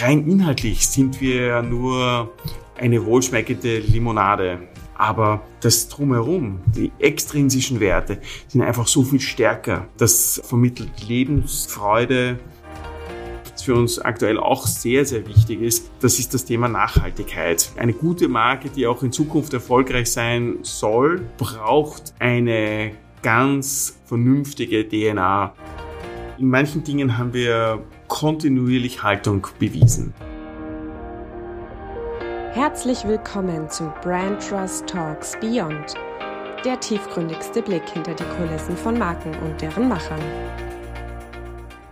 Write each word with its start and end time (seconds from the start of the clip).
rein 0.00 0.26
inhaltlich 0.26 0.86
sind 0.88 1.20
wir 1.20 1.46
ja 1.46 1.62
nur 1.62 2.32
eine 2.76 3.04
wohlschmeckende 3.04 3.78
Limonade. 3.78 4.68
Aber 4.94 5.42
das 5.60 5.88
drumherum, 5.88 6.60
die 6.74 6.90
extrinsischen 6.98 7.78
Werte 7.78 8.20
sind 8.48 8.62
einfach 8.62 8.88
so 8.88 9.04
viel 9.04 9.20
stärker. 9.20 9.86
Das 9.96 10.40
vermittelt 10.44 10.90
Lebensfreude, 11.06 12.38
was 13.52 13.62
für 13.62 13.74
uns 13.74 14.00
aktuell 14.00 14.38
auch 14.38 14.66
sehr, 14.66 15.04
sehr 15.04 15.26
wichtig 15.26 15.62
ist, 15.62 15.90
das 16.00 16.18
ist 16.18 16.34
das 16.34 16.44
Thema 16.44 16.68
Nachhaltigkeit. 16.68 17.70
Eine 17.76 17.92
gute 17.92 18.28
Marke, 18.28 18.70
die 18.70 18.88
auch 18.88 19.02
in 19.04 19.12
Zukunft 19.12 19.52
erfolgreich 19.52 20.10
sein 20.10 20.58
soll, 20.62 21.20
braucht 21.36 22.14
eine 22.18 22.92
ganz 23.22 24.00
vernünftige 24.04 24.88
DNA. 24.88 25.54
In 26.38 26.48
manchen 26.50 26.82
Dingen 26.82 27.18
haben 27.18 27.32
wir 27.32 27.84
kontinuierlich 28.08 29.02
Haltung 29.02 29.46
bewiesen. 29.58 30.12
Herzlich 32.52 33.06
willkommen 33.06 33.70
zu 33.70 33.92
Brand 34.02 34.42
Trust 34.48 34.86
Talks 34.88 35.38
Beyond, 35.40 35.94
der 36.64 36.80
tiefgründigste 36.80 37.62
Blick 37.62 37.88
hinter 37.88 38.14
die 38.14 38.24
Kulissen 38.24 38.76
von 38.76 38.98
Marken 38.98 39.32
und 39.40 39.60
deren 39.60 39.88
Machern. 39.88 40.20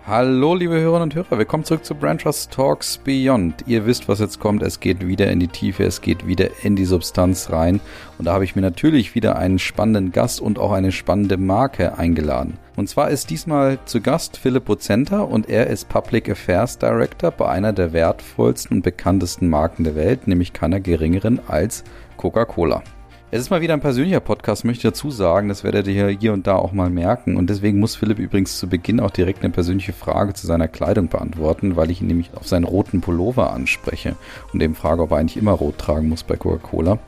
Hallo, 0.08 0.54
liebe 0.54 0.80
Hörerinnen 0.80 1.02
und 1.02 1.14
Hörer, 1.16 1.36
willkommen 1.36 1.64
zurück 1.64 1.84
zu 1.84 1.96
Brand 1.96 2.20
Trust 2.20 2.52
Talks 2.52 2.96
Beyond. 2.96 3.64
Ihr 3.66 3.86
wisst, 3.86 4.08
was 4.08 4.20
jetzt 4.20 4.38
kommt. 4.38 4.62
Es 4.62 4.78
geht 4.78 5.04
wieder 5.04 5.32
in 5.32 5.40
die 5.40 5.48
Tiefe, 5.48 5.82
es 5.82 6.00
geht 6.00 6.28
wieder 6.28 6.62
in 6.62 6.76
die 6.76 6.84
Substanz 6.84 7.50
rein. 7.50 7.80
Und 8.16 8.26
da 8.26 8.32
habe 8.32 8.44
ich 8.44 8.54
mir 8.54 8.62
natürlich 8.62 9.16
wieder 9.16 9.34
einen 9.34 9.58
spannenden 9.58 10.12
Gast 10.12 10.40
und 10.40 10.60
auch 10.60 10.70
eine 10.70 10.92
spannende 10.92 11.38
Marke 11.38 11.98
eingeladen. 11.98 12.56
Und 12.76 12.88
zwar 12.88 13.10
ist 13.10 13.30
diesmal 13.30 13.80
zu 13.84 14.00
Gast 14.00 14.36
Philipp 14.36 14.66
Bozenta 14.66 15.22
und 15.22 15.48
er 15.48 15.66
ist 15.66 15.88
Public 15.88 16.30
Affairs 16.30 16.78
Director 16.78 17.32
bei 17.32 17.48
einer 17.48 17.72
der 17.72 17.92
wertvollsten 17.92 18.76
und 18.76 18.82
bekanntesten 18.82 19.48
Marken 19.48 19.82
der 19.82 19.96
Welt, 19.96 20.28
nämlich 20.28 20.52
keiner 20.52 20.78
geringeren 20.78 21.40
als 21.48 21.82
Coca-Cola. 22.16 22.84
Es 23.32 23.40
ist 23.40 23.50
mal 23.50 23.60
wieder 23.60 23.74
ein 23.74 23.80
persönlicher 23.80 24.20
Podcast, 24.20 24.64
möchte 24.64 24.86
ich 24.86 24.92
dazu 24.94 25.10
sagen. 25.10 25.48
Das 25.48 25.64
werdet 25.64 25.88
ihr 25.88 26.08
hier 26.10 26.32
und 26.32 26.46
da 26.46 26.54
auch 26.54 26.70
mal 26.70 26.90
merken. 26.90 27.36
Und 27.36 27.50
deswegen 27.50 27.80
muss 27.80 27.96
Philipp 27.96 28.20
übrigens 28.20 28.56
zu 28.56 28.68
Beginn 28.68 29.00
auch 29.00 29.10
direkt 29.10 29.42
eine 29.42 29.52
persönliche 29.52 29.92
Frage 29.92 30.32
zu 30.32 30.46
seiner 30.46 30.68
Kleidung 30.68 31.08
beantworten, 31.08 31.74
weil 31.74 31.90
ich 31.90 32.00
ihn 32.00 32.06
nämlich 32.06 32.30
auf 32.36 32.46
seinen 32.46 32.62
roten 32.62 33.00
Pullover 33.00 33.52
anspreche 33.52 34.14
und 34.52 34.62
eben 34.62 34.76
frage, 34.76 35.02
ob 35.02 35.10
er 35.10 35.16
eigentlich 35.16 35.38
immer 35.38 35.50
rot 35.50 35.76
tragen 35.76 36.08
muss 36.08 36.22
bei 36.22 36.36
Coca-Cola. 36.36 37.00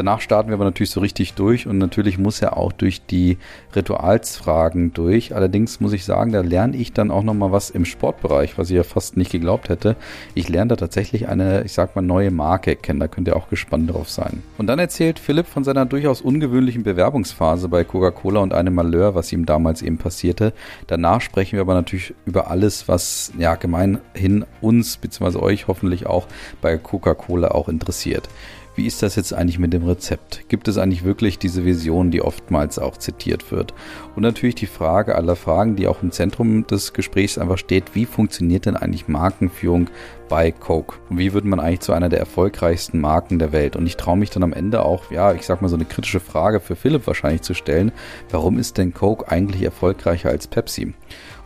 Danach 0.00 0.22
starten 0.22 0.48
wir 0.48 0.54
aber 0.54 0.64
natürlich 0.64 0.88
so 0.88 1.00
richtig 1.00 1.34
durch 1.34 1.66
und 1.66 1.76
natürlich 1.76 2.16
muss 2.16 2.40
er 2.40 2.56
auch 2.56 2.72
durch 2.72 3.04
die 3.04 3.36
Ritualsfragen 3.76 4.94
durch. 4.94 5.34
Allerdings 5.34 5.78
muss 5.78 5.92
ich 5.92 6.06
sagen, 6.06 6.32
da 6.32 6.40
lerne 6.40 6.74
ich 6.78 6.94
dann 6.94 7.10
auch 7.10 7.22
nochmal 7.22 7.52
was 7.52 7.68
im 7.68 7.84
Sportbereich, 7.84 8.56
was 8.56 8.70
ich 8.70 8.76
ja 8.76 8.82
fast 8.82 9.18
nicht 9.18 9.30
geglaubt 9.30 9.68
hätte. 9.68 9.96
Ich 10.34 10.48
lerne 10.48 10.68
da 10.68 10.76
tatsächlich 10.76 11.28
eine, 11.28 11.64
ich 11.64 11.74
sag 11.74 11.96
mal, 11.96 12.00
neue 12.00 12.30
Marke 12.30 12.76
kennen. 12.76 12.98
Da 12.98 13.08
könnt 13.08 13.28
ihr 13.28 13.36
auch 13.36 13.50
gespannt 13.50 13.92
drauf 13.92 14.08
sein. 14.08 14.42
Und 14.56 14.68
dann 14.68 14.78
erzählt 14.78 15.18
Philipp 15.18 15.44
von 15.44 15.64
seiner 15.64 15.84
durchaus 15.84 16.22
ungewöhnlichen 16.22 16.82
Bewerbungsphase 16.82 17.68
bei 17.68 17.84
Coca-Cola 17.84 18.40
und 18.40 18.54
einem 18.54 18.74
Malheur, 18.74 19.14
was 19.14 19.30
ihm 19.34 19.44
damals 19.44 19.82
eben 19.82 19.98
passierte. 19.98 20.54
Danach 20.86 21.20
sprechen 21.20 21.56
wir 21.56 21.60
aber 21.60 21.74
natürlich 21.74 22.14
über 22.24 22.50
alles, 22.50 22.88
was 22.88 23.32
ja 23.36 23.54
gemeinhin 23.54 24.46
uns 24.62 24.96
bzw. 24.96 25.36
euch 25.40 25.68
hoffentlich 25.68 26.06
auch 26.06 26.26
bei 26.62 26.78
Coca-Cola 26.78 27.48
auch 27.48 27.68
interessiert. 27.68 28.30
Wie 28.80 28.86
ist 28.86 29.02
das 29.02 29.14
jetzt 29.14 29.34
eigentlich 29.34 29.58
mit 29.58 29.74
dem 29.74 29.84
Rezept? 29.84 30.48
Gibt 30.48 30.66
es 30.66 30.78
eigentlich 30.78 31.04
wirklich 31.04 31.38
diese 31.38 31.66
Vision, 31.66 32.10
die 32.10 32.22
oftmals 32.22 32.78
auch 32.78 32.96
zitiert 32.96 33.52
wird? 33.52 33.74
Und 34.16 34.22
natürlich 34.22 34.54
die 34.54 34.64
Frage 34.64 35.16
aller 35.16 35.36
Fragen, 35.36 35.76
die 35.76 35.86
auch 35.86 36.02
im 36.02 36.12
Zentrum 36.12 36.66
des 36.66 36.94
Gesprächs 36.94 37.36
einfach 37.36 37.58
steht, 37.58 37.94
wie 37.94 38.06
funktioniert 38.06 38.64
denn 38.64 38.76
eigentlich 38.76 39.06
Markenführung 39.06 39.90
bei 40.30 40.50
Coke? 40.50 40.96
Und 41.10 41.18
wie 41.18 41.34
wird 41.34 41.44
man 41.44 41.60
eigentlich 41.60 41.80
zu 41.80 41.92
einer 41.92 42.08
der 42.08 42.20
erfolgreichsten 42.20 43.02
Marken 43.02 43.38
der 43.38 43.52
Welt? 43.52 43.76
Und 43.76 43.84
ich 43.86 43.98
traue 43.98 44.16
mich 44.16 44.30
dann 44.30 44.44
am 44.44 44.54
Ende 44.54 44.82
auch, 44.82 45.10
ja, 45.10 45.34
ich 45.34 45.44
sag 45.44 45.60
mal 45.60 45.68
so 45.68 45.76
eine 45.76 45.84
kritische 45.84 46.18
Frage 46.18 46.58
für 46.58 46.74
Philipp 46.74 47.06
wahrscheinlich 47.06 47.42
zu 47.42 47.52
stellen. 47.52 47.92
Warum 48.30 48.58
ist 48.58 48.78
denn 48.78 48.94
Coke 48.94 49.30
eigentlich 49.30 49.62
erfolgreicher 49.62 50.30
als 50.30 50.46
Pepsi? 50.46 50.94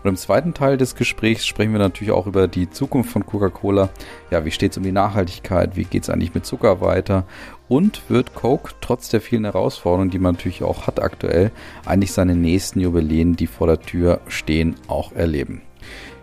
Und 0.04 0.10
im 0.10 0.16
zweiten 0.16 0.52
Teil 0.52 0.76
des 0.76 0.96
Gesprächs 0.96 1.46
sprechen 1.46 1.72
wir 1.72 1.78
natürlich 1.78 2.12
auch 2.12 2.26
über 2.26 2.46
die 2.46 2.68
Zukunft 2.68 3.10
von 3.10 3.24
Coca-Cola. 3.24 3.88
Ja, 4.30 4.44
wie 4.44 4.50
steht 4.50 4.72
es 4.72 4.76
um 4.76 4.84
die 4.84 4.92
Nachhaltigkeit? 4.92 5.76
Wie 5.76 5.84
geht 5.84 6.02
es 6.02 6.10
eigentlich 6.10 6.34
mit 6.34 6.44
Zucker 6.44 6.82
weiter? 6.82 7.24
Und 7.68 8.02
wird 8.10 8.34
Coke 8.34 8.74
trotz 8.82 9.08
der 9.08 9.22
vielen 9.22 9.44
Herausforderungen, 9.44 10.10
die 10.10 10.18
man 10.18 10.34
natürlich 10.34 10.62
auch 10.62 10.86
hat 10.86 11.00
aktuell, 11.00 11.52
eigentlich 11.86 12.12
seine 12.12 12.36
nächsten 12.36 12.80
Jubiläen, 12.80 13.34
die 13.34 13.46
vor 13.46 13.66
der 13.66 13.80
Tür 13.80 14.20
stehen, 14.28 14.74
auch 14.88 15.12
erleben? 15.12 15.62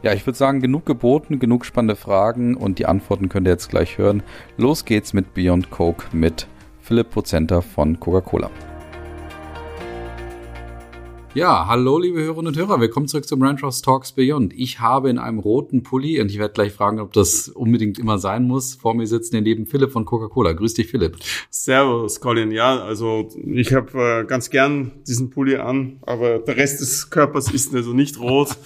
Ja, 0.04 0.14
ich 0.14 0.28
würde 0.28 0.38
sagen, 0.38 0.62
genug 0.62 0.86
geboten, 0.86 1.40
genug 1.40 1.66
spannende 1.66 1.96
Fragen 1.96 2.56
und 2.56 2.78
die 2.78 2.86
Antworten 2.86 3.30
könnt 3.30 3.48
ihr 3.48 3.54
jetzt 3.54 3.70
gleich 3.70 3.98
hören. 3.98 4.22
Los 4.58 4.86
geht's 4.86 5.14
mit 5.14 5.34
Beyond 5.34 5.72
Coke 5.72 6.06
mit 6.12 6.46
Philipp 6.82 7.10
Prozenter 7.10 7.64
von 7.64 8.00
Coca-Cola. 8.00 8.52
Ja, 11.34 11.66
hallo 11.66 11.98
liebe 11.98 12.20
Hörerinnen 12.20 12.48
und 12.48 12.58
Hörer, 12.58 12.82
willkommen 12.82 13.08
zurück 13.08 13.26
zum 13.26 13.42
Ranchers 13.42 13.82
Talks 13.82 14.12
Beyond. 14.12 14.52
Ich 14.54 14.82
habe 14.82 15.10
in 15.10 15.18
einem 15.18 15.40
roten 15.40 15.82
Pulli, 15.82 16.20
und 16.20 16.30
ich 16.30 16.38
werde 16.38 16.54
gleich 16.54 16.74
fragen, 16.74 17.00
ob 17.00 17.14
das 17.14 17.48
unbedingt 17.48 17.98
immer 18.00 18.18
sein 18.18 18.44
muss, 18.44 18.76
vor 18.76 18.96
mir 18.96 19.08
sitzen 19.08 19.36
den 19.36 19.46
lieben 19.46 19.66
Philipp 19.66 19.92
von 19.94 20.04
Coca-Cola. 20.04 20.52
Grüß 20.52 20.74
dich, 20.74 20.88
Philipp. 20.88 21.16
Servus, 21.50 22.20
Colin. 22.20 22.52
Ja, 22.52 22.84
also 22.84 23.30
ich 23.46 23.74
habe 23.74 24.24
äh, 24.24 24.26
ganz 24.26 24.50
gern 24.50 24.92
diesen 25.08 25.30
Pulli 25.30 25.56
an, 25.56 26.00
aber 26.02 26.40
der 26.40 26.58
Rest 26.58 26.82
des 26.82 27.10
Körpers 27.10 27.50
ist 27.50 27.74
also 27.74 27.94
nicht 27.94 28.20
rot. 28.20 28.50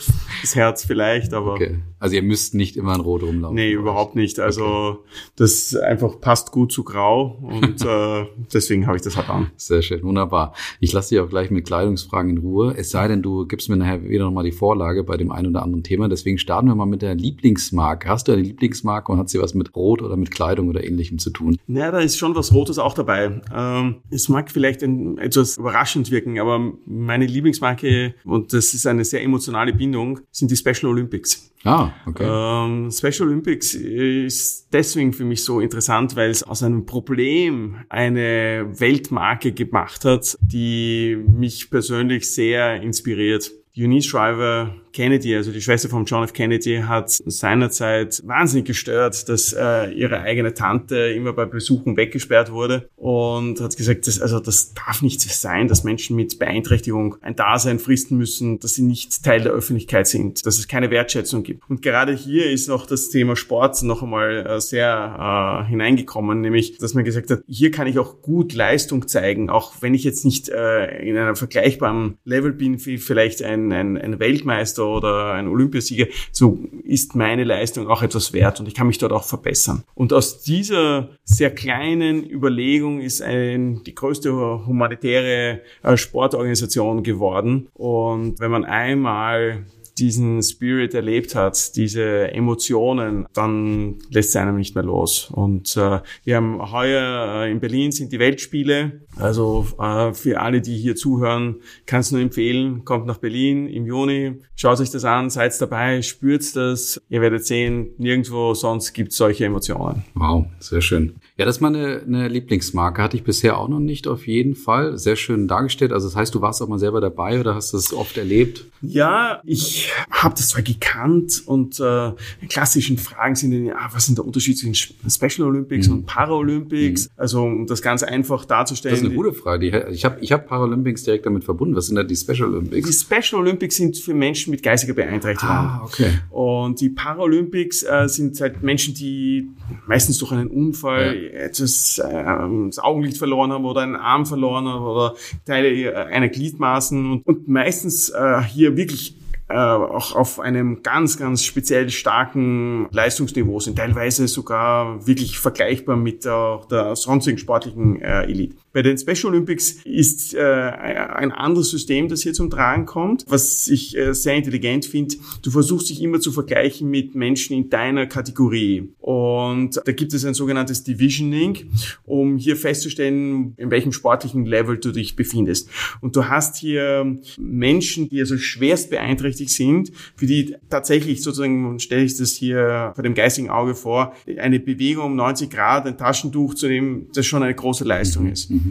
Das 0.41 0.53
Herz 0.53 0.85
vielleicht, 0.85 1.33
aber... 1.33 1.53
Okay. 1.53 1.79
Also 1.97 2.17
ihr 2.17 2.21
müsst 2.21 2.53
nicht 2.53 2.77
immer 2.77 2.93
in 2.93 3.01
Rot 3.01 3.23
rumlaufen. 3.23 3.55
Nee, 3.55 3.71
überhaupt 3.71 4.15
nicht. 4.15 4.39
Also 4.39 4.65
okay. 4.65 4.99
das 5.37 5.75
einfach 5.75 6.19
passt 6.19 6.51
gut 6.51 6.71
zu 6.71 6.83
Grau 6.83 7.39
und 7.41 7.83
äh, 7.83 8.25
deswegen 8.53 8.85
habe 8.85 8.95
ich 8.95 9.01
das 9.01 9.17
halt 9.17 9.27
an. 9.29 9.49
Sehr 9.55 9.81
schön, 9.81 10.03
wunderbar. 10.03 10.53
Ich 10.79 10.93
lasse 10.93 11.15
dich 11.15 11.19
auch 11.19 11.29
gleich 11.29 11.49
mit 11.49 11.65
Kleidungsfragen 11.65 12.31
in 12.31 12.37
Ruhe 12.37 12.54
Ruhe. 12.55 12.73
Es 12.77 12.89
sei 12.89 13.07
denn, 13.07 13.21
du 13.21 13.45
gibst 13.45 13.69
mir 13.69 13.75
nachher 13.75 14.07
wieder 14.07 14.25
nochmal 14.25 14.45
die 14.45 14.51
Vorlage 14.51 15.03
bei 15.03 15.17
dem 15.17 15.31
einen 15.31 15.47
oder 15.47 15.63
anderen 15.63 15.83
Thema. 15.83 16.07
Deswegen 16.07 16.37
starten 16.37 16.67
wir 16.67 16.75
mal 16.75 16.85
mit 16.85 17.01
der 17.01 17.15
Lieblingsmarke. 17.15 18.07
Hast 18.07 18.27
du 18.27 18.31
eine 18.31 18.41
Lieblingsmarke 18.41 19.11
und 19.11 19.19
hat 19.19 19.29
sie 19.29 19.39
was 19.39 19.53
mit 19.53 19.75
Rot 19.75 20.01
oder 20.01 20.15
mit 20.15 20.31
Kleidung 20.31 20.69
oder 20.69 20.83
ähnlichem 20.83 21.19
zu 21.19 21.29
tun? 21.29 21.57
Ja, 21.67 21.91
da 21.91 21.99
ist 21.99 22.17
schon 22.17 22.35
was 22.35 22.53
Rotes 22.53 22.79
auch 22.79 22.93
dabei. 22.93 23.41
Ähm, 23.53 23.97
es 24.09 24.29
mag 24.29 24.49
vielleicht 24.49 24.83
ein, 24.83 25.17
etwas 25.17 25.57
überraschend 25.57 26.11
wirken, 26.11 26.39
aber 26.39 26.73
meine 26.85 27.25
Lieblingsmarke, 27.25 28.15
und 28.23 28.53
das 28.53 28.73
ist 28.73 28.87
eine 28.87 29.03
sehr 29.03 29.21
emotionale 29.21 29.73
Bindung, 29.73 30.21
sind 30.31 30.49
die 30.49 30.55
Special 30.55 30.91
Olympics. 30.91 31.51
Ah, 31.65 31.91
okay. 32.05 32.25
Ähm, 32.27 32.91
Special 32.91 33.27
Olympics 33.27 33.73
ist 33.73 34.67
deswegen 34.71 35.13
für 35.13 35.25
mich 35.25 35.43
so 35.43 35.59
interessant, 35.59 36.15
weil 36.15 36.29
es 36.29 36.43
aus 36.43 36.61
einem 36.61 36.85
Problem 36.85 37.77
eine 37.89 38.67
Weltmarke 38.79 39.51
gemacht 39.51 40.05
hat, 40.05 40.37
die 40.41 41.17
mich 41.27 41.71
persönlich 41.71 42.31
sehr 42.31 42.81
inspiriert. 42.81 43.51
Eunice 43.77 44.05
Shriver 44.05 44.73
Kennedy, 44.95 45.35
also 45.35 45.51
die 45.51 45.61
Schwester 45.61 45.89
von 45.89 46.05
John 46.05 46.23
F. 46.23 46.31
Kennedy, 46.31 46.81
hat 46.87 47.09
seinerzeit 47.09 48.23
wahnsinnig 48.25 48.65
gestört, 48.65 49.27
dass 49.27 49.51
äh, 49.51 49.91
ihre 49.91 50.21
eigene 50.21 50.53
Tante 50.53 50.95
immer 50.95 51.33
bei 51.33 51.45
Besuchen 51.45 51.97
weggesperrt 51.97 52.51
wurde 52.51 52.89
und 52.95 53.59
hat 53.59 53.75
gesagt, 53.75 54.07
dass, 54.07 54.21
also 54.21 54.39
das 54.39 54.73
darf 54.73 55.01
nicht 55.01 55.21
sein, 55.21 55.67
dass 55.67 55.83
Menschen 55.83 56.15
mit 56.15 56.39
Beeinträchtigung 56.39 57.17
ein 57.21 57.35
Dasein 57.35 57.79
fristen 57.79 58.17
müssen, 58.17 58.59
dass 58.59 58.75
sie 58.75 58.83
nicht 58.83 59.21
Teil 59.21 59.41
der 59.41 59.51
Öffentlichkeit 59.51 60.07
sind, 60.07 60.45
dass 60.45 60.57
es 60.57 60.69
keine 60.69 60.91
Wertschätzung 60.91 61.43
gibt. 61.43 61.69
Und 61.69 61.81
gerade 61.81 62.13
hier 62.13 62.49
ist 62.49 62.69
noch 62.69 62.85
das 62.85 63.09
Thema 63.09 63.35
Sport 63.35 63.83
noch 63.83 64.01
einmal 64.01 64.47
äh, 64.47 64.61
sehr 64.61 65.65
äh, 65.65 65.69
hineingekommen, 65.69 66.39
nämlich, 66.39 66.77
dass 66.77 66.93
man 66.93 67.03
gesagt 67.03 67.29
hat, 67.31 67.43
hier 67.47 67.71
kann 67.71 67.87
ich 67.87 67.99
auch 67.99 68.21
gut 68.21 68.53
Leistung 68.53 69.09
zeigen, 69.09 69.49
auch 69.49 69.73
wenn 69.81 69.93
ich 69.93 70.05
jetzt 70.05 70.23
nicht 70.23 70.47
äh, 70.47 71.05
in 71.05 71.17
einem 71.17 71.35
vergleichbaren 71.35 72.17
Level 72.23 72.53
bin 72.53 72.85
wie 72.85 72.97
vielleicht 72.97 73.43
ein, 73.43 73.64
ein, 73.71 73.97
ein 73.97 74.19
Weltmeister 74.19 74.87
oder 74.87 75.33
ein 75.33 75.47
Olympiasieger, 75.47 76.07
so 76.31 76.59
ist 76.83 77.15
meine 77.15 77.43
Leistung 77.43 77.87
auch 77.87 78.01
etwas 78.01 78.33
wert 78.33 78.59
und 78.59 78.67
ich 78.67 78.73
kann 78.73 78.87
mich 78.87 78.97
dort 78.97 79.13
auch 79.13 79.23
verbessern. 79.23 79.83
Und 79.93 80.13
aus 80.13 80.41
dieser 80.41 81.09
sehr 81.23 81.53
kleinen 81.53 82.29
Überlegung 82.29 83.01
ist 83.01 83.21
ein, 83.21 83.83
die 83.83 83.95
größte 83.95 84.31
humanitäre 84.65 85.61
äh, 85.83 85.97
Sportorganisation 85.97 87.03
geworden. 87.03 87.67
Und 87.73 88.39
wenn 88.39 88.51
man 88.51 88.65
einmal 88.65 89.65
diesen 89.97 90.41
Spirit 90.43 90.93
erlebt 90.93 91.35
hat, 91.35 91.75
diese 91.75 92.31
Emotionen, 92.31 93.27
dann 93.33 93.95
lässt 94.09 94.29
es 94.29 94.35
einem 94.35 94.57
nicht 94.57 94.75
mehr 94.75 94.83
los. 94.83 95.29
Und 95.31 95.77
äh, 95.77 95.99
wir 96.23 96.35
haben 96.35 96.71
heuer 96.71 97.43
äh, 97.43 97.51
in 97.51 97.59
Berlin 97.59 97.91
sind 97.91 98.11
die 98.11 98.19
Weltspiele. 98.19 99.01
Also 99.17 99.65
äh, 99.79 100.13
für 100.13 100.41
alle, 100.41 100.61
die 100.61 100.77
hier 100.77 100.95
zuhören, 100.95 101.57
kann 101.85 102.01
es 102.01 102.11
nur 102.11 102.21
empfehlen, 102.21 102.83
kommt 102.85 103.05
nach 103.05 103.17
Berlin 103.17 103.67
im 103.67 103.85
Juni, 103.85 104.41
schaut 104.55 104.79
euch 104.79 104.91
das 104.91 105.05
an, 105.05 105.29
seid 105.29 105.59
dabei, 105.61 106.01
spürt 106.01 106.55
das. 106.55 107.01
Ihr 107.09 107.21
werdet 107.21 107.45
sehen, 107.45 107.89
nirgendwo 107.97 108.53
sonst 108.53 108.93
gibt 108.93 109.11
es 109.11 109.17
solche 109.17 109.45
Emotionen. 109.45 110.03
Wow, 110.15 110.45
sehr 110.59 110.81
schön. 110.81 111.15
Ja, 111.37 111.43
das 111.43 111.57
ist 111.57 111.61
meine 111.61 112.01
eine 112.05 112.29
Lieblingsmarke. 112.29 113.01
Hatte 113.01 113.17
ich 113.17 113.23
bisher 113.23 113.57
auch 113.57 113.67
noch 113.67 113.81
nicht 113.81 114.07
auf 114.07 114.25
jeden 114.25 114.55
Fall. 114.55 114.97
Sehr 114.97 115.17
schön 115.17 115.49
dargestellt. 115.49 115.91
Also 115.91 116.07
das 116.07 116.15
heißt, 116.15 116.33
du 116.33 116.41
warst 116.41 116.61
auch 116.61 116.69
mal 116.69 116.79
selber 116.79 117.01
dabei 117.01 117.41
oder 117.41 117.55
hast 117.55 117.73
das 117.73 117.93
oft 117.93 118.17
erlebt? 118.17 118.65
Ja, 118.81 119.41
ich 119.43 119.91
habe 120.09 120.33
das 120.35 120.49
zwar 120.49 120.61
gekannt 120.61 121.43
und 121.45 121.77
äh, 121.81 122.11
die 122.41 122.47
klassischen 122.47 122.97
Fragen 122.97 123.35
sind, 123.35 123.65
ja, 123.65 123.89
was 123.91 124.05
sind 124.05 124.17
der 124.17 124.25
Unterschied 124.25 124.57
zwischen 124.57 124.95
Special 125.09 125.49
Olympics 125.49 125.87
mhm. 125.87 125.93
und 125.93 126.05
Paralympics? 126.05 127.05
Mhm. 127.05 127.11
Also 127.17 127.43
um 127.43 127.67
das 127.67 127.81
ganz 127.81 128.03
einfach 128.03 128.45
darzustellen. 128.45 128.93
Das 128.93 129.01
ist 129.01 129.05
eine 129.05 129.15
gute 129.15 129.33
Frage. 129.33 129.89
Ich 129.89 130.05
habe 130.05 130.19
ich 130.21 130.31
hab 130.31 130.47
Paralympics 130.47 131.03
direkt 131.03 131.25
damit 131.25 131.43
verbunden. 131.43 131.75
Was 131.75 131.87
sind 131.87 131.97
da 131.97 132.03
die 132.03 132.15
Special 132.15 132.47
Olympics? 132.47 132.87
Die 132.87 132.93
Special 132.93 133.41
Olympics 133.41 133.75
sind 133.75 133.97
für 133.97 134.13
Menschen 134.13 134.51
mit 134.51 134.63
geistiger 134.63 134.93
Beeinträchtigung. 134.93 135.53
Ah, 135.53 135.81
okay. 135.83 136.19
Und 136.29 136.79
die 136.79 136.89
Paralympics 136.89 137.83
äh, 137.83 138.07
sind 138.07 138.39
halt 138.39 138.63
Menschen, 138.63 138.93
die 138.93 139.49
meistens 139.85 140.17
durch 140.19 140.31
einen 140.31 140.47
Unfall 140.47 141.23
ja. 141.23 141.24
Etwas 141.31 141.99
äh, 141.99 142.23
das 142.67 142.79
Augenlicht 142.79 143.17
verloren 143.17 143.51
haben 143.51 143.65
oder 143.65 143.81
einen 143.81 143.95
Arm 143.95 144.25
verloren 144.25 144.67
haben 144.67 144.85
oder 144.85 145.15
Teile 145.45 146.07
einer 146.07 146.29
Gliedmaßen 146.29 147.11
und, 147.11 147.27
und 147.27 147.47
meistens 147.47 148.09
äh, 148.09 148.41
hier 148.41 148.77
wirklich 148.77 149.17
äh, 149.47 149.57
auch 149.57 150.15
auf 150.15 150.39
einem 150.39 150.81
ganz, 150.81 151.17
ganz 151.17 151.43
speziell 151.43 151.89
starken 151.89 152.87
Leistungsniveau 152.91 153.59
sind, 153.59 153.77
teilweise 153.77 154.27
sogar 154.27 155.05
wirklich 155.05 155.37
vergleichbar 155.37 155.95
mit 155.95 156.25
der, 156.25 156.61
der 156.71 156.95
sonstigen 156.95 157.37
sportlichen 157.37 158.01
äh, 158.01 158.23
Elite. 158.23 158.55
Bei 158.75 158.81
den 158.81 158.97
Special 158.97 159.31
Olympics 159.31 159.77
ist 159.85 160.33
äh, 160.33 160.41
ein 160.41 161.31
anderes 161.31 161.69
System, 161.69 162.09
das 162.09 162.23
hier 162.23 162.33
zum 162.33 162.49
Tragen 162.49 162.85
kommt, 162.85 163.23
was 163.29 163.69
ich 163.69 163.95
äh, 163.95 164.13
sehr 164.13 164.35
intelligent 164.35 164.85
finde. 164.85 165.15
Du 165.41 165.49
versuchst 165.49 165.89
dich 165.89 166.01
immer 166.01 166.19
zu 166.19 166.33
vergleichen 166.33 166.89
mit 166.89 167.15
Menschen 167.15 167.55
in 167.55 167.69
deiner 167.69 168.05
Kategorie. 168.05 168.89
Und 168.99 169.79
da 169.85 169.93
gibt 169.93 170.13
es 170.13 170.25
ein 170.25 170.33
sogenanntes 170.33 170.83
Divisioning, 170.83 171.69
um 172.03 172.35
hier 172.35 172.57
festzustellen, 172.57 173.53
in 173.55 173.71
welchem 173.71 173.93
sportlichen 173.93 174.45
Level 174.45 174.77
du 174.77 174.91
dich 174.91 175.15
befindest. 175.15 175.69
Und 176.01 176.17
du 176.17 176.27
hast 176.27 176.57
hier 176.57 177.17
Menschen, 177.37 178.09
die 178.09 178.19
also 178.19 178.37
schwerst 178.37 178.89
beeinträchtigt 178.89 179.51
sind, 179.51 179.93
für 180.17 180.25
die 180.25 180.53
tatsächlich 180.69 181.23
sozusagen, 181.23 181.79
stelle 181.79 182.03
ich 182.03 182.17
das 182.17 182.31
hier 182.31 182.91
vor 182.93 183.05
dem 183.05 183.13
geistigen 183.13 183.49
Auge 183.49 183.73
vor, 183.73 184.13
eine 184.37 184.59
Bewegung 184.59 185.05
um 185.05 185.15
90 185.15 185.49
Grad, 185.49 185.85
ein 185.85 185.97
Taschentuch 185.97 186.55
zu 186.55 186.67
nehmen, 186.67 187.07
das 187.13 187.25
schon 187.25 187.41
eine 187.41 187.55
große 187.55 187.85
Leistung 187.85 188.29
ist. 188.29 188.51
Mhm. 188.51 188.64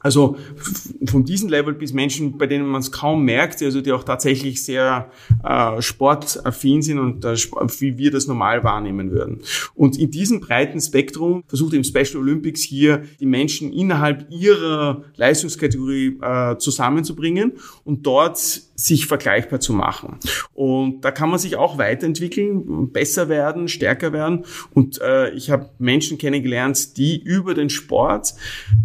Also 0.00 0.36
von 1.06 1.24
diesem 1.24 1.48
Level 1.48 1.74
bis 1.74 1.92
Menschen, 1.92 2.38
bei 2.38 2.46
denen 2.46 2.66
man 2.66 2.80
es 2.80 2.92
kaum 2.92 3.24
merkt, 3.24 3.60
also 3.62 3.80
die 3.80 3.90
auch 3.92 4.04
tatsächlich 4.04 4.64
sehr 4.64 5.10
äh, 5.42 5.82
sportaffin 5.82 6.82
sind 6.82 7.00
und 7.00 7.24
äh, 7.24 7.36
wie 7.80 7.98
wir 7.98 8.12
das 8.12 8.28
normal 8.28 8.62
wahrnehmen 8.62 9.10
würden. 9.10 9.40
Und 9.74 9.98
in 9.98 10.10
diesem 10.10 10.40
breiten 10.40 10.80
Spektrum 10.80 11.42
versucht 11.48 11.74
im 11.74 11.82
Special 11.82 12.18
Olympics 12.18 12.62
hier 12.62 13.02
die 13.18 13.26
Menschen 13.26 13.72
innerhalb 13.72 14.30
ihrer 14.30 15.02
Leistungskategorie 15.16 16.18
äh, 16.22 16.56
zusammenzubringen 16.58 17.54
und 17.84 18.06
dort 18.06 18.67
sich 18.78 19.06
vergleichbar 19.06 19.58
zu 19.58 19.72
machen. 19.72 20.18
Und 20.54 21.04
da 21.04 21.10
kann 21.10 21.30
man 21.30 21.40
sich 21.40 21.56
auch 21.56 21.78
weiterentwickeln, 21.78 22.92
besser 22.92 23.28
werden, 23.28 23.66
stärker 23.66 24.12
werden. 24.12 24.44
Und 24.72 25.00
äh, 25.00 25.30
ich 25.30 25.50
habe 25.50 25.70
Menschen 25.78 26.16
kennengelernt, 26.16 26.96
die 26.96 27.20
über 27.20 27.54
den 27.54 27.70
Sport 27.70 28.34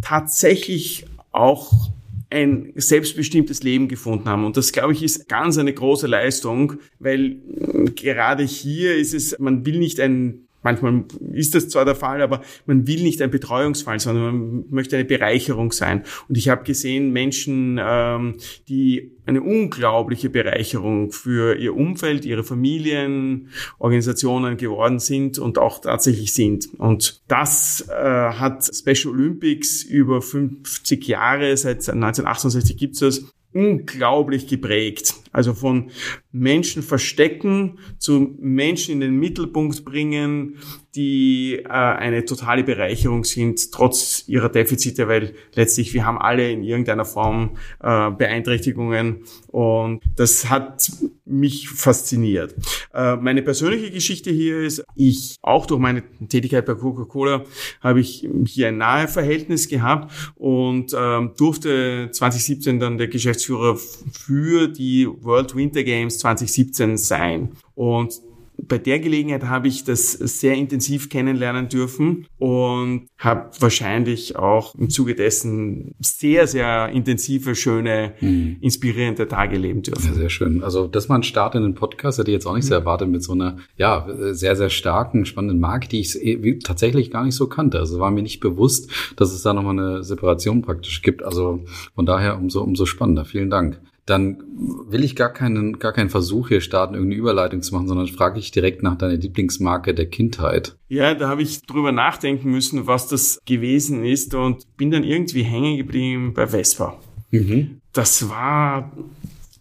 tatsächlich 0.02 1.06
auch 1.32 1.92
ein 2.32 2.74
selbstbestimmtes 2.76 3.62
Leben 3.62 3.88
gefunden 3.88 4.28
haben. 4.28 4.46
Und 4.46 4.58
das, 4.58 4.72
glaube 4.72 4.94
ich, 4.94 5.04
ist 5.04 5.30
ganz 5.30 5.60
eine 5.60 5.74
große 5.74 6.08
Leistung, 6.08 6.74
weil 6.98 7.38
äh, 7.56 7.92
gerade 7.92 8.44
hier 8.44 8.96
ist 8.96 9.14
es, 9.14 9.38
man 9.38 9.64
will 9.64 9.78
nicht 9.78 10.00
ein 10.00 10.43
Manchmal 10.64 11.04
ist 11.32 11.56
das 11.56 11.70
zwar 11.70 11.86
der 11.86 11.96
Fall, 11.96 12.22
aber 12.22 12.42
man 12.66 12.88
will 12.88 13.04
nicht 13.04 13.22
ein 13.22 13.32
Betreuungsfall, 13.32 14.00
sondern 14.00 14.24
man 14.24 14.66
möchte 14.70 14.96
eine 14.96 15.06
Bereicherung 15.06 15.72
sein. 15.72 16.04
Und 16.28 16.38
ich 16.38 16.50
habe 16.50 16.64
gesehen 16.64 17.12
Menschen, 17.12 17.80
ähm, 17.82 18.36
die 18.68 19.12
eine 19.26 19.42
unglaubliche 19.42 20.30
Bereicherung 20.30 21.12
für 21.12 21.56
ihr 21.56 21.76
Umfeld, 21.76 22.26
ihre 22.26 22.44
Familien, 22.44 23.50
Organisationen 23.80 24.58
geworden 24.58 25.00
sind 25.00 25.40
und 25.40 25.58
auch 25.58 25.80
tatsächlich 25.80 26.34
sind. 26.34 26.68
Und 26.78 27.22
das 27.28 27.88
äh, 27.90 27.94
hat 27.94 28.70
Special 28.74 29.14
Olympics 29.14 29.84
über 29.84 30.22
50 30.22 31.08
Jahre, 31.08 31.56
seit 31.56 31.78
1968 31.90 32.78
gibt 32.78 32.96
es 32.96 33.00
das, 33.00 33.34
unglaublich 33.54 34.48
geprägt. 34.48 35.16
Also 35.32 35.54
von 35.54 35.92
Menschen 36.32 36.84
verstecken 36.84 37.80
zu 37.98 38.36
Menschen 38.40 38.94
in 38.94 39.00
den 39.00 39.20
Mittelpunkt 39.20 39.86
bringen, 39.86 40.58
die 40.96 41.56
äh, 41.64 41.70
eine 41.70 42.26
totale 42.26 42.64
Bereicherung 42.64 43.24
sind, 43.24 43.72
trotz 43.72 44.24
ihrer 44.28 44.50
Defizite, 44.50 45.08
weil 45.08 45.34
letztlich 45.56 45.94
wir 45.94 46.06
haben 46.06 46.18
alle 46.18 46.52
in 46.52 46.64
irgendeiner 46.64 47.06
Form 47.06 47.58
äh, 47.82 48.12
Beeinträchtigungen 48.12 49.24
und 49.48 50.02
das 50.16 50.50
hat 50.50 50.92
mich 51.26 51.70
fasziniert. 51.70 52.54
Äh, 52.94 53.16
meine 53.16 53.42
persönliche 53.42 53.92
Geschichte 53.92 54.30
hier 54.30 54.62
ist, 54.62 54.84
ich 54.96 55.38
auch 55.42 55.66
durch 55.66 55.80
meine 55.80 56.04
Tätigkeit 56.28 56.66
bei 56.66 56.76
Coca-Cola 56.76 57.44
habe 57.82 58.02
ich 58.02 58.28
hier 58.46 58.68
ein 58.68 58.78
nahe 58.78 59.08
Verhältnis 59.08 59.68
gehabt 59.68 60.14
und 60.36 60.96
ähm, 60.98 61.32
durfte 61.38 62.10
2017 62.12 62.80
dann 62.80 62.98
der 62.98 63.08
Geschäftsführer 63.08 63.78
für 63.78 64.68
die 64.68 65.08
World 65.08 65.56
Winter 65.56 65.84
Games 65.84 66.20
2017 66.20 66.98
sein. 66.98 67.52
Und 67.76 68.22
bei 68.68 68.78
der 68.78 69.00
Gelegenheit 69.00 69.44
habe 69.44 69.68
ich 69.68 69.84
das 69.84 70.14
sehr 70.14 70.56
intensiv 70.56 71.10
kennenlernen 71.10 71.70
dürfen 71.70 72.28
und 72.38 73.08
habe 73.18 73.50
wahrscheinlich 73.60 74.36
auch 74.36 74.76
im 74.76 74.90
Zuge 74.90 75.16
dessen 75.16 75.96
sehr, 76.00 76.48
sehr 76.48 76.90
intensive, 76.90 77.56
schöne, 77.56 78.14
mhm. 78.22 78.58
inspirierende 78.62 79.28
Tage 79.28 79.58
leben 79.58 79.82
dürfen. 79.82 80.08
Ja, 80.08 80.14
sehr 80.14 80.30
schön. 80.30 80.64
Also 80.64 80.88
das 80.88 81.10
war 81.10 81.18
ein 81.18 81.24
Start 81.24 81.56
in 81.56 81.64
den 81.64 81.76
Podcast, 81.76 82.20
hätte 82.20 82.32
ich 82.32 82.36
jetzt 82.36 82.46
auch 82.46 82.56
nicht 82.56 82.66
so 82.66 82.74
erwartet 82.74 83.10
mit 83.10 83.24
so 83.24 83.34
einer, 83.34 83.58
ja, 83.78 84.08
sehr, 84.32 84.56
sehr 84.56 84.70
starken, 84.70 85.26
spannenden 85.26 85.60
Marke, 85.60 85.88
die 85.88 86.00
ich 86.00 86.16
eh, 86.22 86.60
tatsächlich 86.60 87.12
gar 87.12 87.24
nicht 87.24 87.36
so 87.36 87.48
kannte. 87.48 87.80
Also 87.80 88.00
war 88.00 88.12
mir 88.12 88.24
nicht 88.24 88.40
bewusst, 88.40 88.92
dass 89.16 89.32
es 89.32 89.42
da 89.44 89.54
nochmal 89.54 89.80
eine 89.80 90.04
Separation 90.04 90.62
praktisch 90.62 91.02
gibt. 91.02 91.24
Also 91.24 91.64
von 91.96 92.06
daher 92.06 92.38
umso, 92.38 92.62
umso 92.62 92.86
spannender. 92.86 93.26
Vielen 93.26 93.50
Dank 93.50 93.80
dann 94.06 94.44
will 94.88 95.04
ich 95.04 95.16
gar 95.16 95.32
keinen, 95.32 95.80
gar 95.80 95.94
keinen 95.94 96.10
Versuch 96.10 96.50
hier 96.50 96.62
starten, 96.62 96.94
irgendeine 96.94 97.20
Überleitung 97.20 97.62
zu 97.62 97.74
machen, 97.74 97.88
sondern 97.88 98.08
frage 98.08 98.40
ich 98.40 98.52
direkt 98.52 98.84
nach 98.84 98.98
deiner 98.98 99.16
Lieblingsmarke 99.16 99.94
der 99.94 100.08
Kindheit. 100.08 100.76
Ja, 100.90 101.14
da 101.14 101.30
habe 101.30 101.42
ich 101.42 101.62
drüber 101.62 101.92
nachdenken 101.92 102.52
müssen, 102.52 102.86
was 102.86 103.08
das 103.08 103.40
gewesen 103.46 104.04
ist 104.04 104.34
und 104.34 104.66
bin 104.76 104.92
dann 104.92 105.04
irgendwie 105.04 105.44
hängen 105.44 105.78
geblieben 105.78 106.34
bei 106.34 106.48
Vespa. 106.48 107.00
Mhm. 107.32 107.82
Das 107.94 108.30
war 108.30 108.92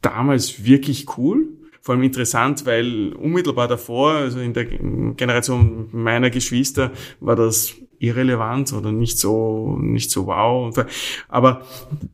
damals 0.00 0.64
wirklich 0.64 1.06
cool. 1.16 1.48
Vor 1.80 1.94
allem 1.94 2.04
interessant, 2.04 2.66
weil 2.66 3.12
unmittelbar 3.12 3.68
davor, 3.68 4.12
also 4.12 4.40
in 4.40 4.54
der 4.54 4.66
Generation 4.66 5.88
meiner 5.92 6.30
Geschwister, 6.30 6.92
war 7.20 7.34
das 7.34 7.74
irrelevant 8.02 8.72
oder 8.72 8.90
nicht 8.90 9.18
so, 9.18 9.78
nicht 9.80 10.10
so 10.10 10.26
wow. 10.26 10.74
Aber 11.28 11.62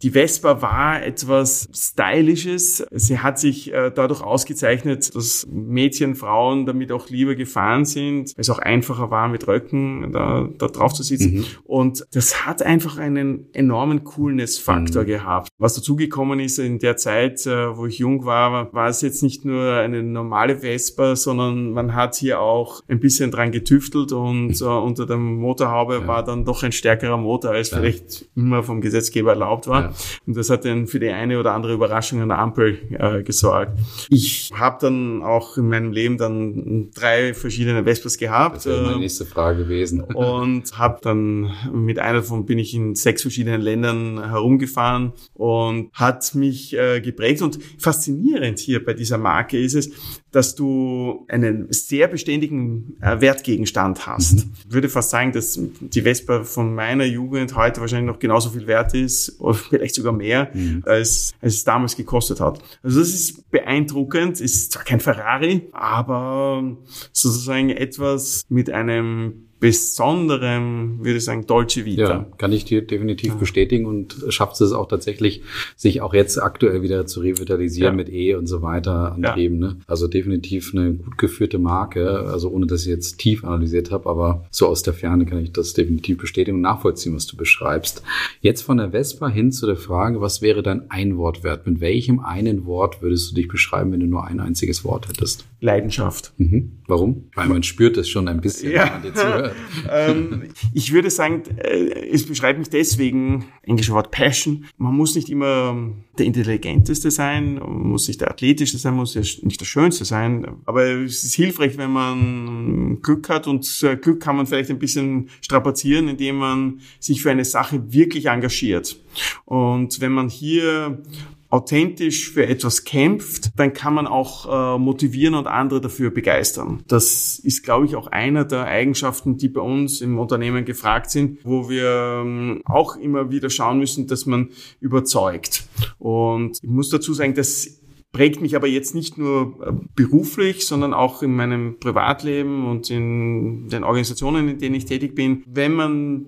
die 0.02 0.10
Vespa 0.10 0.60
war 0.60 1.02
etwas 1.02 1.68
Stylisches. 1.74 2.86
Sie 2.90 3.18
hat 3.18 3.38
sich 3.38 3.72
äh, 3.72 3.90
dadurch 3.94 4.20
ausgezeichnet, 4.20 5.14
dass 5.14 5.46
Mädchen, 5.50 6.14
Frauen 6.14 6.66
damit 6.66 6.92
auch 6.92 7.08
lieber 7.08 7.34
gefahren 7.34 7.86
sind, 7.86 8.36
weil 8.36 8.40
es 8.40 8.50
auch 8.50 8.58
einfacher 8.58 9.10
war, 9.10 9.28
mit 9.28 9.48
Röcken 9.48 10.12
da, 10.12 10.48
da 10.58 10.68
drauf 10.68 10.92
zu 10.92 11.02
sitzen. 11.02 11.38
Mhm. 11.38 11.44
Und 11.64 12.06
das 12.12 12.44
hat 12.44 12.62
einfach 12.62 12.98
einen 12.98 13.46
enormen 13.54 14.04
Coolness-Faktor 14.04 15.04
mhm. 15.04 15.06
gehabt. 15.06 15.48
Was 15.58 15.74
dazugekommen 15.74 16.38
ist 16.38 16.58
in 16.58 16.78
der 16.78 16.98
Zeit, 16.98 17.46
äh, 17.46 17.76
wo 17.76 17.86
ich 17.86 17.98
jung 17.98 18.26
war, 18.26 18.72
war 18.74 18.88
es 18.88 19.00
jetzt 19.00 19.22
nicht 19.22 19.46
nur 19.46 19.72
eine 19.74 20.02
normale 20.02 20.58
Vespa, 20.58 21.16
sondern 21.16 21.72
man 21.72 21.94
hat 21.94 22.16
hier 22.16 22.40
auch 22.40 22.82
ein 22.88 23.00
bisschen 23.00 23.30
dran 23.30 23.52
getüftelt 23.52 24.12
und 24.12 24.60
äh, 24.60 24.64
unter 24.64 25.06
dem 25.06 25.36
Motorhaus 25.36 25.77
Haube 25.78 26.00
ja. 26.00 26.06
war 26.06 26.24
dann 26.24 26.44
doch 26.44 26.62
ein 26.62 26.72
stärkerer 26.72 27.16
Motor, 27.16 27.52
als 27.52 27.70
ja. 27.70 27.78
vielleicht 27.78 28.26
immer 28.34 28.62
vom 28.62 28.80
Gesetzgeber 28.80 29.30
erlaubt 29.30 29.66
war. 29.66 29.82
Ja. 29.82 29.92
Und 30.26 30.36
das 30.36 30.50
hat 30.50 30.64
dann 30.64 30.86
für 30.86 31.00
die 31.00 31.08
eine 31.08 31.38
oder 31.38 31.54
andere 31.54 31.74
Überraschung 31.74 32.20
an 32.20 32.28
der 32.28 32.38
Ampel 32.38 32.78
äh, 32.98 33.22
gesorgt. 33.22 33.78
Ich 34.10 34.50
habe 34.54 34.78
dann 34.80 35.22
auch 35.22 35.56
in 35.56 35.68
meinem 35.68 35.92
Leben 35.92 36.18
dann 36.18 36.90
drei 36.94 37.34
verschiedene 37.34 37.84
Vespas 37.84 38.18
gehabt. 38.18 38.56
Das 38.56 38.66
wäre 38.66 38.82
meine 38.82 38.94
ähm, 38.94 39.00
nächste 39.00 39.24
Frage 39.24 39.64
gewesen. 39.64 40.00
und 40.14 40.78
habe 40.78 40.98
dann 41.02 41.50
mit 41.72 41.98
einer 41.98 42.18
davon 42.18 42.46
bin 42.46 42.58
ich 42.58 42.74
in 42.74 42.94
sechs 42.94 43.22
verschiedenen 43.22 43.60
Ländern 43.60 44.30
herumgefahren 44.30 45.12
und 45.34 45.92
hat 45.92 46.34
mich 46.34 46.76
äh, 46.76 47.00
geprägt. 47.00 47.42
Und 47.42 47.58
faszinierend 47.78 48.58
hier 48.58 48.84
bei 48.84 48.94
dieser 48.94 49.18
Marke 49.18 49.58
ist 49.58 49.74
es, 49.74 49.90
dass 50.30 50.54
du 50.54 51.24
einen 51.28 51.72
sehr 51.72 52.08
beständigen 52.08 52.96
äh, 53.00 53.20
Wertgegenstand 53.20 54.06
hast. 54.06 54.46
Mhm. 54.46 54.52
Ich 54.66 54.72
würde 54.72 54.88
fast 54.88 55.10
sagen, 55.10 55.32
dass 55.32 55.58
die 55.80 56.02
Vespa 56.02 56.44
von 56.44 56.74
meiner 56.74 57.04
Jugend 57.04 57.56
heute 57.56 57.80
wahrscheinlich 57.80 58.12
noch 58.12 58.18
genauso 58.18 58.50
viel 58.50 58.66
wert 58.66 58.94
ist 58.94 59.40
oder 59.40 59.54
vielleicht 59.54 59.94
sogar 59.94 60.12
mehr, 60.12 60.50
mhm. 60.52 60.82
als, 60.86 61.34
als 61.40 61.54
es 61.54 61.64
damals 61.64 61.96
gekostet 61.96 62.40
hat. 62.40 62.60
Also 62.82 63.00
das 63.00 63.08
ist 63.08 63.50
beeindruckend. 63.50 64.34
Es 64.34 64.54
ist 64.54 64.72
zwar 64.72 64.84
kein 64.84 65.00
Ferrari, 65.00 65.68
aber 65.72 66.76
sozusagen 67.12 67.70
etwas 67.70 68.44
mit 68.48 68.70
einem 68.70 69.47
besonderem, 69.60 70.98
würde 71.00 71.18
ich 71.18 71.24
sagen, 71.24 71.46
Dolce 71.46 71.84
Vita. 71.84 72.02
Ja, 72.02 72.26
kann 72.38 72.52
ich 72.52 72.64
dir 72.64 72.82
definitiv 72.82 73.32
ja. 73.32 73.38
bestätigen 73.38 73.86
und 73.86 74.16
schafft 74.28 74.60
es 74.60 74.72
auch 74.72 74.88
tatsächlich, 74.88 75.42
sich 75.76 76.00
auch 76.00 76.14
jetzt 76.14 76.40
aktuell 76.40 76.82
wieder 76.82 77.06
zu 77.06 77.20
revitalisieren 77.20 77.94
ja. 77.94 77.96
mit 77.96 78.08
E 78.08 78.34
und 78.34 78.46
so 78.46 78.62
weiter 78.62 79.12
antrieben. 79.12 79.60
Ja. 79.60 79.68
Ne? 79.68 79.76
Also 79.86 80.06
definitiv 80.06 80.72
eine 80.74 80.94
gut 80.94 81.18
geführte 81.18 81.58
Marke, 81.58 82.20
also 82.20 82.50
ohne 82.50 82.66
dass 82.66 82.82
ich 82.82 82.88
jetzt 82.88 83.18
tief 83.18 83.44
analysiert 83.44 83.90
habe, 83.90 84.08
aber 84.08 84.46
so 84.50 84.68
aus 84.68 84.82
der 84.82 84.94
Ferne 84.94 85.26
kann 85.26 85.42
ich 85.42 85.52
das 85.52 85.72
definitiv 85.72 86.18
bestätigen 86.18 86.56
und 86.56 86.62
nachvollziehen, 86.62 87.14
was 87.14 87.26
du 87.26 87.36
beschreibst. 87.36 88.02
Jetzt 88.40 88.62
von 88.62 88.76
der 88.76 88.90
Vespa 88.90 89.28
hin 89.28 89.50
zu 89.50 89.66
der 89.66 89.76
Frage, 89.76 90.20
was 90.20 90.40
wäre 90.40 90.62
dein 90.62 90.90
Einwortwert? 90.90 91.66
Mit 91.66 91.80
welchem 91.80 92.20
einen 92.20 92.64
Wort 92.64 93.02
würdest 93.02 93.30
du 93.30 93.34
dich 93.34 93.48
beschreiben, 93.48 93.92
wenn 93.92 94.00
du 94.00 94.06
nur 94.06 94.24
ein 94.24 94.40
einziges 94.40 94.84
Wort 94.84 95.08
hättest? 95.08 95.44
Leidenschaft. 95.60 96.32
Mhm. 96.36 96.78
Warum? 96.86 97.24
Weil 97.34 97.48
man 97.48 97.62
spürt 97.64 97.96
es 97.96 98.08
schon 98.08 98.28
ein 98.28 98.40
bisschen, 98.40 98.72
ja. 98.72 98.84
wenn 98.84 98.92
man 98.92 99.02
dir 99.02 99.14
zuhört. 99.14 99.47
Ähm, 99.90 100.44
ich 100.72 100.92
würde 100.92 101.10
sagen, 101.10 101.42
äh, 101.56 102.08
es 102.10 102.26
beschreibt 102.26 102.58
mich 102.58 102.70
deswegen, 102.70 103.46
englische 103.62 103.92
Wort 103.92 104.10
Passion. 104.10 104.64
Man 104.76 104.94
muss 104.94 105.14
nicht 105.14 105.28
immer 105.28 105.76
der 106.18 106.26
Intelligenteste 106.26 107.10
sein, 107.10 107.54
man 107.54 107.88
muss 107.88 108.08
nicht 108.08 108.20
der 108.20 108.30
Athletischste 108.30 108.78
sein, 108.78 108.94
muss 108.94 109.14
nicht 109.14 109.60
der 109.60 109.66
Schönste 109.66 110.04
sein. 110.04 110.46
Aber 110.64 110.84
es 110.84 111.24
ist 111.24 111.34
hilfreich, 111.34 111.76
wenn 111.78 111.90
man 111.90 112.98
Glück 113.02 113.28
hat 113.28 113.46
und 113.46 113.66
Glück 114.02 114.20
kann 114.20 114.36
man 114.36 114.46
vielleicht 114.46 114.70
ein 114.70 114.78
bisschen 114.78 115.28
strapazieren, 115.40 116.08
indem 116.08 116.36
man 116.36 116.80
sich 116.98 117.22
für 117.22 117.30
eine 117.30 117.44
Sache 117.44 117.92
wirklich 117.92 118.26
engagiert. 118.26 118.98
Und 119.44 120.00
wenn 120.00 120.12
man 120.12 120.28
hier 120.28 121.02
authentisch 121.50 122.30
für 122.30 122.46
etwas 122.46 122.84
kämpft, 122.84 123.50
dann 123.56 123.72
kann 123.72 123.94
man 123.94 124.06
auch 124.06 124.76
äh, 124.76 124.78
motivieren 124.78 125.34
und 125.34 125.46
andere 125.46 125.80
dafür 125.80 126.10
begeistern. 126.10 126.82
Das 126.88 127.38
ist, 127.38 127.62
glaube 127.62 127.86
ich, 127.86 127.96
auch 127.96 128.08
einer 128.08 128.44
der 128.44 128.64
Eigenschaften, 128.64 129.38
die 129.38 129.48
bei 129.48 129.60
uns 129.60 130.00
im 130.00 130.18
Unternehmen 130.18 130.64
gefragt 130.64 131.10
sind, 131.10 131.38
wo 131.44 131.68
wir 131.68 132.22
ähm, 132.22 132.62
auch 132.64 132.96
immer 132.96 133.30
wieder 133.30 133.48
schauen 133.48 133.78
müssen, 133.78 134.06
dass 134.06 134.26
man 134.26 134.50
überzeugt. 134.80 135.66
Und 135.98 136.58
ich 136.62 136.68
muss 136.68 136.90
dazu 136.90 137.14
sagen, 137.14 137.34
dass 137.34 137.78
prägt 138.12 138.40
mich 138.40 138.56
aber 138.56 138.66
jetzt 138.66 138.94
nicht 138.94 139.18
nur 139.18 139.54
äh, 139.60 139.72
beruflich, 139.94 140.66
sondern 140.66 140.94
auch 140.94 141.22
in 141.22 141.36
meinem 141.36 141.78
Privatleben 141.78 142.66
und 142.66 142.90
in 142.90 143.68
den 143.68 143.84
Organisationen, 143.84 144.48
in 144.48 144.58
denen 144.58 144.74
ich 144.74 144.86
tätig 144.86 145.14
bin. 145.14 145.44
Wenn 145.46 145.74
man 145.74 146.26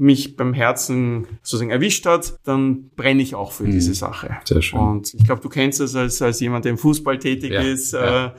mich 0.00 0.34
beim 0.34 0.54
Herzen 0.54 1.26
sozusagen 1.42 1.70
erwischt 1.70 2.06
hat, 2.06 2.38
dann 2.44 2.88
brenne 2.96 3.20
ich 3.20 3.34
auch 3.34 3.52
für 3.52 3.64
mhm. 3.64 3.72
diese 3.72 3.92
Sache. 3.92 4.38
Sehr 4.44 4.62
schön. 4.62 4.80
Und 4.80 5.12
ich 5.12 5.24
glaube, 5.24 5.42
du 5.42 5.50
kennst 5.50 5.78
das 5.78 5.94
als, 5.94 6.22
als 6.22 6.40
jemand, 6.40 6.64
der 6.64 6.72
im 6.72 6.78
Fußball 6.78 7.18
tätig 7.18 7.52
ja, 7.52 7.60
ist. 7.60 7.92
Ja. 7.92 8.28
Äh, 8.28 8.30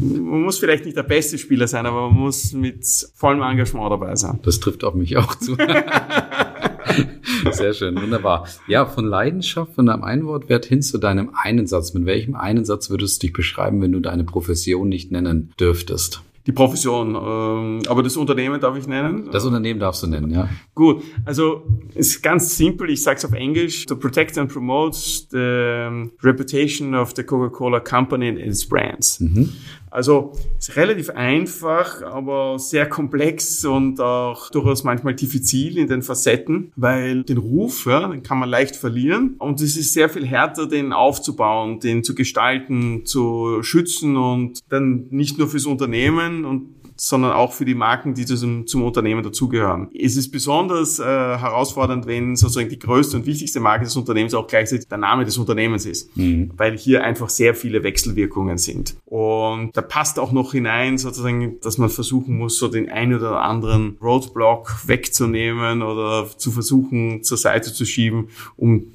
man 0.00 0.42
muss 0.42 0.58
vielleicht 0.58 0.86
nicht 0.86 0.96
der 0.96 1.02
beste 1.02 1.36
Spieler 1.36 1.68
sein, 1.68 1.84
aber 1.84 2.08
man 2.08 2.18
muss 2.18 2.54
mit 2.54 2.86
vollem 3.14 3.42
Engagement 3.42 3.92
dabei 3.92 4.16
sein. 4.16 4.40
Das 4.42 4.58
trifft 4.58 4.84
auf 4.84 4.94
mich 4.94 5.18
auch 5.18 5.34
zu. 5.34 5.54
Sehr 7.50 7.74
schön, 7.74 8.00
wunderbar. 8.00 8.48
Ja, 8.66 8.86
von 8.86 9.06
Leidenschaft, 9.06 9.74
von 9.74 9.86
deinem 9.86 10.04
Einwortwert 10.04 10.64
hin 10.64 10.80
zu 10.80 10.96
deinem 10.96 11.32
einen 11.34 11.66
Satz. 11.66 11.92
Mit 11.92 12.06
welchem 12.06 12.36
einen 12.36 12.64
Satz 12.64 12.88
würdest 12.88 13.22
du 13.22 13.26
dich 13.26 13.34
beschreiben, 13.34 13.82
wenn 13.82 13.92
du 13.92 14.00
deine 14.00 14.24
Profession 14.24 14.88
nicht 14.88 15.12
nennen 15.12 15.52
dürftest? 15.60 16.22
Die 16.46 16.52
Profession. 16.52 17.14
Ähm, 17.14 17.82
aber 17.88 18.02
das 18.02 18.16
Unternehmen 18.16 18.60
darf 18.60 18.76
ich 18.76 18.86
nennen? 18.86 19.28
Das 19.30 19.44
Unternehmen 19.44 19.78
darfst 19.78 20.02
du 20.02 20.06
nennen, 20.06 20.30
ja. 20.30 20.48
Gut, 20.74 21.02
also 21.24 21.62
ist 21.94 22.22
ganz 22.22 22.56
simpel, 22.56 22.90
ich 22.90 23.02
sage 23.02 23.18
es 23.18 23.24
auf 23.24 23.32
Englisch. 23.32 23.86
To 23.86 23.96
protect 23.96 24.36
and 24.38 24.52
promote 24.52 24.96
the 25.30 26.10
reputation 26.22 26.94
of 26.94 27.12
the 27.14 27.22
Coca-Cola 27.22 27.80
Company 27.80 28.28
and 28.28 28.38
its 28.38 28.66
brands. 28.66 29.20
Mhm. 29.20 29.50
Also 29.92 30.32
ist 30.58 30.74
relativ 30.76 31.10
einfach, 31.10 32.00
aber 32.02 32.58
sehr 32.58 32.88
komplex 32.88 33.62
und 33.66 34.00
auch 34.00 34.48
durchaus 34.50 34.84
manchmal 34.84 35.14
diffizil 35.14 35.76
in 35.76 35.86
den 35.86 36.00
Facetten, 36.00 36.72
weil 36.76 37.24
den 37.24 37.36
Ruf, 37.36 37.84
ja, 37.84 38.08
den 38.08 38.22
kann 38.22 38.38
man 38.38 38.48
leicht 38.48 38.74
verlieren. 38.74 39.34
Und 39.38 39.60
es 39.60 39.76
ist 39.76 39.92
sehr 39.92 40.08
viel 40.08 40.26
härter, 40.26 40.66
den 40.66 40.94
aufzubauen, 40.94 41.78
den 41.78 42.02
zu 42.04 42.14
gestalten, 42.14 43.04
zu 43.04 43.62
schützen 43.62 44.16
und 44.16 44.60
dann 44.70 45.08
nicht 45.10 45.36
nur 45.36 45.48
fürs 45.48 45.66
Unternehmen 45.66 46.46
und 46.46 46.81
sondern 47.02 47.32
auch 47.32 47.52
für 47.52 47.64
die 47.64 47.74
Marken, 47.74 48.14
die 48.14 48.24
zum, 48.24 48.64
zum 48.68 48.84
Unternehmen 48.84 49.24
dazugehören. 49.24 49.88
Es 49.92 50.16
ist 50.16 50.30
besonders 50.30 51.00
äh, 51.00 51.02
herausfordernd, 51.02 52.06
wenn 52.06 52.36
sozusagen 52.36 52.68
die 52.68 52.78
größte 52.78 53.16
und 53.16 53.26
wichtigste 53.26 53.58
Marke 53.58 53.84
des 53.84 53.96
Unternehmens 53.96 54.34
auch 54.34 54.46
gleichzeitig 54.46 54.86
der 54.86 54.98
Name 54.98 55.24
des 55.24 55.36
Unternehmens 55.36 55.84
ist, 55.84 56.16
mhm. 56.16 56.52
weil 56.56 56.78
hier 56.78 57.02
einfach 57.02 57.28
sehr 57.28 57.56
viele 57.56 57.82
Wechselwirkungen 57.82 58.56
sind. 58.56 58.94
Und 59.04 59.76
da 59.76 59.82
passt 59.82 60.20
auch 60.20 60.30
noch 60.30 60.52
hinein 60.52 60.96
sozusagen, 60.96 61.58
dass 61.60 61.76
man 61.76 61.90
versuchen 61.90 62.38
muss, 62.38 62.58
so 62.58 62.68
den 62.68 62.88
einen 62.88 63.14
oder 63.14 63.42
anderen 63.42 63.96
Roadblock 64.00 64.86
wegzunehmen 64.86 65.82
oder 65.82 66.28
zu 66.36 66.52
versuchen, 66.52 67.24
zur 67.24 67.36
Seite 67.36 67.72
zu 67.72 67.84
schieben, 67.84 68.28
um 68.56 68.92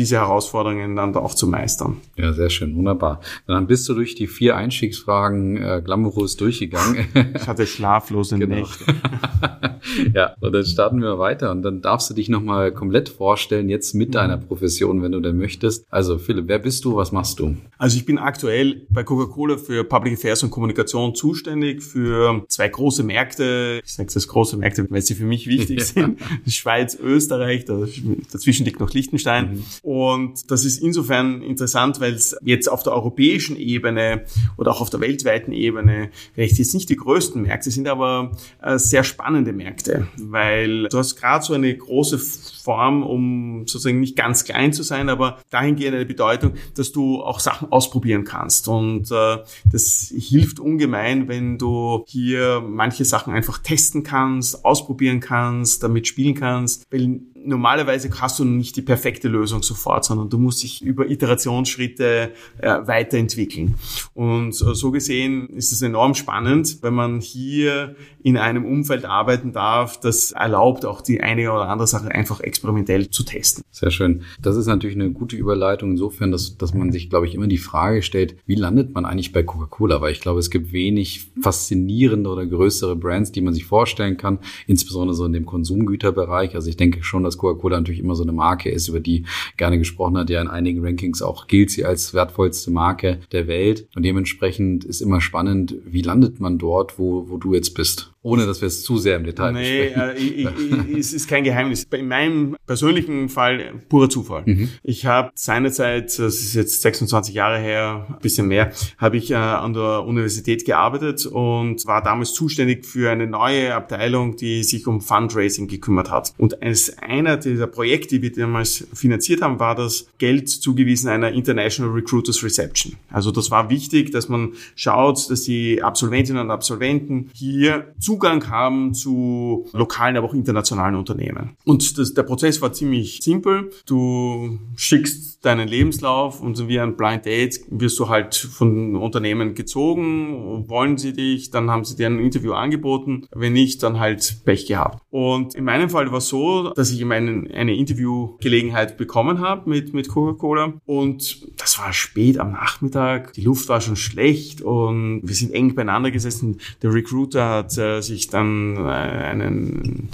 diese 0.00 0.16
Herausforderungen 0.16 0.96
dann 0.96 1.14
auch 1.14 1.34
zu 1.34 1.46
meistern. 1.46 1.98
Ja, 2.16 2.32
sehr 2.32 2.48
schön, 2.48 2.74
wunderbar. 2.74 3.20
Dann 3.46 3.66
bist 3.66 3.86
du 3.86 3.92
durch 3.92 4.14
die 4.14 4.28
vier 4.28 4.56
Einstiegsfragen 4.56 5.58
äh, 5.58 5.82
glamourös 5.84 6.38
durchgegangen. 6.38 7.06
Ich 7.34 7.46
hatte 7.46 7.66
schlaflose 7.66 8.38
genau. 8.38 8.56
Nächte. 8.56 8.84
ja, 10.14 10.34
und 10.40 10.52
dann 10.54 10.64
starten 10.64 11.02
wir 11.02 11.18
weiter 11.18 11.50
und 11.50 11.62
dann 11.62 11.82
darfst 11.82 12.08
du 12.08 12.14
dich 12.14 12.30
nochmal 12.30 12.72
komplett 12.72 13.10
vorstellen, 13.10 13.68
jetzt 13.68 13.94
mit 13.94 14.14
deiner 14.14 14.38
Profession, 14.38 15.02
wenn 15.02 15.12
du 15.12 15.20
denn 15.20 15.36
möchtest. 15.36 15.84
Also 15.90 16.16
Philipp, 16.16 16.48
wer 16.48 16.58
bist 16.58 16.82
du, 16.86 16.96
was 16.96 17.12
machst 17.12 17.38
du? 17.38 17.56
Also 17.76 17.98
ich 17.98 18.06
bin 18.06 18.16
aktuell 18.16 18.86
bei 18.88 19.04
Coca-Cola 19.04 19.58
für 19.58 19.84
Public 19.84 20.14
Affairs 20.14 20.42
und 20.42 20.50
Kommunikation 20.50 21.14
zuständig, 21.14 21.82
für 21.82 22.42
zwei 22.48 22.68
große 22.68 23.02
Märkte. 23.02 23.82
Ich 23.84 23.92
sage 23.92 24.08
das 24.12 24.26
große 24.26 24.56
Märkte, 24.56 24.90
weil 24.90 25.02
sie 25.02 25.14
für 25.14 25.24
mich 25.24 25.46
wichtig 25.46 25.84
sind. 25.84 26.20
Schweiz, 26.46 26.98
Österreich, 26.98 27.66
dazwischen 27.66 28.64
liegt 28.64 28.80
noch 28.80 28.90
Liechtenstein. 28.94 29.52
Mhm. 29.52 29.64
Und 29.90 30.52
das 30.52 30.64
ist 30.64 30.80
insofern 30.80 31.42
interessant, 31.42 31.98
weil 31.98 32.14
es 32.14 32.36
jetzt 32.44 32.68
auf 32.68 32.84
der 32.84 32.92
europäischen 32.92 33.56
Ebene 33.56 34.24
oder 34.56 34.70
auch 34.70 34.80
auf 34.80 34.88
der 34.88 35.00
weltweiten 35.00 35.50
Ebene 35.50 36.10
vielleicht 36.32 36.58
jetzt 36.58 36.74
nicht 36.74 36.90
die 36.90 36.96
größten 36.96 37.42
Märkte 37.42 37.72
sind, 37.72 37.88
aber 37.88 38.30
äh, 38.62 38.78
sehr 38.78 39.02
spannende 39.02 39.52
Märkte, 39.52 40.06
weil 40.16 40.84
du 40.84 40.96
hast 40.96 41.16
gerade 41.16 41.44
so 41.44 41.54
eine 41.54 41.76
große 41.76 42.18
Form, 42.18 43.02
um 43.02 43.66
sozusagen 43.66 43.98
nicht 43.98 44.14
ganz 44.14 44.44
klein 44.44 44.72
zu 44.72 44.84
sein, 44.84 45.08
aber 45.08 45.40
dahingehend 45.50 45.96
eine 45.96 46.06
Bedeutung, 46.06 46.52
dass 46.76 46.92
du 46.92 47.20
auch 47.22 47.40
Sachen 47.40 47.72
ausprobieren 47.72 48.22
kannst. 48.22 48.68
Und 48.68 49.10
äh, 49.10 49.38
das 49.72 50.14
hilft 50.16 50.60
ungemein, 50.60 51.26
wenn 51.26 51.58
du 51.58 52.04
hier 52.06 52.62
manche 52.64 53.04
Sachen 53.04 53.32
einfach 53.32 53.58
testen 53.58 54.04
kannst, 54.04 54.64
ausprobieren 54.64 55.18
kannst, 55.18 55.82
damit 55.82 56.06
spielen 56.06 56.36
kannst, 56.36 56.86
weil 56.92 57.22
normalerweise 57.44 58.10
hast 58.20 58.38
du 58.38 58.44
nicht 58.44 58.76
die 58.76 58.82
perfekte 58.82 59.28
Lösung 59.28 59.62
sofort, 59.62 60.04
sondern 60.04 60.28
du 60.28 60.38
musst 60.38 60.62
dich 60.62 60.82
über 60.82 61.08
Iterationsschritte 61.08 62.32
äh, 62.58 62.68
weiterentwickeln. 62.86 63.74
Und 64.14 64.50
äh, 64.50 64.74
so 64.74 64.90
gesehen 64.90 65.48
ist 65.50 65.72
es 65.72 65.82
enorm 65.82 66.14
spannend, 66.14 66.78
wenn 66.82 66.94
man 66.94 67.20
hier 67.20 67.96
in 68.22 68.36
einem 68.36 68.64
Umfeld 68.64 69.04
arbeiten 69.04 69.52
darf, 69.52 69.98
das 70.00 70.32
erlaubt, 70.32 70.84
auch 70.84 71.00
die 71.00 71.20
eine 71.20 71.50
oder 71.52 71.68
andere 71.68 71.86
Sache 71.86 72.10
einfach 72.10 72.40
experimentell 72.40 73.10
zu 73.10 73.22
testen. 73.22 73.64
Sehr 73.70 73.90
schön. 73.90 74.22
Das 74.40 74.56
ist 74.56 74.66
natürlich 74.66 74.96
eine 74.96 75.10
gute 75.10 75.36
Überleitung 75.36 75.92
insofern, 75.92 76.30
dass, 76.30 76.58
dass 76.58 76.74
man 76.74 76.92
sich, 76.92 77.08
glaube 77.08 77.26
ich, 77.26 77.34
immer 77.34 77.46
die 77.46 77.58
Frage 77.58 78.02
stellt, 78.02 78.36
wie 78.46 78.54
landet 78.54 78.94
man 78.94 79.06
eigentlich 79.06 79.32
bei 79.32 79.42
Coca-Cola? 79.42 80.00
Weil 80.00 80.12
ich 80.12 80.20
glaube, 80.20 80.40
es 80.40 80.50
gibt 80.50 80.72
wenig 80.72 81.30
faszinierende 81.40 82.28
oder 82.28 82.46
größere 82.46 82.96
Brands, 82.96 83.32
die 83.32 83.40
man 83.40 83.54
sich 83.54 83.64
vorstellen 83.64 84.16
kann, 84.16 84.38
insbesondere 84.66 85.14
so 85.14 85.24
in 85.24 85.32
dem 85.32 85.46
Konsumgüterbereich. 85.46 86.54
Also 86.54 86.68
ich 86.68 86.76
denke 86.76 87.02
schon, 87.02 87.24
dass 87.30 87.38
Coca-Cola 87.38 87.78
natürlich 87.78 88.00
immer 88.00 88.14
so 88.14 88.22
eine 88.22 88.32
Marke 88.32 88.70
ist, 88.70 88.88
über 88.88 89.00
die 89.00 89.24
gerne 89.56 89.78
gesprochen 89.78 90.18
hat, 90.18 90.30
ja 90.30 90.40
in 90.40 90.48
einigen 90.48 90.84
Rankings 90.84 91.22
auch 91.22 91.46
gilt 91.46 91.70
sie 91.70 91.84
als 91.84 92.12
wertvollste 92.14 92.70
Marke 92.70 93.20
der 93.32 93.46
Welt. 93.46 93.88
Und 93.94 94.02
dementsprechend 94.02 94.84
ist 94.84 95.00
immer 95.00 95.20
spannend, 95.20 95.76
wie 95.84 96.02
landet 96.02 96.40
man 96.40 96.58
dort, 96.58 96.98
wo, 96.98 97.28
wo 97.28 97.36
du 97.38 97.54
jetzt 97.54 97.74
bist? 97.74 98.12
Ohne, 98.22 98.44
dass 98.44 98.60
wir 98.60 98.68
es 98.68 98.82
zu 98.82 98.98
sehr 98.98 99.16
im 99.16 99.24
Detail 99.24 99.52
nee, 99.52 99.88
besprechen. 99.88 100.94
Äh, 100.94 100.98
es 100.98 101.14
ist 101.14 101.26
kein 101.26 101.42
Geheimnis. 101.42 101.84
In 101.84 102.08
meinem 102.08 102.56
persönlichen 102.66 103.30
Fall 103.30 103.80
purer 103.88 104.10
Zufall. 104.10 104.42
Mhm. 104.44 104.68
Ich 104.82 105.06
habe 105.06 105.30
seinerzeit, 105.34 106.18
das 106.18 106.34
ist 106.34 106.54
jetzt 106.54 106.82
26 106.82 107.34
Jahre 107.34 107.58
her, 107.58 108.06
ein 108.08 108.18
bisschen 108.20 108.46
mehr, 108.48 108.72
habe 108.98 109.16
ich 109.16 109.30
äh, 109.30 109.36
an 109.36 109.72
der 109.72 110.04
Universität 110.04 110.66
gearbeitet 110.66 111.24
und 111.24 111.86
war 111.86 112.02
damals 112.02 112.34
zuständig 112.34 112.84
für 112.84 113.10
eine 113.10 113.26
neue 113.26 113.74
Abteilung, 113.74 114.36
die 114.36 114.64
sich 114.64 114.86
um 114.86 115.00
Fundraising 115.00 115.66
gekümmert 115.66 116.10
hat. 116.10 116.34
Und 116.36 116.62
als 116.62 116.98
einer 116.98 117.38
dieser 117.38 117.68
Projekte, 117.68 118.16
die 118.16 118.22
wir 118.22 118.32
damals 118.32 118.86
finanziert 118.92 119.40
haben, 119.40 119.58
war 119.58 119.74
das 119.74 120.08
Geld 120.18 120.50
zugewiesen 120.50 121.08
einer 121.08 121.32
International 121.32 121.90
Recruiters 121.92 122.44
Reception. 122.44 122.96
Also 123.10 123.30
das 123.30 123.50
war 123.50 123.70
wichtig, 123.70 124.10
dass 124.10 124.28
man 124.28 124.52
schaut, 124.74 125.30
dass 125.30 125.42
die 125.42 125.82
Absolventinnen 125.82 126.42
und 126.42 126.50
Absolventen 126.50 127.30
hier 127.32 127.94
Zugang 128.10 128.50
haben 128.50 128.92
zu 128.92 129.68
lokalen, 129.72 130.16
aber 130.16 130.26
auch 130.26 130.34
internationalen 130.34 130.96
Unternehmen. 130.96 131.56
Und 131.64 131.96
das, 131.96 132.12
der 132.12 132.24
Prozess 132.24 132.60
war 132.60 132.72
ziemlich 132.72 133.20
simpel. 133.22 133.70
Du 133.86 134.58
schickst 134.74 135.44
deinen 135.44 135.68
Lebenslauf 135.68 136.40
und 136.40 136.68
wie 136.68 136.80
ein 136.80 136.96
Blind 136.96 137.24
Date 137.24 137.60
wirst 137.70 137.98
du 137.98 138.08
halt 138.08 138.34
von 138.34 138.96
Unternehmen 138.96 139.54
gezogen, 139.54 140.68
wollen 140.68 140.98
sie 140.98 141.12
dich, 141.12 141.50
dann 141.50 141.70
haben 141.70 141.84
sie 141.84 141.96
dir 141.96 142.08
ein 142.08 142.18
Interview 142.18 142.52
angeboten, 142.52 143.26
wenn 143.34 143.52
nicht, 143.52 143.82
dann 143.82 143.98
halt 143.98 144.42
Pech 144.44 144.66
gehabt. 144.66 145.02
Und 145.10 145.54
in 145.54 145.64
meinem 145.64 145.88
Fall 145.88 146.10
war 146.10 146.18
es 146.18 146.28
so, 146.28 146.70
dass 146.70 146.90
ich 146.90 147.02
eine, 147.04 147.48
eine 147.54 147.74
Interviewgelegenheit 147.74 148.98
bekommen 148.98 149.40
habe 149.40 149.70
mit, 149.70 149.94
mit 149.94 150.08
Coca-Cola 150.08 150.74
und 150.84 151.46
das 151.58 151.78
war 151.78 151.92
spät 151.92 152.38
am 152.38 152.52
Nachmittag, 152.52 153.32
die 153.32 153.42
Luft 153.42 153.68
war 153.68 153.80
schon 153.80 153.96
schlecht 153.96 154.60
und 154.60 155.22
wir 155.24 155.34
sind 155.34 155.54
eng 155.54 155.74
beieinander 155.74 156.10
gesessen. 156.10 156.58
Der 156.82 156.92
Recruiter 156.92 157.48
hat 157.48 157.78
äh, 157.78 157.99
sich 158.02 158.28
dann 158.28 158.76
äh, 158.76 158.80
einen 158.80 160.08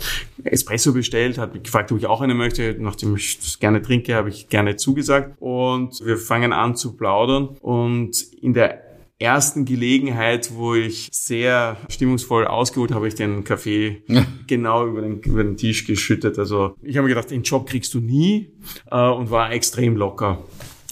Espresso 0.44 0.92
bestellt, 0.92 1.38
hat 1.38 1.54
mich 1.54 1.64
gefragt, 1.64 1.92
ob 1.92 1.98
ich 1.98 2.06
auch 2.06 2.20
einen 2.20 2.36
möchte. 2.36 2.76
Nachdem 2.78 3.16
ich 3.16 3.38
das 3.38 3.58
gerne 3.58 3.82
trinke, 3.82 4.14
habe 4.14 4.28
ich 4.28 4.48
gerne 4.48 4.76
zugesagt 4.76 5.36
und 5.40 6.04
wir 6.04 6.16
fangen 6.16 6.52
an 6.52 6.76
zu 6.76 6.96
plaudern 6.96 7.48
und 7.60 8.22
in 8.40 8.54
der 8.54 8.82
ersten 9.18 9.64
Gelegenheit, 9.64 10.50
wo 10.54 10.74
ich 10.74 11.08
sehr 11.10 11.78
stimmungsvoll 11.88 12.46
ausgeholt 12.46 12.92
habe, 12.92 13.08
ich 13.08 13.14
den 13.14 13.44
Kaffee 13.44 14.02
ja. 14.08 14.26
genau 14.46 14.86
über 14.86 15.00
den, 15.00 15.20
über 15.20 15.42
den 15.42 15.56
Tisch 15.56 15.86
geschüttet. 15.86 16.38
Also 16.38 16.74
ich 16.82 16.96
habe 16.96 17.08
mir 17.08 17.14
gedacht, 17.14 17.30
den 17.30 17.42
Job 17.42 17.66
kriegst 17.66 17.94
du 17.94 18.00
nie 18.00 18.50
äh, 18.90 19.08
und 19.08 19.30
war 19.30 19.52
extrem 19.52 19.96
locker 19.96 20.44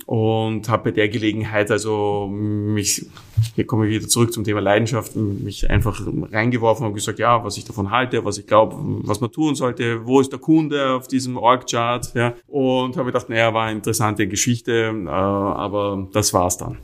und 0.07 0.69
habe 0.69 0.85
bei 0.85 0.91
der 0.91 1.09
Gelegenheit 1.09 1.71
also 1.71 2.29
mich, 2.31 3.07
hier 3.55 3.67
komme 3.67 3.87
ich 3.87 3.95
wieder 3.95 4.09
zurück 4.09 4.33
zum 4.33 4.45
Thema 4.45 4.61
Leidenschaft, 4.61 5.17
mich 5.17 5.69
einfach 5.71 6.01
reingeworfen 6.33 6.87
und 6.87 6.95
gesagt, 6.95 7.19
ja, 7.19 7.45
was 7.45 7.57
ich 7.57 7.65
davon 7.65 7.91
halte, 7.91 8.25
was 8.25 8.39
ich 8.39 8.47
glaube, 8.47 8.77
was 9.03 9.21
man 9.21 9.31
tun 9.31 9.55
sollte, 9.55 10.07
wo 10.07 10.21
ist 10.21 10.33
der 10.33 10.39
Kunde 10.39 10.93
auf 10.95 11.09
diesem 11.09 11.37
Org-Chart, 11.37 12.15
ja, 12.15 12.35
und 12.47 12.97
habe 12.97 13.07
gedacht, 13.07 13.29
naja, 13.29 13.53
war 13.55 13.65
eine 13.65 13.77
interessante 13.77 14.27
Geschichte, 14.27 14.93
äh, 14.95 15.09
aber 15.09 16.09
das 16.13 16.33
war's 16.33 16.59
dann. 16.59 16.79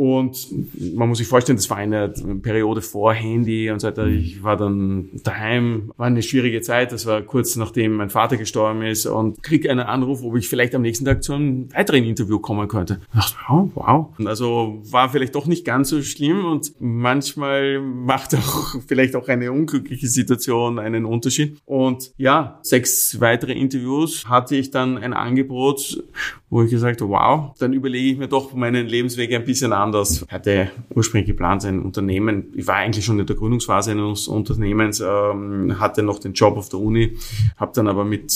Und 0.00 0.48
man 0.94 1.10
muss 1.10 1.18
sich 1.18 1.26
vorstellen, 1.26 1.58
das 1.58 1.68
war 1.68 1.76
eine 1.76 2.08
Periode 2.08 2.80
vor 2.80 3.12
Handy 3.12 3.70
und 3.70 3.80
so 3.80 3.88
weiter. 3.88 4.06
Ich 4.06 4.42
war 4.42 4.56
dann 4.56 5.10
daheim, 5.24 5.92
war 5.98 6.06
eine 6.06 6.22
schwierige 6.22 6.62
Zeit. 6.62 6.92
Das 6.92 7.04
war 7.04 7.20
kurz 7.20 7.54
nachdem 7.56 7.96
mein 7.96 8.08
Vater 8.08 8.38
gestorben 8.38 8.80
ist 8.80 9.04
und 9.04 9.42
krieg 9.42 9.68
einen 9.68 9.80
Anruf, 9.80 10.22
ob 10.22 10.36
ich 10.36 10.48
vielleicht 10.48 10.74
am 10.74 10.80
nächsten 10.80 11.04
Tag 11.04 11.22
zu 11.22 11.34
einem 11.34 11.70
weiteren 11.74 12.04
Interview 12.04 12.38
kommen 12.38 12.66
könnte. 12.66 13.02
Ich 13.12 13.20
dachte, 13.20 13.36
oh, 13.50 13.70
wow. 13.74 14.06
Also 14.24 14.80
war 14.90 15.10
vielleicht 15.10 15.34
doch 15.34 15.44
nicht 15.44 15.66
ganz 15.66 15.69
so 15.84 16.02
schlimm 16.02 16.44
und 16.44 16.72
manchmal 16.78 17.80
macht 17.80 18.34
auch 18.34 18.76
vielleicht 18.86 19.16
auch 19.16 19.28
eine 19.28 19.52
unglückliche 19.52 20.08
Situation 20.08 20.78
einen 20.78 21.04
Unterschied. 21.04 21.58
Und 21.64 22.12
ja, 22.16 22.58
sechs 22.62 23.20
weitere 23.20 23.52
Interviews 23.52 24.28
hatte 24.28 24.56
ich 24.56 24.70
dann 24.70 24.98
ein 24.98 25.12
Angebot, 25.12 26.02
wo 26.50 26.64
ich 26.64 26.70
gesagt 26.70 27.00
habe, 27.00 27.10
wow, 27.12 27.54
dann 27.58 27.72
überlege 27.72 28.10
ich 28.10 28.18
mir 28.18 28.26
doch 28.26 28.52
meinen 28.54 28.86
Lebensweg 28.86 29.32
ein 29.32 29.44
bisschen 29.44 29.72
anders. 29.72 30.22
Ich 30.22 30.32
hatte 30.32 30.70
ursprünglich 30.94 31.28
geplant, 31.28 31.64
ein 31.64 31.80
Unternehmen, 31.80 32.52
ich 32.54 32.66
war 32.66 32.76
eigentlich 32.76 33.04
schon 33.04 33.20
in 33.20 33.26
der 33.26 33.36
Gründungsphase 33.36 33.92
eines 33.92 34.26
Unternehmens, 34.26 35.00
ähm, 35.00 35.78
hatte 35.78 36.02
noch 36.02 36.18
den 36.18 36.32
Job 36.32 36.56
auf 36.56 36.68
der 36.68 36.80
Uni, 36.80 37.16
habe 37.56 37.72
dann 37.74 37.86
aber 37.86 38.04
mit 38.04 38.32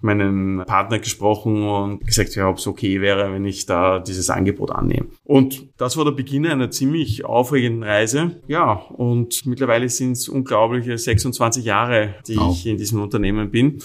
meinen 0.00 0.64
Partner 0.64 0.98
gesprochen 0.98 1.62
und 1.62 2.06
gesagt, 2.06 2.34
ja, 2.36 2.48
ob 2.48 2.58
es 2.58 2.66
okay 2.66 3.00
wäre, 3.00 3.32
wenn 3.32 3.44
ich 3.44 3.66
da 3.66 3.98
dieses 3.98 4.30
Angebot 4.30 4.70
annehme. 4.70 5.08
Und 5.24 5.66
das 5.76 5.96
war 5.96 6.04
der 6.04 6.12
Beginn 6.12 6.46
einer 6.46 6.70
ziemlich 6.70 7.24
aufregenden 7.24 7.82
Reise. 7.82 8.40
Ja, 8.46 8.72
und 8.72 9.44
mittlerweile 9.46 9.88
sind 9.88 10.12
es 10.12 10.28
unglaubliche 10.28 10.96
26 10.96 11.64
Jahre, 11.64 12.14
die 12.26 12.38
oh. 12.38 12.50
ich 12.52 12.66
in 12.66 12.76
diesem 12.76 13.02
Unternehmen 13.02 13.50
bin. 13.50 13.78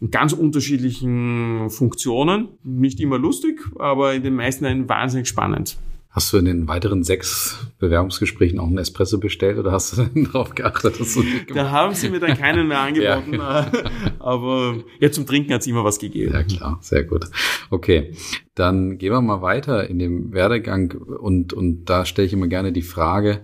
In 0.00 0.10
ganz 0.10 0.32
unterschiedlichen 0.32 1.70
Funktionen. 1.70 2.48
Nicht 2.78 3.00
immer 3.00 3.18
lustig, 3.18 3.60
aber 3.78 4.14
in 4.14 4.22
den 4.22 4.34
meisten 4.34 4.88
wahnsinnig 4.88 5.28
spannend. 5.28 5.76
Hast 6.10 6.32
du 6.32 6.38
in 6.38 6.46
den 6.46 6.68
weiteren 6.68 7.04
sechs 7.04 7.66
Bewerbungsgesprächen 7.78 8.58
auch 8.58 8.66
einen 8.66 8.78
Espresso 8.78 9.18
bestellt 9.18 9.58
oder 9.58 9.72
hast 9.72 9.92
du 9.92 10.02
dann 10.02 10.24
darauf 10.32 10.54
geachtet, 10.54 10.98
dass 10.98 11.14
du 11.14 11.22
Da 11.52 11.70
haben 11.70 11.94
sie 11.94 12.08
mir 12.08 12.18
dann 12.18 12.36
keinen 12.36 12.68
mehr 12.68 12.80
angeboten, 12.80 13.34
ja. 13.34 13.70
aber 14.18 14.76
ja, 15.00 15.10
zum 15.10 15.26
Trinken 15.26 15.52
hat 15.52 15.60
es 15.60 15.66
immer 15.66 15.84
was 15.84 15.98
gegeben. 15.98 16.32
Ja, 16.32 16.44
klar, 16.44 16.78
sehr 16.80 17.04
gut. 17.04 17.26
Okay, 17.68 18.12
dann 18.54 18.96
gehen 18.96 19.12
wir 19.12 19.20
mal 19.20 19.42
weiter 19.42 19.88
in 19.88 19.98
dem 19.98 20.32
Werdegang 20.32 20.92
und, 20.92 21.52
und 21.52 21.84
da 21.84 22.06
stelle 22.06 22.26
ich 22.26 22.32
immer 22.32 22.48
gerne 22.48 22.72
die 22.72 22.82
Frage, 22.82 23.40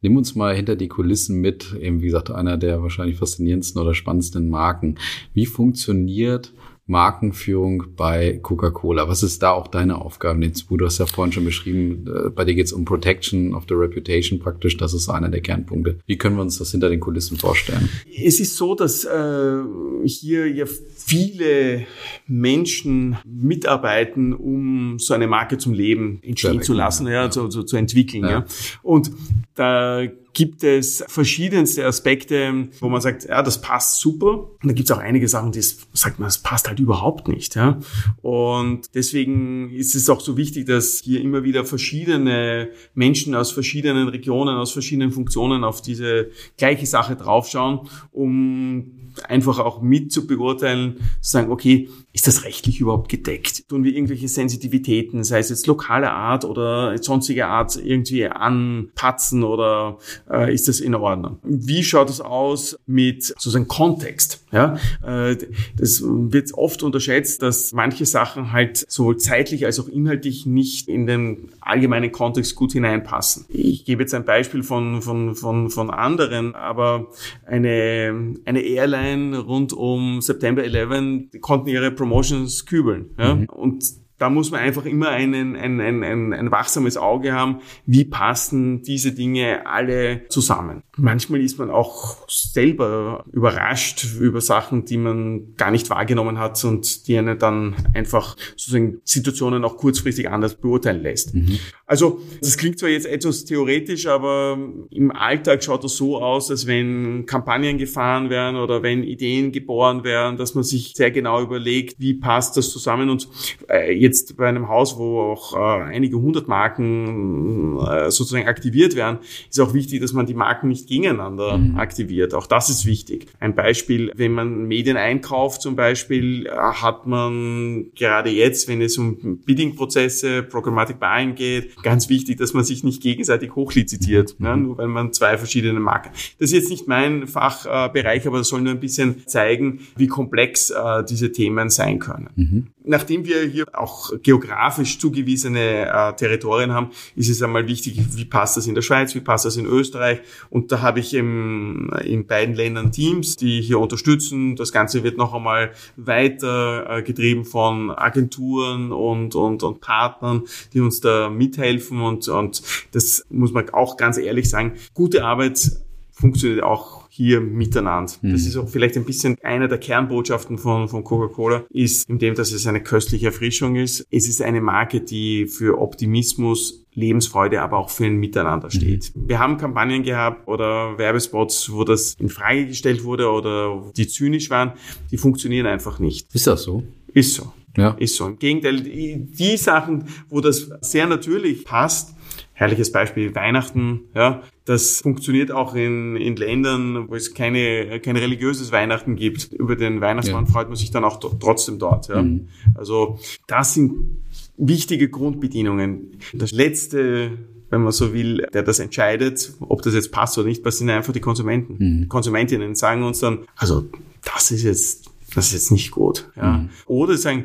nimm 0.00 0.16
uns 0.16 0.34
mal 0.34 0.56
hinter 0.56 0.76
die 0.76 0.88
Kulissen 0.88 1.40
mit, 1.40 1.74
eben 1.80 2.02
wie 2.02 2.06
gesagt, 2.06 2.30
einer 2.30 2.56
der 2.56 2.82
wahrscheinlich 2.82 3.18
faszinierendsten 3.18 3.80
oder 3.80 3.94
spannendsten 3.94 4.50
Marken. 4.50 4.98
Wie 5.34 5.46
funktioniert 5.46 6.52
Markenführung 6.88 7.84
bei 7.96 8.40
Coca-Cola. 8.42 9.08
Was 9.08 9.22
ist 9.22 9.42
da 9.42 9.50
auch 9.50 9.68
deine 9.68 10.00
Aufgabe? 10.00 10.40
Du 10.40 10.84
hast 10.86 10.98
ja 10.98 11.06
vorhin 11.06 11.32
schon 11.32 11.44
beschrieben, 11.44 12.06
äh, 12.06 12.30
bei 12.30 12.44
dir 12.46 12.54
geht 12.54 12.66
es 12.66 12.72
um 12.72 12.86
Protection 12.86 13.54
of 13.54 13.64
the 13.68 13.74
Reputation 13.74 14.38
praktisch. 14.38 14.76
Das 14.78 14.94
ist 14.94 15.08
einer 15.10 15.28
der 15.28 15.42
Kernpunkte. 15.42 16.00
Wie 16.06 16.16
können 16.16 16.36
wir 16.36 16.42
uns 16.42 16.58
das 16.58 16.70
hinter 16.70 16.88
den 16.88 16.98
Kulissen 16.98 17.36
vorstellen? 17.36 17.90
Es 18.24 18.40
ist 18.40 18.56
so, 18.56 18.74
dass 18.74 19.04
äh, 19.04 19.58
hier 20.06 20.50
ja 20.50 20.64
viele 20.66 21.86
Menschen 22.26 23.18
mitarbeiten, 23.26 24.32
um 24.32 24.98
so 24.98 25.12
eine 25.12 25.26
Marke 25.26 25.58
zum 25.58 25.74
Leben 25.74 26.20
entstehen 26.22 26.62
zu 26.62 26.72
lassen, 26.72 27.06
ja, 27.06 27.24
ja. 27.24 27.30
Zu, 27.30 27.48
zu, 27.48 27.64
zu 27.64 27.76
entwickeln. 27.76 28.24
Ja. 28.24 28.30
ja. 28.30 28.44
Und 28.82 29.10
da 29.54 30.06
gibt 30.38 30.62
es 30.62 31.02
verschiedenste 31.08 31.84
Aspekte, 31.84 32.68
wo 32.78 32.88
man 32.88 33.00
sagt, 33.00 33.24
ja, 33.24 33.42
das 33.42 33.60
passt 33.60 33.98
super. 33.98 34.52
Und 34.62 34.68
da 34.68 34.72
gibt 34.72 34.88
es 34.88 34.96
auch 34.96 35.00
einige 35.00 35.26
Sachen, 35.26 35.50
die 35.50 35.60
sagt 35.60 36.20
man, 36.20 36.28
das 36.28 36.38
passt 36.38 36.68
halt 36.68 36.78
überhaupt 36.78 37.26
nicht. 37.26 37.56
Ja? 37.56 37.80
Und 38.22 38.82
deswegen 38.94 39.68
ist 39.74 39.96
es 39.96 40.08
auch 40.08 40.20
so 40.20 40.36
wichtig, 40.36 40.66
dass 40.66 41.00
hier 41.02 41.22
immer 41.22 41.42
wieder 41.42 41.64
verschiedene 41.64 42.68
Menschen 42.94 43.34
aus 43.34 43.50
verschiedenen 43.50 44.06
Regionen, 44.06 44.56
aus 44.56 44.70
verschiedenen 44.70 45.10
Funktionen 45.10 45.64
auf 45.64 45.82
diese 45.82 46.30
gleiche 46.56 46.86
Sache 46.86 47.16
draufschauen, 47.16 47.88
um 48.12 48.92
einfach 49.24 49.58
auch 49.58 49.80
mit 49.80 50.12
zu 50.12 50.26
beurteilen, 50.26 50.96
zu 51.20 51.30
sagen, 51.30 51.50
okay, 51.50 51.88
ist 52.12 52.26
das 52.26 52.44
rechtlich 52.44 52.80
überhaupt 52.80 53.08
gedeckt? 53.08 53.68
Tun 53.68 53.84
wir 53.84 53.94
irgendwelche 53.94 54.28
Sensitivitäten, 54.28 55.24
sei 55.24 55.38
es 55.38 55.50
jetzt 55.50 55.66
lokaler 55.66 56.12
Art 56.12 56.44
oder 56.44 56.96
sonstiger 57.02 57.48
Art, 57.48 57.76
irgendwie 57.76 58.26
anpatzen 58.26 59.44
oder 59.44 59.98
äh, 60.30 60.52
ist 60.52 60.68
das 60.68 60.80
in 60.80 60.94
Ordnung? 60.94 61.38
Wie 61.42 61.84
schaut 61.84 62.10
es 62.10 62.20
aus 62.20 62.78
mit 62.86 63.24
sozusagen 63.24 63.68
Kontext? 63.68 64.44
Ja, 64.50 64.78
äh, 65.06 65.36
das 65.76 66.02
wird 66.02 66.54
oft 66.54 66.82
unterschätzt, 66.82 67.42
dass 67.42 67.72
manche 67.72 68.06
Sachen 68.06 68.52
halt 68.52 68.78
sowohl 68.90 69.18
zeitlich 69.18 69.66
als 69.66 69.78
auch 69.78 69.88
inhaltlich 69.88 70.46
nicht 70.46 70.88
in 70.88 71.06
den 71.06 71.50
allgemeinen 71.60 72.12
Kontext 72.12 72.54
gut 72.54 72.72
hineinpassen. 72.72 73.44
Ich 73.48 73.84
gebe 73.84 74.02
jetzt 74.02 74.14
ein 74.14 74.24
Beispiel 74.24 74.62
von, 74.62 75.02
von, 75.02 75.34
von, 75.34 75.70
von 75.70 75.90
anderen, 75.90 76.54
aber 76.54 77.08
eine, 77.46 78.34
eine 78.44 78.60
Airline 78.60 79.38
rund 79.38 79.72
um 79.72 80.20
September 80.22 80.64
11 80.64 81.40
konnten 81.40 81.68
ihre 81.68 81.90
Promotions 81.90 82.64
kübeln. 82.66 83.10
Ja? 83.18 83.34
Mhm. 83.34 83.46
Und 83.46 83.84
da 84.18 84.30
muss 84.30 84.50
man 84.50 84.60
einfach 84.60 84.84
immer 84.84 85.10
einen, 85.10 85.56
ein, 85.56 85.80
ein, 85.80 86.02
ein, 86.02 86.32
ein 86.32 86.50
wachsames 86.50 86.96
Auge 86.96 87.32
haben, 87.32 87.60
wie 87.86 88.04
passen 88.04 88.82
diese 88.82 89.12
Dinge 89.12 89.66
alle 89.66 90.28
zusammen. 90.28 90.82
Manchmal 90.96 91.40
ist 91.40 91.58
man 91.58 91.70
auch 91.70 92.28
selber 92.28 93.24
überrascht 93.32 94.06
über 94.18 94.40
Sachen, 94.40 94.84
die 94.84 94.96
man 94.96 95.54
gar 95.56 95.70
nicht 95.70 95.88
wahrgenommen 95.90 96.38
hat 96.38 96.62
und 96.64 97.06
die 97.06 97.16
einen 97.16 97.38
dann 97.38 97.76
einfach 97.94 98.36
sozusagen 98.56 99.00
Situationen 99.04 99.64
auch 99.64 99.76
kurzfristig 99.76 100.28
anders 100.28 100.56
beurteilen 100.56 101.02
lässt. 101.02 101.34
Mhm. 101.34 101.58
Also 101.86 102.20
das 102.40 102.58
klingt 102.58 102.78
zwar 102.78 102.88
jetzt 102.88 103.06
etwas 103.06 103.44
theoretisch, 103.44 104.06
aber 104.06 104.58
im 104.90 105.12
Alltag 105.12 105.62
schaut 105.62 105.84
das 105.84 105.96
so 105.96 106.20
aus, 106.20 106.48
dass 106.48 106.66
wenn 106.66 107.24
Kampagnen 107.26 107.78
gefahren 107.78 108.30
werden 108.30 108.56
oder 108.56 108.82
wenn 108.82 109.04
Ideen 109.04 109.52
geboren 109.52 110.02
werden, 110.04 110.36
dass 110.36 110.54
man 110.54 110.64
sich 110.64 110.92
sehr 110.96 111.10
genau 111.10 111.40
überlegt, 111.40 111.96
wie 111.98 112.14
passt 112.14 112.56
das 112.56 112.70
zusammen 112.70 113.08
und 113.08 113.28
äh, 113.68 114.07
jetzt 114.08 114.36
bei 114.36 114.48
einem 114.48 114.68
Haus, 114.68 114.98
wo 114.98 115.20
auch 115.20 115.54
äh, 115.54 115.84
einige 115.94 116.16
hundert 116.16 116.48
Marken 116.48 117.78
äh, 117.78 118.10
sozusagen 118.10 118.48
aktiviert 118.48 118.96
werden, 118.96 119.18
ist 119.48 119.60
auch 119.60 119.74
wichtig, 119.74 120.00
dass 120.00 120.12
man 120.12 120.26
die 120.26 120.34
Marken 120.34 120.68
nicht 120.68 120.88
gegeneinander 120.88 121.58
mhm. 121.58 121.78
aktiviert. 121.78 122.34
Auch 122.34 122.46
das 122.46 122.70
ist 122.70 122.86
wichtig. 122.86 123.26
Ein 123.40 123.54
Beispiel, 123.54 124.10
wenn 124.16 124.32
man 124.32 124.66
Medien 124.66 124.96
einkauft 124.96 125.62
zum 125.62 125.76
Beispiel, 125.76 126.46
äh, 126.46 126.50
hat 126.50 127.06
man 127.06 127.86
gerade 127.94 128.30
jetzt, 128.30 128.68
wenn 128.68 128.80
es 128.80 128.98
um 128.98 129.38
Bidding-Prozesse, 129.44 130.42
Programmatic 130.42 130.98
Buying 130.98 131.34
geht, 131.34 131.80
ganz 131.82 132.08
wichtig, 132.08 132.38
dass 132.38 132.54
man 132.54 132.64
sich 132.64 132.84
nicht 132.84 133.02
gegenseitig 133.02 133.54
hochlizitiert, 133.54 134.38
mhm. 134.38 134.46
ja, 134.46 134.56
nur 134.56 134.78
weil 134.78 134.88
man 134.88 135.12
zwei 135.12 135.36
verschiedene 135.36 135.80
Marken. 135.80 136.10
Das 136.38 136.50
ist 136.50 136.52
jetzt 136.52 136.70
nicht 136.70 136.88
mein 136.88 137.26
Fachbereich, 137.26 138.26
aber 138.26 138.38
das 138.38 138.48
soll 138.48 138.62
nur 138.62 138.72
ein 138.72 138.80
bisschen 138.80 139.26
zeigen, 139.26 139.80
wie 139.96 140.06
komplex 140.06 140.70
äh, 140.70 141.04
diese 141.08 141.32
Themen 141.32 141.70
sein 141.70 141.98
können. 141.98 142.30
Mhm. 142.36 142.66
Nachdem 142.88 143.24
wir 143.24 143.42
hier 143.42 143.66
auch 143.72 144.10
geografisch 144.22 144.98
zugewiesene 144.98 145.86
äh, 145.86 146.16
Territorien 146.16 146.72
haben, 146.72 146.90
ist 147.14 147.28
es 147.28 147.42
einmal 147.42 147.68
wichtig, 147.68 148.00
wie 148.16 148.24
passt 148.24 148.56
das 148.56 148.66
in 148.66 148.74
der 148.74 148.82
Schweiz, 148.82 149.14
wie 149.14 149.20
passt 149.20 149.44
das 149.44 149.56
in 149.56 149.66
Österreich. 149.66 150.20
Und 150.50 150.72
da 150.72 150.80
habe 150.80 151.00
ich 151.00 151.14
im, 151.14 151.90
in 152.02 152.26
beiden 152.26 152.54
Ländern 152.54 152.90
Teams, 152.90 153.36
die 153.36 153.60
hier 153.60 153.78
unterstützen. 153.78 154.56
Das 154.56 154.72
Ganze 154.72 155.04
wird 155.04 155.18
noch 155.18 155.34
einmal 155.34 155.72
weiter 155.96 156.98
äh, 156.98 157.02
getrieben 157.02 157.44
von 157.44 157.90
Agenturen 157.90 158.90
und, 158.90 159.34
und, 159.34 159.62
und 159.62 159.80
Partnern, 159.80 160.44
die 160.72 160.80
uns 160.80 161.00
da 161.00 161.28
mithelfen. 161.28 162.00
Und, 162.00 162.28
und 162.28 162.62
das 162.92 163.24
muss 163.28 163.52
man 163.52 163.68
auch 163.70 163.98
ganz 163.98 164.16
ehrlich 164.16 164.48
sagen, 164.48 164.74
gute 164.94 165.24
Arbeit 165.24 165.70
funktioniert 166.10 166.62
auch 166.62 166.97
hier 167.18 167.40
miteinander. 167.40 168.12
Mhm. 168.22 168.30
Das 168.30 168.46
ist 168.46 168.56
auch 168.56 168.68
vielleicht 168.68 168.96
ein 168.96 169.04
bisschen 169.04 169.36
einer 169.42 169.66
der 169.66 169.78
Kernbotschaften 169.78 170.56
von, 170.56 170.88
von 170.88 171.02
Coca-Cola, 171.02 171.64
ist 171.70 172.08
in 172.08 172.20
dem, 172.20 172.36
dass 172.36 172.52
es 172.52 172.64
eine 172.68 172.80
köstliche 172.80 173.26
Erfrischung 173.26 173.74
ist. 173.74 174.06
Es 174.12 174.28
ist 174.28 174.40
eine 174.40 174.60
Marke, 174.60 175.00
die 175.00 175.46
für 175.48 175.80
Optimismus 175.80 176.84
Lebensfreude, 176.94 177.60
aber 177.60 177.78
auch 177.78 177.90
für 177.90 178.06
ein 178.06 178.18
Miteinander 178.18 178.70
steht. 178.70 179.10
Mhm. 179.16 179.28
Wir 179.28 179.40
haben 179.40 179.56
Kampagnen 179.56 180.04
gehabt 180.04 180.46
oder 180.46 180.96
Werbespots, 180.96 181.72
wo 181.72 181.82
das 181.82 182.14
in 182.20 182.28
Frage 182.28 182.66
gestellt 182.66 183.02
wurde 183.02 183.28
oder 183.28 183.90
die 183.96 184.06
zynisch 184.06 184.48
waren. 184.50 184.74
Die 185.10 185.16
funktionieren 185.16 185.66
einfach 185.66 185.98
nicht. 185.98 186.32
Ist 186.32 186.46
das 186.46 186.62
so? 186.62 186.84
Ist 187.12 187.34
so. 187.34 187.52
Ja. 187.76 187.96
Ist 187.98 188.14
so. 188.14 188.26
Im 188.28 188.38
Gegenteil, 188.38 188.80
die 188.80 189.56
Sachen, 189.56 190.04
wo 190.28 190.40
das 190.40 190.70
sehr 190.82 191.08
natürlich 191.08 191.64
passt, 191.64 192.14
herrliches 192.58 192.90
Beispiel 192.90 193.36
Weihnachten, 193.36 194.00
ja, 194.16 194.42
das 194.64 195.00
funktioniert 195.00 195.52
auch 195.52 195.76
in, 195.76 196.16
in 196.16 196.34
Ländern, 196.34 197.08
wo 197.08 197.14
es 197.14 197.32
keine, 197.32 198.00
kein 198.00 198.16
religiöses 198.16 198.72
Weihnachten 198.72 199.14
gibt. 199.14 199.52
Über 199.52 199.76
den 199.76 200.00
Weihnachtsmann 200.00 200.46
ja. 200.46 200.50
freut 200.50 200.66
man 200.66 200.76
sich 200.76 200.90
dann 200.90 201.04
auch 201.04 201.20
trotzdem 201.38 201.78
dort. 201.78 202.08
Ja. 202.08 202.20
Mhm. 202.20 202.48
Also 202.74 203.20
das 203.46 203.74
sind 203.74 204.18
wichtige 204.56 205.08
Grundbedienungen. 205.08 206.18
Das 206.34 206.50
letzte 206.50 207.38
wenn 207.70 207.82
man 207.82 207.92
so 207.92 208.14
will, 208.14 208.46
der 208.54 208.62
das 208.62 208.78
entscheidet, 208.78 209.52
ob 209.60 209.82
das 209.82 209.92
jetzt 209.92 210.10
passt 210.10 210.38
oder 210.38 210.48
nicht, 210.48 210.64
das 210.64 210.78
sind 210.78 210.88
einfach 210.88 211.12
die 211.12 211.20
Konsumenten. 211.20 211.76
Mhm. 211.78 212.08
Konsumentinnen 212.08 212.74
sagen 212.74 213.02
uns 213.02 213.18
dann, 213.18 213.40
also 213.56 213.84
das 214.24 214.50
ist 214.50 214.62
jetzt, 214.62 215.10
das 215.34 215.48
ist 215.48 215.52
jetzt 215.52 215.72
nicht 215.72 215.90
gut. 215.90 216.30
Ja. 216.34 216.52
Mhm. 216.52 216.70
Oder 216.86 217.18
sagen, 217.18 217.44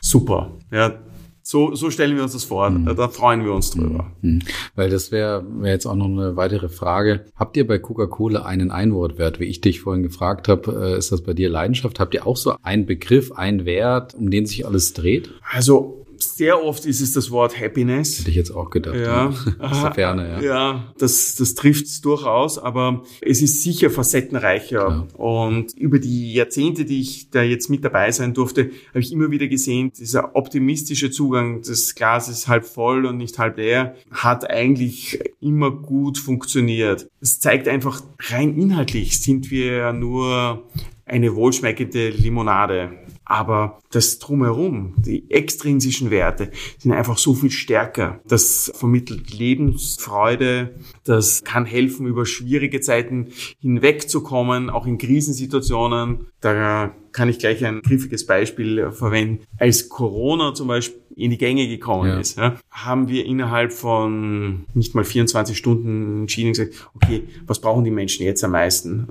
super, 0.00 0.52
ja, 0.72 0.98
so, 1.46 1.74
so 1.74 1.90
stellen 1.90 2.16
wir 2.16 2.22
uns 2.22 2.32
das 2.32 2.44
vor. 2.44 2.70
Mhm. 2.70 2.96
Da 2.96 3.08
freuen 3.08 3.44
wir 3.44 3.52
uns 3.52 3.70
drüber. 3.70 4.10
Mhm. 4.22 4.40
Weil 4.76 4.88
das 4.88 5.12
wäre 5.12 5.44
wär 5.60 5.72
jetzt 5.72 5.84
auch 5.84 5.94
noch 5.94 6.06
eine 6.06 6.36
weitere 6.36 6.70
Frage. 6.70 7.26
Habt 7.36 7.58
ihr 7.58 7.66
bei 7.66 7.78
Coca-Cola 7.78 8.46
einen 8.46 8.70
Einwortwert, 8.70 9.40
wie 9.40 9.44
ich 9.44 9.60
dich 9.60 9.82
vorhin 9.82 10.02
gefragt 10.02 10.48
habe? 10.48 10.94
Äh, 10.94 10.98
ist 10.98 11.12
das 11.12 11.20
bei 11.20 11.34
dir 11.34 11.50
Leidenschaft? 11.50 12.00
Habt 12.00 12.14
ihr 12.14 12.26
auch 12.26 12.38
so 12.38 12.54
einen 12.62 12.86
Begriff, 12.86 13.32
einen 13.32 13.66
Wert, 13.66 14.14
um 14.14 14.30
den 14.30 14.46
sich 14.46 14.66
alles 14.66 14.94
dreht? 14.94 15.34
Also 15.52 16.03
sehr 16.24 16.62
oft 16.62 16.86
ist 16.86 17.00
es 17.00 17.12
das 17.12 17.30
Wort 17.30 17.60
Happiness. 17.60 18.20
Hätte 18.20 18.30
ich 18.30 18.36
jetzt 18.36 18.50
auch 18.50 18.70
gedacht. 18.70 18.96
Ja, 18.96 19.32
aus 19.58 19.82
der 19.82 19.94
Ferne, 19.94 20.28
ja. 20.28 20.40
Ja, 20.40 20.94
das, 20.98 21.36
das 21.36 21.54
trifft 21.54 21.86
es 21.86 22.00
durchaus, 22.00 22.58
aber 22.58 23.02
es 23.20 23.42
ist 23.42 23.62
sicher 23.62 23.90
facettenreicher. 23.90 25.06
Klar. 25.08 25.08
Und 25.14 25.72
über 25.74 25.98
die 25.98 26.34
Jahrzehnte, 26.34 26.84
die 26.84 27.00
ich 27.00 27.30
da 27.30 27.42
jetzt 27.42 27.70
mit 27.70 27.84
dabei 27.84 28.10
sein 28.10 28.34
durfte, 28.34 28.70
habe 28.90 29.00
ich 29.00 29.12
immer 29.12 29.30
wieder 29.30 29.46
gesehen, 29.46 29.92
dieser 29.98 30.34
optimistische 30.36 31.10
Zugang, 31.10 31.62
das 31.62 31.94
Glas 31.94 32.28
ist 32.28 32.48
halb 32.48 32.64
voll 32.64 33.06
und 33.06 33.16
nicht 33.16 33.38
halb 33.38 33.56
leer, 33.56 33.94
hat 34.10 34.48
eigentlich 34.48 35.20
immer 35.40 35.70
gut 35.70 36.18
funktioniert. 36.18 37.08
Es 37.20 37.40
zeigt 37.40 37.68
einfach, 37.68 38.02
rein 38.30 38.56
inhaltlich 38.56 39.20
sind 39.20 39.50
wir 39.50 39.92
nur 39.92 40.64
eine 41.06 41.34
wohlschmeckende 41.34 42.10
Limonade. 42.10 42.92
Aber 43.24 43.78
das 43.90 44.18
drumherum, 44.18 44.94
die 44.98 45.30
extrinsischen 45.30 46.10
Werte 46.10 46.50
sind 46.78 46.92
einfach 46.92 47.16
so 47.16 47.34
viel 47.34 47.50
stärker. 47.50 48.20
Das 48.26 48.70
vermittelt 48.74 49.32
Lebensfreude, 49.32 50.74
das 51.04 51.42
kann 51.44 51.64
helfen, 51.64 52.06
über 52.06 52.26
schwierige 52.26 52.80
Zeiten 52.80 53.28
hinwegzukommen, 53.60 54.68
auch 54.68 54.86
in 54.86 54.98
Krisensituationen. 54.98 56.26
Da 56.40 56.94
kann 57.12 57.28
ich 57.28 57.38
gleich 57.38 57.64
ein 57.64 57.80
griffiges 57.80 58.26
Beispiel 58.26 58.90
verwenden. 58.90 59.44
Als 59.58 59.88
Corona 59.88 60.52
zum 60.52 60.68
Beispiel 60.68 61.00
in 61.16 61.30
die 61.30 61.38
Gänge 61.38 61.68
gekommen 61.68 62.08
ja. 62.08 62.18
ist, 62.18 62.36
ja, 62.36 62.56
haben 62.70 63.08
wir 63.08 63.24
innerhalb 63.24 63.72
von 63.72 64.64
nicht 64.74 64.94
mal 64.94 65.04
24 65.04 65.56
Stunden 65.56 66.22
entschieden 66.22 66.52
gesagt, 66.52 66.88
okay, 66.94 67.22
was 67.46 67.60
brauchen 67.60 67.84
die 67.84 67.90
Menschen 67.90 68.26
jetzt 68.26 68.42
am 68.42 68.50
meisten? 68.50 69.06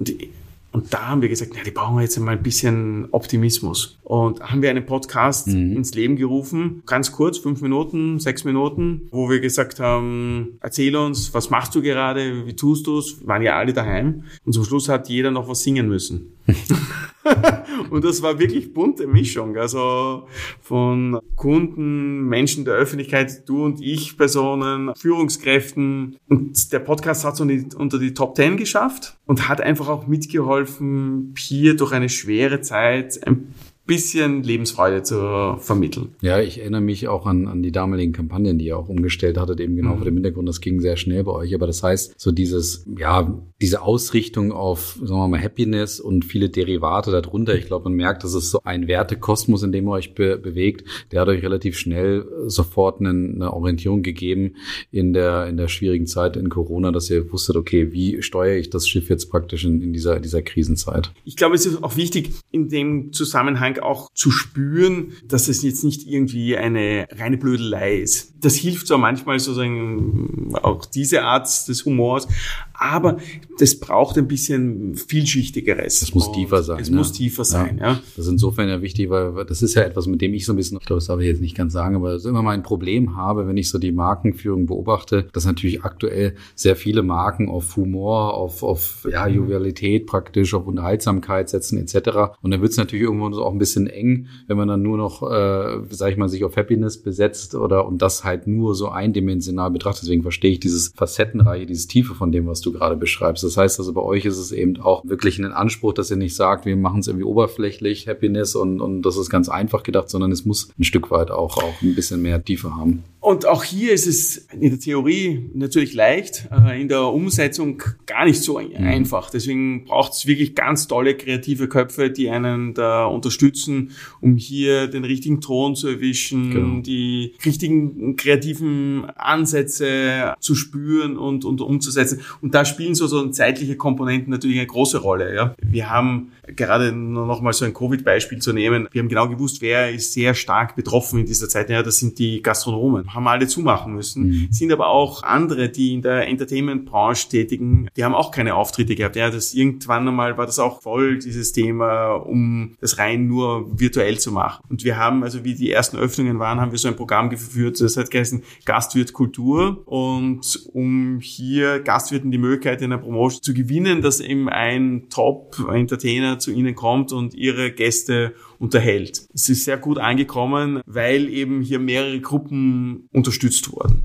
Und 0.74 0.92
da 0.92 1.08
haben 1.08 1.22
wir 1.22 1.30
gesagt, 1.30 1.56
ja, 1.56 1.64
die 1.64 1.72
brauchen 1.72 2.02
jetzt 2.02 2.18
einmal 2.18 2.36
ein 2.36 2.44
bisschen 2.44 3.08
Optimismus. 3.12 4.00
Und 4.04 4.42
haben 4.42 4.64
wir 4.64 4.72
einen 4.72 4.86
Podcast 4.86 5.48
mhm. 5.48 5.78
ins 5.78 5.94
Leben 5.94 6.16
gerufen, 6.16 6.82
ganz 6.88 7.12
kurz, 7.12 7.38
fünf 7.38 7.62
Minuten, 7.62 8.20
sechs 8.20 8.44
Minuten, 8.44 9.08
wo 9.12 9.30
wir 9.30 9.40
gesagt 9.40 9.80
haben, 9.80 10.58
erzähl 10.62 10.96
uns, 10.96 11.32
was 11.34 11.52
machst 11.52 11.76
du 11.76 11.84
gerade, 11.84 12.48
wie 12.48 12.56
tust 12.56 12.88
du 12.88 12.98
es? 12.98 13.26
Waren 13.26 13.44
ja 13.44 13.56
alle 13.56 13.72
daheim. 13.72 14.24
Und 14.46 14.54
zum 14.54 14.64
Schluss 14.66 14.90
hat 14.90 15.10
jeder 15.10 15.30
noch 15.30 15.48
was 15.48 15.62
singen 15.62 15.88
müssen. 15.88 16.34
und 17.90 18.04
das 18.04 18.22
war 18.22 18.40
wirklich 18.40 18.74
bunte 18.74 19.08
Mischung. 19.08 19.58
Also 19.58 20.28
von 20.62 21.20
Kunden, 21.36 22.28
Menschen 22.28 22.66
der 22.66 22.76
Öffentlichkeit, 22.76 23.48
du 23.48 23.64
und 23.64 23.82
ich, 23.82 24.18
Personen, 24.18 24.94
Führungskräften. 24.96 26.18
Und 26.28 26.74
der 26.74 26.80
Podcast 26.80 27.26
hat 27.26 27.40
es 27.40 27.76
unter 27.76 28.00
die 28.00 28.14
Top 28.14 28.36
Ten 28.36 28.58
geschafft 28.58 29.18
und 29.26 29.48
hat 29.48 29.62
einfach 29.62 29.88
auch 29.88 30.08
mitgeholfen, 30.08 31.34
hier 31.38 31.76
durch 31.76 31.94
eine 31.94 32.10
schwere 32.10 32.62
Zeit 32.62 33.26
ein 33.26 33.54
bisschen 33.86 34.44
Lebensfreude 34.44 35.04
zu 35.04 35.58
vermitteln. 35.60 36.16
Ja, 36.22 36.40
ich 36.40 36.60
erinnere 36.60 36.82
mich 36.82 37.08
auch 37.10 37.26
an, 37.26 37.48
an 37.48 37.62
die 37.62 37.72
damaligen 37.72 38.14
Kampagnen, 38.14 38.58
die 38.58 38.68
ihr 38.68 38.78
auch 38.78 38.88
umgestellt 38.88 39.38
hattet, 39.38 39.60
eben 39.60 39.76
genau 39.76 39.94
mhm. 39.94 39.98
vor 39.98 40.06
dem 40.06 40.14
Hintergrund, 40.16 40.48
das 40.48 40.62
ging 40.62 40.80
sehr 40.80 40.96
schnell 40.96 41.24
bei 41.26 41.32
euch. 41.32 41.54
Aber 41.54 41.68
das 41.68 41.84
heißt, 41.84 42.20
so 42.20 42.32
dieses, 42.32 42.86
ja, 42.98 43.44
diese 43.62 43.82
Ausrichtung 43.82 44.52
auf, 44.52 45.00
sagen 45.02 45.20
wir 45.20 45.28
mal, 45.28 45.42
Happiness 45.42 46.00
und 46.00 46.24
viele 46.24 46.50
Derivate 46.50 47.12
darunter, 47.12 47.56
ich 47.56 47.66
glaube, 47.66 47.86
man 47.86 47.94
merkt, 47.94 48.24
das 48.24 48.34
ist 48.34 48.52
so 48.52 48.60
ein 48.64 48.88
Wertekosmos, 48.88 49.64
in 49.64 49.72
dem 49.72 49.88
ihr 49.88 49.92
euch 49.92 50.16
be 50.16 50.38
bewegt, 50.38 50.88
der 51.12 51.22
hat 51.22 51.28
euch 51.28 51.44
relativ 51.44 51.78
schnell 51.78 52.26
sofort 52.48 53.02
eine, 53.02 53.10
eine 53.10 53.54
Orientierung 53.54 54.02
gegeben 54.02 54.56
in 54.92 55.14
der, 55.14 55.48
in 55.48 55.58
der 55.58 55.68
schwierigen 55.68 56.08
Zeit 56.08 56.38
in 56.38 56.50
Corona, 56.50 56.92
dass 56.92 57.10
ihr 57.10 57.32
wusstet, 57.32 57.56
okay, 57.56 57.92
wie 57.92 58.22
steuere 58.22 58.58
ich 58.58 58.70
das 58.70 58.88
Schiff 58.88 59.10
jetzt 59.10 59.30
praktisch 59.30 59.66
in, 59.66 59.82
in 59.82 59.94
dieser, 59.94 60.20
dieser 60.20 60.42
Krisenzeit? 60.42 61.12
Ich 61.26 61.36
glaube, 61.36 61.56
es 61.56 61.66
ist 61.66 61.84
auch 61.84 61.98
wichtig, 61.98 62.32
in 62.52 62.70
dem 62.70 63.12
Zusammenhang 63.12 63.73
Dank 63.74 63.84
auch 63.84 64.12
zu 64.14 64.32
spüren, 64.32 65.14
dass 65.28 65.48
es 65.48 65.62
jetzt 65.62 65.84
nicht 65.84 66.08
irgendwie 66.08 66.58
eine 66.58 67.08
reine 67.12 67.38
Blödelei 67.38 67.98
ist. 67.98 68.34
Das 68.42 68.56
hilft 68.56 68.88
zwar 68.88 68.98
manchmal 68.98 69.40
sozusagen 69.40 70.54
auch 70.62 70.86
diese 70.86 71.24
Art 71.24 71.48
des 71.68 71.86
Humors, 71.86 72.28
aber 72.74 73.18
das 73.60 73.80
braucht 73.80 74.18
ein 74.18 74.28
bisschen 74.28 74.96
vielschichtigeres. 74.96 76.02
Es 76.02 76.14
muss 76.14 76.32
tiefer 76.32 76.64
sein. 76.64 76.82
Es 76.82 76.90
ja. 76.90 76.96
muss 76.96 77.12
tiefer 77.14 77.46
sein, 77.46 77.78
ja. 77.78 77.94
ja. 77.94 78.00
Das 78.16 78.26
ist 78.26 78.32
insofern 78.32 78.68
ja 78.68 78.82
wichtig, 78.82 79.10
weil 79.10 79.46
das 79.46 79.62
ist 79.62 79.76
ja 79.76 79.84
etwas, 79.84 80.08
mit 80.08 80.22
dem 80.22 80.34
ich 80.34 80.46
so 80.46 80.54
ein 80.54 80.58
bisschen, 80.58 80.80
ich 80.80 80.86
glaube, 80.86 81.00
das 81.00 81.08
darf 81.08 81.20
ich 81.22 81.28
jetzt 81.28 81.40
nicht 81.40 81.56
ganz 81.56 81.72
sagen, 81.72 81.96
aber 81.96 82.20
so 82.20 82.30
immer 82.30 82.42
mal 82.42 82.52
ein 82.52 82.64
Problem 82.64 83.16
habe, 83.16 83.48
wenn 83.48 83.56
ich 83.56 83.70
so 83.70 83.78
die 83.78 83.94
Markenführung 83.94 84.66
beobachte, 84.66 85.28
dass 85.32 85.46
natürlich 85.46 85.84
aktuell 85.84 86.36
sehr 86.56 86.76
viele 86.76 87.04
Marken 87.04 87.50
auf 87.50 87.78
Humor, 87.78 88.34
auf, 88.34 88.64
auf 88.64 89.08
ja, 89.10 89.28
Jovialität 89.28 90.06
praktisch, 90.06 90.54
auf 90.54 90.68
Unterhaltsamkeit 90.68 91.50
setzen 91.50 91.78
etc. 91.78 92.36
Und 92.42 92.52
dann 92.52 92.62
wird 92.62 92.72
es 92.72 92.78
natürlich 92.78 93.04
irgendwo 93.04 93.28
auch 93.40 93.54
ein 93.54 93.60
bisschen 93.60 93.63
eng, 93.66 94.28
wenn 94.48 94.58
man 94.58 94.68
dann 94.68 94.82
nur 94.82 94.98
noch, 94.98 95.24
äh, 95.24 95.80
sag 95.90 96.12
ich 96.12 96.18
mal, 96.18 96.30
sich 96.30 96.44
auf 96.44 96.56
Happiness 96.56 97.02
besetzt 97.02 97.56
oder 97.56 97.86
und 97.86 98.02
das 98.02 98.24
halt 98.24 98.48
nur 98.48 98.76
so 98.76 98.90
eindimensional 98.90 99.72
betrachtet. 99.72 100.04
Deswegen 100.04 100.24
verstehe 100.24 100.52
ich 100.52 100.60
dieses 100.60 100.94
Facettenreiche, 100.96 101.66
dieses 101.66 101.88
Tiefe 101.88 102.16
von 102.16 102.32
dem, 102.32 102.48
was 102.48 102.62
du 102.62 102.72
gerade 102.72 102.96
beschreibst. 102.96 103.44
Das 103.44 103.58
heißt 103.58 103.80
also, 103.80 103.94
bei 103.94 104.02
euch 104.02 104.26
ist 104.26 104.38
es 104.38 104.52
eben 104.52 104.80
auch 104.80 105.04
wirklich 105.06 105.40
ein 105.40 105.52
Anspruch, 105.52 105.94
dass 105.94 106.12
ihr 106.12 106.18
nicht 106.18 106.36
sagt, 106.36 106.66
wir 106.66 106.76
machen 106.76 107.00
es 107.00 107.08
irgendwie 107.08 107.26
oberflächlich, 107.26 108.08
Happiness 108.08 108.56
und, 108.56 108.82
und 108.82 109.02
das 109.04 109.18
ist 109.18 109.30
ganz 109.30 109.50
einfach 109.50 109.84
gedacht, 109.84 110.10
sondern 110.10 110.32
es 110.32 110.46
muss 110.46 110.70
ein 110.78 110.84
Stück 110.84 111.12
weit 111.12 111.32
auch, 111.32 111.58
auch 111.58 111.82
ein 111.82 111.96
bisschen 111.96 112.22
mehr 112.22 112.44
Tiefe 112.44 112.76
haben. 112.76 113.04
Und 113.24 113.46
auch 113.46 113.64
hier 113.64 113.94
ist 113.94 114.06
es 114.06 114.36
in 114.52 114.70
der 114.70 114.80
Theorie 114.82 115.50
natürlich 115.54 115.94
leicht, 115.94 116.50
äh, 116.52 116.82
in 116.82 116.90
der 116.90 117.04
Umsetzung 117.04 117.82
gar 118.06 118.26
nicht 118.26 118.42
so 118.42 118.60
mhm. 118.60 118.76
einfach. 118.76 119.30
Deswegen 119.30 119.86
braucht 119.86 120.12
es 120.12 120.28
wirklich 120.28 120.56
ganz 120.56 120.88
tolle 120.88 121.16
kreative 121.16 121.70
Köpfe, 121.70 122.10
die 122.10 122.30
einen 122.30 122.74
da 122.74 123.06
unterstützen, 123.06 123.92
um 124.20 124.36
hier 124.36 124.88
den 124.88 125.06
richtigen 125.06 125.40
Ton 125.40 125.78
zu 125.78 125.88
erwischen, 125.88 126.52
genau. 126.52 126.82
die 126.82 127.36
richtigen 127.46 128.18
kreativen 128.18 129.06
Ansätze 129.16 130.34
zu 130.42 130.54
spüren 130.54 131.18
und, 131.18 131.46
und 131.46 131.62
umzusetzen. 131.62 132.20
Und 132.42 132.54
da 132.54 132.66
spielen 132.66 132.94
so, 132.94 133.08
so 133.08 133.26
zeitliche 133.30 133.78
Komponenten 133.78 134.32
natürlich 134.32 134.58
eine 134.58 134.68
große 134.68 134.98
Rolle. 134.98 135.34
Ja. 135.34 135.56
Wir 135.62 135.90
haben 135.90 136.34
gerade 136.58 136.92
noch 136.92 137.40
mal 137.40 137.54
so 137.54 137.64
ein 137.64 137.74
Covid-Beispiel 137.74 138.40
zu 138.40 138.52
nehmen. 138.52 138.90
Wir 138.92 139.02
haben 139.02 139.08
genau 139.08 139.30
gewusst, 139.30 139.62
wer 139.62 139.92
ist 139.92 140.12
sehr 140.12 140.34
stark 140.34 140.76
betroffen 140.76 141.22
in 141.22 141.26
dieser 141.26 141.48
Zeit. 141.48 141.70
Ja, 141.70 141.84
das 141.84 142.00
sind 142.00 142.20
die 142.20 142.42
Gastronomen 142.42 143.13
haben 143.14 143.28
alle 143.28 143.48
zumachen 143.48 143.94
müssen. 143.94 144.28
Mhm. 144.28 144.48
Sind 144.52 144.72
aber 144.72 144.88
auch 144.88 145.24
andere, 145.24 145.70
die 145.70 145.94
in 145.94 146.02
der 146.02 146.28
Entertainment-Branche 146.28 147.30
tätigen, 147.30 147.88
die 147.96 148.04
haben 148.04 148.16
auch 148.16 148.32
keine 148.32 148.56
Auftritte 148.56 148.96
gehabt. 148.96 149.16
Ja, 149.16 149.30
das 149.30 149.54
irgendwann 149.54 150.08
einmal 150.08 150.38
war 150.38 150.46
das 150.46 150.60
auch 150.60 150.82
voll, 150.82 151.20
dieses 151.20 151.54
Thema, 151.54 152.14
um 152.14 152.76
das 152.82 152.98
rein 152.98 153.28
nur 153.28 153.80
virtuell 153.80 154.18
zu 154.20 154.32
machen. 154.32 154.64
Und 154.70 154.84
wir 154.84 154.98
haben, 154.98 155.24
also 155.24 155.44
wie 155.44 155.56
die 155.56 155.72
ersten 155.72 155.98
Öffnungen 155.98 156.40
waren, 156.40 156.60
haben 156.60 156.72
wir 156.72 156.80
so 156.80 156.88
ein 156.88 156.96
Programm 156.96 157.30
geführt, 157.30 157.80
das 157.82 157.98
hat 157.98 158.12
geheißen 158.12 158.44
Gastwirt 158.66 159.14
Kultur. 159.14 159.84
Und 159.86 160.68
um 160.74 161.20
hier 161.22 161.80
Gastwirten 161.80 162.32
die 162.32 162.38
Möglichkeit 162.38 162.82
in 162.82 162.90
der 162.90 162.98
Promotion 162.98 163.42
zu 163.42 163.54
gewinnen, 163.54 164.02
dass 164.02 164.20
eben 164.20 164.50
ein 164.50 165.08
Top-Entertainer 165.10 166.40
zu 166.40 166.52
ihnen 166.52 166.76
kommt 166.76 167.12
und 167.12 167.34
ihre 167.34 167.72
Gäste 167.72 168.34
unterhält. 168.64 169.28
Es 169.34 169.50
ist 169.50 169.66
sehr 169.66 169.78
gut 169.78 169.98
angekommen, 169.98 170.80
weil 170.86 171.28
eben 171.28 171.62
hier 171.62 171.80
mehrere 171.80 172.22
Gruppen 172.22 173.10
unterstützt 173.12 173.70
wurden. 173.74 174.04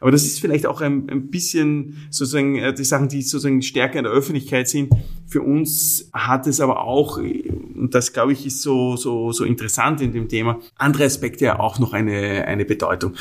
Aber 0.00 0.10
das 0.10 0.24
ist 0.24 0.40
vielleicht 0.40 0.64
auch 0.64 0.80
ein, 0.80 1.10
ein 1.10 1.28
bisschen 1.28 2.08
sozusagen 2.08 2.56
äh, 2.56 2.72
die 2.72 2.84
Sachen, 2.84 3.10
die 3.10 3.20
sozusagen 3.20 3.60
stärker 3.60 3.98
in 3.98 4.04
der 4.04 4.12
Öffentlichkeit 4.12 4.66
sind. 4.66 4.94
Für 5.26 5.42
uns 5.42 6.08
hat 6.14 6.46
es 6.46 6.58
aber 6.58 6.80
auch, 6.80 7.18
und 7.18 7.90
das 7.92 8.14
glaube 8.14 8.32
ich 8.32 8.46
ist 8.46 8.62
so, 8.62 8.96
so, 8.96 9.30
so 9.32 9.44
interessant 9.44 10.00
in 10.00 10.12
dem 10.12 10.28
Thema, 10.28 10.58
andere 10.76 11.04
Aspekte 11.04 11.44
ja 11.44 11.60
auch 11.60 11.78
noch 11.78 11.92
eine, 11.92 12.46
eine 12.46 12.64
Bedeutung. 12.64 13.12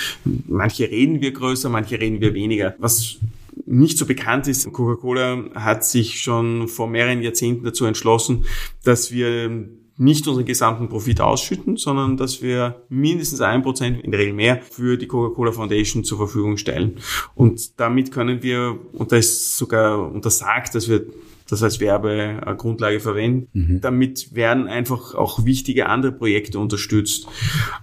Manche 0.48 0.90
reden 0.90 1.20
wir 1.20 1.34
größer, 1.34 1.68
manche 1.68 2.00
reden 2.00 2.22
wir 2.22 2.34
weniger. 2.34 2.76
Was 2.80 3.18
nicht 3.66 3.98
so 3.98 4.06
bekannt 4.06 4.48
ist, 4.48 4.72
Coca-Cola 4.72 5.44
hat 5.54 5.84
sich 5.84 6.22
schon 6.22 6.70
vor 6.70 6.88
mehreren 6.88 7.22
Jahrzehnten 7.22 7.66
dazu 7.66 7.84
entschlossen, 7.84 8.46
dass 8.86 9.12
wir 9.12 9.68
nicht 9.98 10.28
unseren 10.28 10.46
gesamten 10.46 10.90
Profit 10.90 11.22
ausschütten, 11.22 11.76
sondern 11.76 12.18
dass 12.18 12.42
wir 12.42 12.84
mindestens 12.90 13.42
ein 13.42 13.64
Prozent, 13.64 14.04
in 14.04 14.12
der 14.12 14.20
Regel 14.20 14.34
mehr, 14.34 14.62
für 14.62 14.98
die 14.98 15.08
Coca-Cola 15.08 15.52
Foundation 15.52 16.04
zur 16.04 16.20
Verfügung 16.20 16.58
stellen. 16.58 16.98
Und 17.34 17.80
damit 17.80 18.12
können 18.12 18.44
wir, 18.44 18.78
und 18.94 19.12
da 19.12 19.18
ist 19.18 19.58
sogar 19.58 20.12
untersagt, 20.12 20.76
dass 20.76 20.88
wir 20.88 21.06
das 21.50 21.64
als 21.64 21.80
Werbegrundlage 21.80 23.00
verwenden. 23.00 23.48
Mhm. 23.54 23.82
Damit 23.82 24.36
werden 24.36 24.68
einfach 24.68 25.16
auch 25.16 25.46
wichtige 25.46 25.88
andere 25.88 26.12
Projekte 26.12 26.60
unterstützt. 26.60 27.28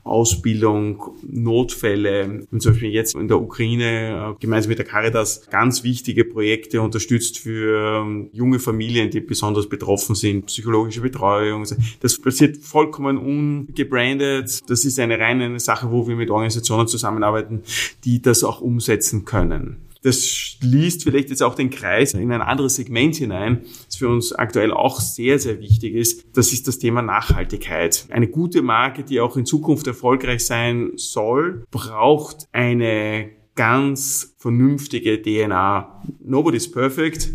Ausbildung, 0.05 1.03
Notfälle, 1.23 2.47
zum 2.51 2.73
Beispiel 2.73 2.91
jetzt 2.91 3.15
in 3.15 3.29
der 3.29 3.41
Ukraine 3.41 4.35
äh, 4.35 4.41
gemeinsam 4.41 4.71
mit 4.71 4.79
der 4.79 4.87
Caritas 4.87 5.47
ganz 5.51 5.83
wichtige 5.85 6.25
Projekte 6.25 6.83
unterstützt 6.83 7.39
für 7.39 8.03
ähm, 8.03 8.29
junge 8.33 8.59
Familien, 8.59 9.11
die 9.11 9.21
besonders 9.21 9.69
betroffen 9.69 10.15
sind, 10.15 10.47
psychologische 10.47 11.01
Betreuung. 11.01 11.67
Das 12.01 12.21
passiert 12.21 12.59
vollkommen 12.59 13.19
ungebrandet. 13.19 14.63
Das 14.69 14.85
ist 14.85 14.99
eine 14.99 15.19
reine 15.19 15.59
Sache, 15.61 15.91
wo 15.91 16.07
wir 16.07 16.17
mit 16.17 16.31
Organisationen 16.31 16.87
zusammenarbeiten, 16.87 17.63
die 18.05 18.21
das 18.21 18.45
auch 18.45 18.61
umsetzen 18.61 19.25
können. 19.25 19.84
Das 20.05 20.27
schließt 20.27 21.03
vielleicht 21.03 21.31
jetzt 21.31 21.43
auch 21.43 21.55
den 21.55 21.71
Kreis 21.71 22.13
in 22.13 22.31
ein 22.31 22.43
anderes 22.43 22.77
Segment 22.77 23.17
hinein, 23.17 23.63
das 23.87 23.97
für 23.97 24.09
uns 24.09 24.33
aktuell 24.33 24.71
auch 24.71 25.01
sehr, 25.01 25.39
sehr 25.39 25.61
wichtig 25.61 25.95
ist. 25.95 26.27
Das 26.37 26.53
ist 26.53 26.69
das 26.69 26.79
Thema 26.79 27.01
Nachhaltigkeit. 27.01 28.07
Eine 28.11 28.29
gute 28.29 28.61
Marke, 28.61 29.03
die 29.03 29.21
auch 29.21 29.39
in 29.39 29.47
Zukunft 29.47 29.87
erfolgreich 29.87 30.45
sein 30.45 30.93
soll, 30.97 31.65
braucht 31.71 32.49
eine 32.53 33.31
ganz 33.55 34.35
vernünftige 34.37 35.23
DNA. 35.23 36.03
Nobody's 36.23 36.71
perfect, 36.71 37.31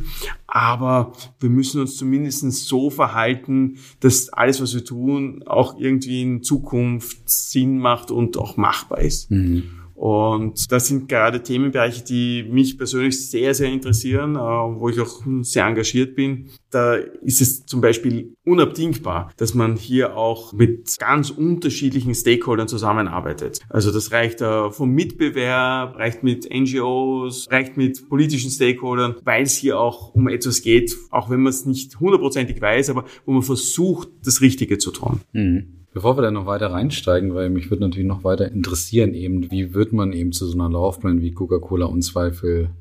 aber 0.45 1.13
wir 1.39 1.49
müssen 1.49 1.81
uns 1.81 1.97
zumindest 1.97 2.51
so 2.51 2.91
verhalten, 2.91 3.77
dass 3.99 4.29
alles, 4.29 4.61
was 4.61 4.75
wir 4.75 4.85
tun, 4.85 5.43
auch 5.47 5.79
irgendwie 5.79 6.21
in 6.21 6.43
Zukunft 6.43 7.27
Sinn 7.27 7.79
macht 7.79 8.11
und 8.11 8.37
auch 8.37 8.57
machbar 8.57 9.01
ist. 9.01 9.31
Mhm. 9.31 9.78
Und 9.99 10.71
das 10.71 10.87
sind 10.87 11.09
gerade 11.09 11.43
Themenbereiche, 11.43 12.05
die 12.05 12.47
mich 12.49 12.77
persönlich 12.77 13.29
sehr, 13.29 13.53
sehr 13.53 13.67
interessieren, 13.67 14.37
äh, 14.37 14.39
wo 14.39 14.87
ich 14.87 14.97
auch 15.01 15.23
sehr 15.41 15.65
engagiert 15.65 16.15
bin. 16.15 16.47
Da 16.69 16.95
ist 16.95 17.41
es 17.41 17.65
zum 17.65 17.81
Beispiel 17.81 18.33
unabdingbar, 18.45 19.33
dass 19.35 19.53
man 19.55 19.75
hier 19.75 20.15
auch 20.15 20.53
mit 20.53 20.97
ganz 20.99 21.31
unterschiedlichen 21.31 22.15
Stakeholdern 22.15 22.69
zusammenarbeitet. 22.69 23.59
Also 23.67 23.91
das 23.91 24.13
reicht 24.13 24.39
äh, 24.39 24.71
vom 24.71 24.91
Mitbewerb, 24.91 25.97
reicht 25.97 26.23
mit 26.23 26.47
NGOs, 26.49 27.51
reicht 27.51 27.75
mit 27.75 28.07
politischen 28.07 28.51
Stakeholdern, 28.51 29.15
weil 29.25 29.43
es 29.43 29.57
hier 29.57 29.81
auch 29.81 30.15
um 30.15 30.29
etwas 30.29 30.61
geht, 30.61 30.95
auch 31.09 31.29
wenn 31.29 31.41
man 31.41 31.49
es 31.49 31.65
nicht 31.65 31.99
hundertprozentig 31.99 32.61
weiß, 32.61 32.89
aber 32.91 33.03
wo 33.25 33.33
man 33.33 33.43
versucht, 33.43 34.07
das 34.23 34.39
Richtige 34.39 34.77
zu 34.77 34.91
tun. 34.91 35.19
Mhm. 35.33 35.78
Bevor 35.91 36.17
wir 36.17 36.21
da 36.21 36.31
noch 36.31 36.45
weiter 36.45 36.71
reinsteigen, 36.71 37.33
weil 37.33 37.49
mich 37.49 37.71
würde 37.71 37.83
natürlich 37.83 38.07
noch 38.07 38.23
weiter 38.23 38.51
interessieren, 38.51 39.15
eben, 39.15 39.49
wie 39.49 39.73
wird 39.73 39.91
man 39.91 40.13
eben 40.13 40.31
zu 40.31 40.45
so 40.45 40.57
einer 40.57 40.69
Laufbahn 40.69 41.21
wie 41.21 41.31
Coca-Cola 41.31 41.85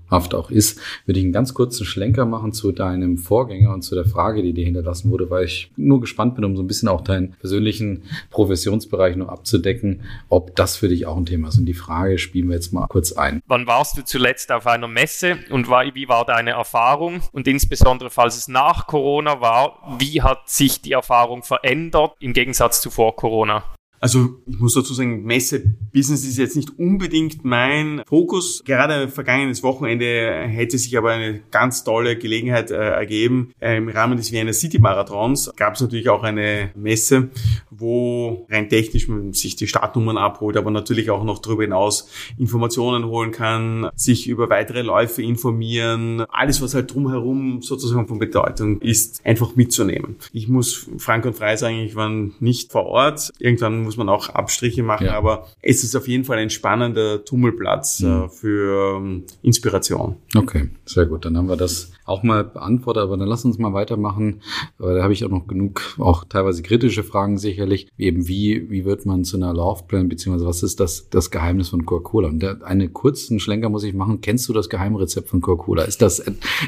unzweifelhaft 0.08 0.34
auch 0.34 0.50
ist, 0.50 0.80
würde 1.06 1.20
ich 1.20 1.24
einen 1.24 1.32
ganz 1.32 1.54
kurzen 1.54 1.84
Schlenker 1.84 2.26
machen 2.26 2.52
zu 2.52 2.72
deinem 2.72 3.18
Vorgänger 3.18 3.72
und 3.72 3.82
zu 3.82 3.94
der 3.94 4.04
Frage, 4.04 4.42
die 4.42 4.52
dir 4.52 4.64
hinterlassen 4.64 5.10
wurde, 5.10 5.30
weil 5.30 5.44
ich 5.44 5.70
nur 5.76 6.00
gespannt 6.00 6.34
bin, 6.34 6.44
um 6.44 6.56
so 6.56 6.62
ein 6.62 6.66
bisschen 6.66 6.88
auch 6.88 7.02
deinen 7.02 7.32
persönlichen 7.32 8.04
Professionsbereich 8.30 9.16
noch 9.16 9.28
abzudecken, 9.28 10.02
ob 10.28 10.56
das 10.56 10.76
für 10.76 10.88
dich 10.88 11.06
auch 11.06 11.16
ein 11.16 11.26
Thema 11.26 11.48
ist. 11.48 11.58
Und 11.58 11.66
die 11.66 11.74
Frage 11.74 12.18
spielen 12.18 12.48
wir 12.48 12.54
jetzt 12.54 12.72
mal 12.72 12.86
kurz 12.86 13.12
ein. 13.12 13.40
Wann 13.46 13.66
warst 13.66 13.98
du 13.98 14.04
zuletzt 14.04 14.50
auf 14.52 14.66
einer 14.66 14.88
Messe 14.88 15.38
und 15.50 15.68
wie 15.68 16.08
war 16.08 16.24
deine 16.24 16.50
Erfahrung? 16.50 17.20
Und 17.32 17.46
insbesondere, 17.46 18.10
falls 18.10 18.36
es 18.36 18.48
nach 18.48 18.86
Corona 18.86 19.40
war, 19.40 19.96
wie 19.98 20.22
hat 20.22 20.48
sich 20.48 20.80
die 20.80 20.92
Erfahrung 20.92 21.42
verändert 21.42 22.14
im 22.20 22.32
Gegensatz 22.32 22.80
zu 22.80 22.90
vor 22.90 23.16
Corona? 23.16 23.64
Also 24.00 24.40
ich 24.46 24.58
muss 24.58 24.74
dazu 24.74 24.94
sagen, 24.94 25.24
Messe-Business 25.24 26.24
ist 26.24 26.38
jetzt 26.38 26.56
nicht 26.56 26.78
unbedingt 26.78 27.44
mein 27.44 28.02
Fokus. 28.06 28.62
Gerade 28.64 29.08
vergangenes 29.08 29.62
Wochenende 29.62 30.32
hätte 30.46 30.78
sich 30.78 30.96
aber 30.96 31.12
eine 31.12 31.40
ganz 31.50 31.84
tolle 31.84 32.16
Gelegenheit 32.16 32.70
äh, 32.70 32.76
ergeben. 32.76 33.52
Äh, 33.60 33.78
Im 33.78 33.88
Rahmen 33.88 34.16
des 34.16 34.32
Vienna 34.32 34.52
City 34.52 34.78
Marathons 34.78 35.50
gab 35.56 35.74
es 35.74 35.80
natürlich 35.80 36.08
auch 36.08 36.22
eine 36.22 36.70
Messe, 36.74 37.30
wo 37.70 38.46
rein 38.50 38.68
technisch 38.68 39.08
man 39.08 39.32
sich 39.32 39.56
die 39.56 39.66
Startnummern 39.66 40.16
abholt, 40.16 40.56
aber 40.56 40.70
natürlich 40.70 41.10
auch 41.10 41.24
noch 41.24 41.40
darüber 41.40 41.62
hinaus 41.62 42.08
Informationen 42.38 43.06
holen 43.06 43.32
kann, 43.32 43.88
sich 43.94 44.28
über 44.28 44.48
weitere 44.50 44.82
Läufe 44.82 45.22
informieren, 45.22 46.20
alles 46.28 46.62
was 46.62 46.74
halt 46.74 46.94
drumherum 46.94 47.62
sozusagen 47.62 48.06
von 48.06 48.18
Bedeutung 48.18 48.80
ist, 48.80 49.24
einfach 49.24 49.56
mitzunehmen. 49.56 50.16
Ich 50.32 50.48
muss 50.48 50.88
frank 50.98 51.24
und 51.24 51.36
frei 51.36 51.56
sagen, 51.56 51.78
ich 51.78 51.96
war 51.96 52.10
nicht 52.40 52.72
vor 52.72 52.86
Ort. 52.86 53.30
Irgendwann 53.38 53.87
muss 53.88 53.96
man 53.96 54.10
auch 54.10 54.28
Abstriche 54.28 54.82
machen, 54.82 55.06
ja. 55.06 55.14
aber 55.14 55.46
es 55.62 55.82
ist 55.82 55.96
auf 55.96 56.06
jeden 56.08 56.24
Fall 56.24 56.36
ein 56.36 56.50
spannender 56.50 57.24
Tummelplatz 57.24 58.00
mhm. 58.00 58.24
äh, 58.24 58.28
für 58.28 58.98
ähm, 58.98 59.24
Inspiration. 59.40 60.16
Okay, 60.36 60.68
sehr 60.84 61.06
gut. 61.06 61.24
Dann 61.24 61.38
haben 61.38 61.48
wir 61.48 61.56
das 61.56 61.90
auch 62.04 62.22
mal 62.22 62.44
beantwortet, 62.44 63.02
aber 63.02 63.16
dann 63.16 63.28
lass 63.28 63.46
uns 63.46 63.58
mal 63.58 63.72
weitermachen. 63.72 64.42
Da 64.78 65.02
habe 65.02 65.14
ich 65.14 65.24
auch 65.24 65.30
noch 65.30 65.46
genug, 65.46 65.80
auch 65.98 66.24
teilweise 66.24 66.62
kritische 66.62 67.02
Fragen 67.02 67.38
sicherlich. 67.38 67.88
Eben 67.96 68.28
wie, 68.28 68.68
wie 68.68 68.84
wird 68.84 69.06
man 69.06 69.24
zu 69.24 69.38
einer 69.38 69.54
Laufplan, 69.54 70.10
beziehungsweise 70.10 70.46
was 70.46 70.62
ist 70.62 70.80
das, 70.80 71.08
das 71.08 71.30
Geheimnis 71.30 71.70
von 71.70 71.86
Coca-Cola? 71.86 72.28
Und 72.28 72.40
der, 72.40 72.62
einen 72.62 72.92
kurzen 72.92 73.40
Schlenker 73.40 73.70
muss 73.70 73.84
ich 73.84 73.94
machen. 73.94 74.20
Kennst 74.20 74.50
du 74.50 74.52
das 74.52 74.68
Geheimrezept 74.68 75.30
von 75.30 75.40
Coca-Cola? 75.40 75.84
Ist 75.84 76.02
das 76.02 76.22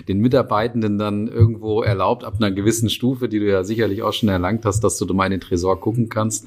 den 0.08 0.20
Mitarbeitenden 0.20 0.96
dann 0.96 1.28
irgendwo 1.28 1.82
erlaubt, 1.82 2.24
ab 2.24 2.36
einer 2.38 2.50
gewissen 2.50 2.88
Stufe, 2.88 3.28
die 3.28 3.40
du 3.40 3.46
ja 3.46 3.62
sicherlich 3.62 4.02
auch 4.02 4.14
schon 4.14 4.30
erlangt 4.30 4.64
hast, 4.64 4.80
dass 4.80 4.96
du 4.96 5.10
mal 5.12 5.26
in 5.26 5.32
den 5.32 5.40
Tresor 5.40 5.78
gucken 5.80 6.08
kannst? 6.08 6.46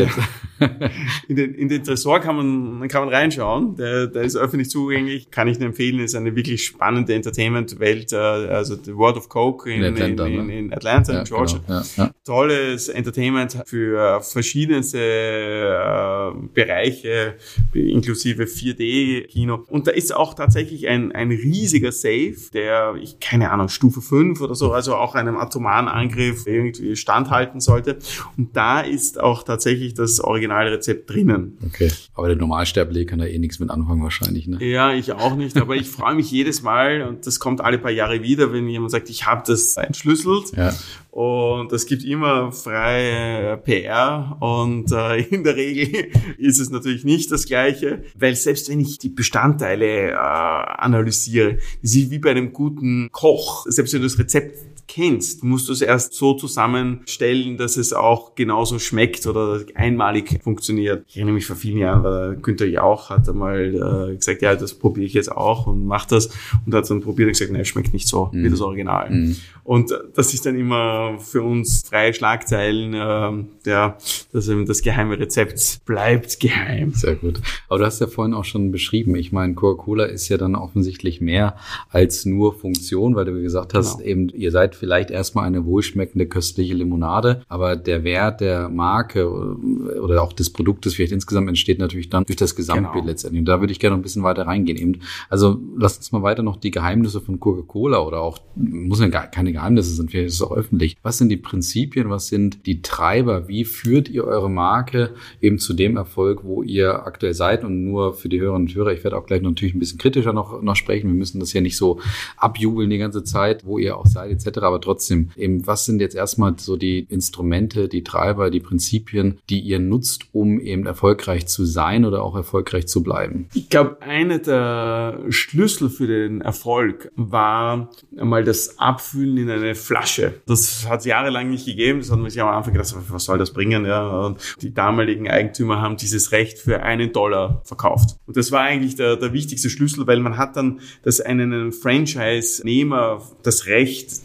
Ja. 0.00 0.68
in, 1.28 1.36
den, 1.36 1.54
in 1.54 1.68
den 1.68 1.82
Tresor 1.82 2.20
kann 2.20 2.36
man, 2.36 2.88
kann 2.88 3.04
man 3.04 3.14
reinschauen. 3.14 3.76
Der, 3.76 4.06
der 4.06 4.22
ist 4.22 4.36
öffentlich 4.36 4.68
zugänglich. 4.68 5.30
Kann 5.30 5.48
ich 5.48 5.58
nur 5.58 5.68
empfehlen. 5.68 6.00
Ist 6.00 6.14
eine 6.14 6.36
wirklich 6.36 6.64
spannende 6.64 7.14
Entertainment-Welt 7.14 8.12
also 8.12 8.76
The 8.76 8.94
World 8.94 9.16
of 9.16 9.28
Coke 9.28 9.70
in, 9.70 9.82
in 9.82 9.92
Atlanta, 9.92 10.26
in, 10.26 10.34
in, 10.34 10.50
in 10.50 10.72
Atlanta, 10.72 11.12
ja, 11.12 11.18
in 11.20 11.24
Georgia. 11.24 11.60
Genau. 11.66 11.82
Ja, 11.96 12.10
Tolles 12.24 12.88
Entertainment 12.88 13.58
für 13.66 14.20
verschiedenste 14.20 14.98
äh, 14.98 16.48
Bereiche, 16.54 17.34
inklusive 17.72 18.44
4D-Kino. 18.44 19.64
Und 19.68 19.86
da 19.86 19.92
ist 19.92 20.14
auch 20.14 20.34
tatsächlich 20.34 20.88
ein, 20.88 21.12
ein 21.12 21.30
riesiger 21.30 21.92
Safe, 21.92 22.36
der, 22.52 22.94
ich 23.00 23.18
keine 23.20 23.50
Ahnung, 23.50 23.68
Stufe 23.68 24.00
5 24.00 24.40
oder 24.40 24.54
so, 24.54 24.72
also 24.72 24.96
auch 24.96 25.14
einem 25.14 25.36
atomaren 25.36 25.88
Angriff 25.88 26.46
irgendwie 26.46 26.96
standhalten 26.96 27.60
sollte. 27.60 27.98
Und 28.36 28.56
da 28.56 28.80
ist 28.80 29.20
auch 29.20 29.42
tatsächlich 29.42 29.89
das 29.94 30.20
Originalrezept 30.20 31.08
drinnen. 31.08 31.58
Okay. 31.64 31.90
Aber 32.14 32.28
der 32.28 32.36
Normalsterbliche 32.36 33.06
kann 33.06 33.20
da 33.20 33.24
eh 33.24 33.38
nichts 33.38 33.60
mit 33.60 33.70
anfangen 33.70 34.02
wahrscheinlich, 34.02 34.46
ne? 34.46 34.58
Ja, 34.64 34.92
ich 34.92 35.12
auch 35.12 35.36
nicht, 35.36 35.56
aber 35.56 35.76
ich 35.76 35.88
freue 35.88 36.14
mich 36.14 36.30
jedes 36.30 36.62
Mal 36.62 37.02
und 37.02 37.26
das 37.26 37.40
kommt 37.40 37.60
alle 37.60 37.78
paar 37.78 37.90
Jahre 37.90 38.00
Jahre 38.00 38.22
wieder, 38.22 38.52
wenn 38.52 38.68
jemand 38.68 38.90
sagt, 38.90 39.10
ich 39.10 39.26
habe 39.26 39.42
das 39.46 39.76
entschlüsselt. 39.76 40.56
Ja. 40.56 40.74
Und 41.10 41.72
es 41.72 41.86
gibt 41.86 42.04
immer 42.04 42.52
freie 42.52 43.56
PR 43.58 44.36
und 44.40 44.92
äh, 44.92 45.22
in 45.22 45.42
der 45.42 45.56
Regel 45.56 46.10
ist 46.38 46.60
es 46.60 46.70
natürlich 46.70 47.04
nicht 47.04 47.32
das 47.32 47.46
Gleiche, 47.46 48.04
weil 48.16 48.34
selbst 48.36 48.68
wenn 48.68 48.80
ich 48.80 48.98
die 48.98 49.08
Bestandteile 49.08 50.10
äh, 50.10 50.14
analysiere, 50.14 51.58
das 51.82 51.94
ist 51.94 52.10
wie 52.10 52.18
bei 52.18 52.30
einem 52.30 52.52
guten 52.52 53.08
Koch, 53.10 53.66
selbst 53.68 53.92
wenn 53.92 54.02
du 54.02 54.06
das 54.06 54.18
Rezept 54.18 54.69
kennst, 54.92 55.44
musst 55.44 55.68
du 55.68 55.72
es 55.72 55.82
erst 55.82 56.14
so 56.14 56.34
zusammenstellen, 56.34 57.56
dass 57.56 57.76
es 57.76 57.92
auch 57.92 58.34
genauso 58.34 58.78
schmeckt 58.80 59.26
oder 59.26 59.60
einmalig 59.74 60.40
funktioniert. 60.42 61.04
Ich 61.08 61.16
erinnere 61.16 61.34
mich 61.34 61.46
vor 61.46 61.54
vielen 61.54 61.78
Jahren, 61.78 62.02
weil 62.02 62.36
Günther 62.36 62.66
Jauch 62.66 63.08
hat 63.08 63.28
einmal 63.28 64.10
äh, 64.10 64.16
gesagt, 64.16 64.42
ja, 64.42 64.56
das 64.56 64.74
probiere 64.74 65.06
ich 65.06 65.14
jetzt 65.14 65.30
auch 65.30 65.68
und 65.68 65.86
mach 65.86 66.06
das 66.06 66.30
und 66.66 66.74
hat 66.74 66.90
dann 66.90 67.02
probiert 67.02 67.28
und 67.28 67.32
gesagt, 67.34 67.52
nein, 67.52 67.64
schmeckt 67.64 67.92
nicht 67.92 68.08
so 68.08 68.30
mhm. 68.32 68.44
wie 68.44 68.50
das 68.50 68.60
Original. 68.60 69.10
Mhm. 69.10 69.36
Und 69.62 69.92
das 70.14 70.34
ist 70.34 70.46
dann 70.46 70.56
immer 70.56 71.18
für 71.20 71.42
uns 71.42 71.84
freie 71.88 72.12
Schlagzeilen, 72.12 72.94
äh, 72.94 73.70
ja, 73.70 73.96
dass 74.32 74.48
eben 74.48 74.66
das 74.66 74.82
geheime 74.82 75.20
Rezept 75.20 75.84
bleibt 75.84 76.40
geheim. 76.40 76.92
Sehr 76.94 77.14
gut. 77.14 77.40
Aber 77.68 77.78
du 77.78 77.84
hast 77.84 78.00
ja 78.00 78.08
vorhin 78.08 78.34
auch 78.34 78.44
schon 78.44 78.72
beschrieben, 78.72 79.14
ich 79.14 79.30
meine, 79.30 79.54
Coca-Cola 79.54 80.06
ist 80.06 80.28
ja 80.28 80.36
dann 80.36 80.56
offensichtlich 80.56 81.20
mehr 81.20 81.56
als 81.90 82.26
nur 82.26 82.54
Funktion, 82.54 83.14
weil 83.14 83.26
du 83.26 83.40
gesagt 83.40 83.74
hast, 83.74 83.98
genau. 83.98 84.08
eben, 84.08 84.28
ihr 84.30 84.50
seid 84.50 84.79
vielleicht 84.80 85.10
erstmal 85.10 85.44
eine 85.44 85.64
wohlschmeckende, 85.64 86.26
köstliche 86.26 86.74
Limonade, 86.74 87.42
aber 87.48 87.76
der 87.76 88.02
Wert 88.02 88.40
der 88.40 88.68
Marke 88.68 89.30
oder 89.30 90.22
auch 90.22 90.32
des 90.32 90.50
Produktes 90.50 90.94
vielleicht 90.94 91.12
insgesamt 91.12 91.48
entsteht 91.48 91.78
natürlich 91.78 92.08
dann 92.08 92.24
durch 92.24 92.36
das 92.36 92.56
Gesamtbild 92.56 92.94
genau. 92.94 93.06
letztendlich. 93.06 93.40
Und 93.40 93.46
da 93.46 93.60
würde 93.60 93.72
ich 93.72 93.78
gerne 93.78 93.94
noch 93.94 94.00
ein 94.00 94.02
bisschen 94.02 94.22
weiter 94.22 94.46
reingehen. 94.46 94.78
Eben, 94.78 95.00
also 95.28 95.60
lass 95.76 95.98
uns 95.98 96.10
mal 96.12 96.22
weiter 96.22 96.42
noch 96.42 96.56
die 96.56 96.70
Geheimnisse 96.70 97.20
von 97.20 97.38
Coca-Cola 97.38 98.00
oder 98.00 98.20
auch, 98.20 98.38
muss 98.56 99.00
ja 99.00 99.08
gar 99.08 99.26
keine 99.26 99.52
Geheimnisse 99.52 99.94
sind, 99.94 100.10
vielleicht 100.10 100.28
ist 100.28 100.34
es 100.34 100.42
auch 100.42 100.52
öffentlich. 100.52 100.96
Was 101.02 101.18
sind 101.18 101.28
die 101.28 101.36
Prinzipien, 101.36 102.08
was 102.08 102.28
sind 102.28 102.66
die 102.66 102.82
Treiber? 102.82 103.48
Wie 103.48 103.64
führt 103.64 104.08
ihr 104.08 104.24
eure 104.24 104.50
Marke 104.50 105.10
eben 105.40 105.58
zu 105.58 105.74
dem 105.74 105.96
Erfolg, 105.96 106.42
wo 106.42 106.62
ihr 106.62 107.06
aktuell 107.06 107.34
seid? 107.34 107.64
Und 107.64 107.84
nur 107.84 108.14
für 108.14 108.30
die 108.30 108.40
Hörerinnen 108.40 108.68
und 108.68 108.74
Hörer, 108.74 108.92
ich 108.92 109.04
werde 109.04 109.18
auch 109.18 109.26
gleich 109.26 109.42
natürlich 109.42 109.74
ein 109.74 109.78
bisschen 109.78 109.98
kritischer 109.98 110.32
noch, 110.32 110.62
noch 110.62 110.76
sprechen. 110.76 111.08
Wir 111.08 111.16
müssen 111.16 111.38
das 111.38 111.52
ja 111.52 111.60
nicht 111.60 111.76
so 111.76 112.00
abjubeln 112.38 112.88
die 112.88 112.98
ganze 112.98 113.24
Zeit, 113.24 113.66
wo 113.66 113.78
ihr 113.78 113.96
auch 113.96 114.06
seid 114.06 114.30
etc. 114.30 114.60
Aber 114.70 114.80
trotzdem, 114.80 115.30
eben, 115.36 115.66
was 115.66 115.84
sind 115.84 116.00
jetzt 116.00 116.14
erstmal 116.14 116.54
so 116.56 116.76
die 116.76 117.00
Instrumente, 117.08 117.88
die 117.88 118.04
Treiber, 118.04 118.50
die 118.50 118.60
Prinzipien, 118.60 119.38
die 119.50 119.58
ihr 119.58 119.80
nutzt, 119.80 120.26
um 120.32 120.60
eben 120.60 120.86
erfolgreich 120.86 121.48
zu 121.48 121.64
sein 121.64 122.04
oder 122.04 122.22
auch 122.22 122.36
erfolgreich 122.36 122.86
zu 122.86 123.02
bleiben? 123.02 123.48
Ich 123.52 123.68
glaube, 123.68 124.00
einer 124.00 124.38
der 124.38 125.18
Schlüssel 125.30 125.90
für 125.90 126.06
den 126.06 126.40
Erfolg 126.40 127.10
war 127.16 127.90
einmal 128.16 128.44
das 128.44 128.78
Abfüllen 128.78 129.38
in 129.38 129.50
eine 129.50 129.74
Flasche. 129.74 130.34
Das 130.46 130.88
hat 130.88 131.00
es 131.00 131.06
jahrelang 131.06 131.50
nicht 131.50 131.66
gegeben. 131.66 131.98
Das 131.98 132.12
hat 132.12 132.20
man 132.20 132.30
sich 132.30 132.40
am 132.40 132.48
Anfang 132.48 132.72
gedacht, 132.72 132.94
was 133.08 133.24
soll 133.24 133.38
das 133.38 133.52
bringen? 133.52 133.84
Ja, 133.84 134.26
und 134.26 134.38
die 134.62 134.72
damaligen 134.72 135.28
Eigentümer 135.28 135.80
haben 135.80 135.96
dieses 135.96 136.30
Recht 136.30 136.58
für 136.58 136.84
einen 136.84 137.12
Dollar 137.12 137.60
verkauft. 137.64 138.16
Und 138.26 138.36
das 138.36 138.52
war 138.52 138.60
eigentlich 138.60 138.94
der, 138.94 139.16
der 139.16 139.32
wichtigste 139.32 139.68
Schlüssel, 139.68 140.06
weil 140.06 140.20
man 140.20 140.38
hat 140.38 140.56
dann 140.56 140.78
das 141.02 141.20
einen 141.20 141.72
Franchise-Nehmer 141.72 143.20
das 143.42 143.66
Recht 143.66 144.20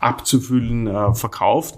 abzufüllen 0.00 0.86
äh, 0.86 1.14
verkauft. 1.14 1.76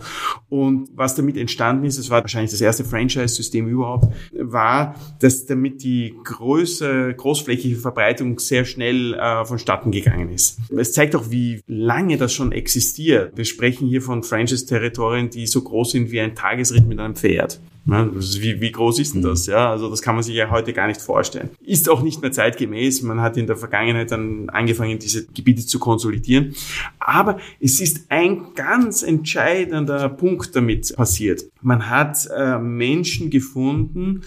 Und 0.49 0.89
was 0.95 1.15
damit 1.15 1.37
entstanden 1.37 1.85
ist, 1.85 1.99
es 1.99 2.11
war 2.11 2.21
wahrscheinlich 2.23 2.51
das 2.51 2.61
erste 2.61 2.85
Franchise-System 2.85 3.69
überhaupt, 3.69 4.13
war, 4.33 4.95
dass 5.21 5.47
damit 5.47 5.83
die 5.83 6.15
Größe, 6.25 7.15
großflächige 7.15 7.77
Verbreitung 7.77 8.39
sehr 8.39 8.65
schnell 8.65 9.15
äh, 9.15 9.45
vonstatten 9.45 9.91
gegangen 9.91 10.31
ist. 10.31 10.59
Es 10.77 10.93
zeigt 10.93 11.15
auch, 11.17 11.31
wie 11.31 11.63
lange 11.67 12.17
das 12.17 12.33
schon 12.33 12.53
existiert. 12.53 13.37
Wir 13.37 13.45
sprechen 13.45 13.89
hier 13.89 14.03
von 14.03 14.23
Franchise-Territorien, 14.23 15.31
die 15.31 15.47
so 15.47 15.63
groß 15.63 15.93
sind 15.93 16.11
wie 16.11 16.21
ein 16.21 16.35
Tagesritt 16.35 16.87
mit 16.87 16.99
einem 16.99 17.17
Pferd. 17.17 17.61
Wie, 17.87 18.61
wie 18.61 18.73
groß 18.73 18.99
ist 18.99 19.15
denn 19.15 19.23
das? 19.23 19.47
Ja, 19.47 19.71
also 19.71 19.89
das 19.89 20.03
kann 20.03 20.15
man 20.15 20.23
sich 20.23 20.35
ja 20.35 20.51
heute 20.51 20.73
gar 20.73 20.87
nicht 20.87 21.01
vorstellen. 21.01 21.51
Ist 21.65 21.89
auch 21.89 22.03
nicht 22.03 22.21
mehr 22.21 22.31
zeitgemäß. 22.31 23.03
Man 23.03 23.21
hat 23.21 23.37
in 23.37 23.47
der 23.47 23.57
Vergangenheit 23.57 24.11
dann 24.11 24.49
angefangen, 24.51 24.99
diese 24.99 25.27
Gebiete 25.27 25.65
zu 25.65 25.79
konsolidieren. 25.79 26.55
Aber 26.99 27.39
es 27.59 27.81
ist 27.81 28.11
ein 28.11 28.55
ganz 28.55 29.03
entscheidender 29.03 30.09
Punkt 30.09 30.55
damit 30.55 30.95
passiert. 30.95 31.43
Man 31.63 31.89
hat 31.89 32.29
äh, 32.37 32.59
Menschen 32.59 33.31
gefunden, 33.31 34.23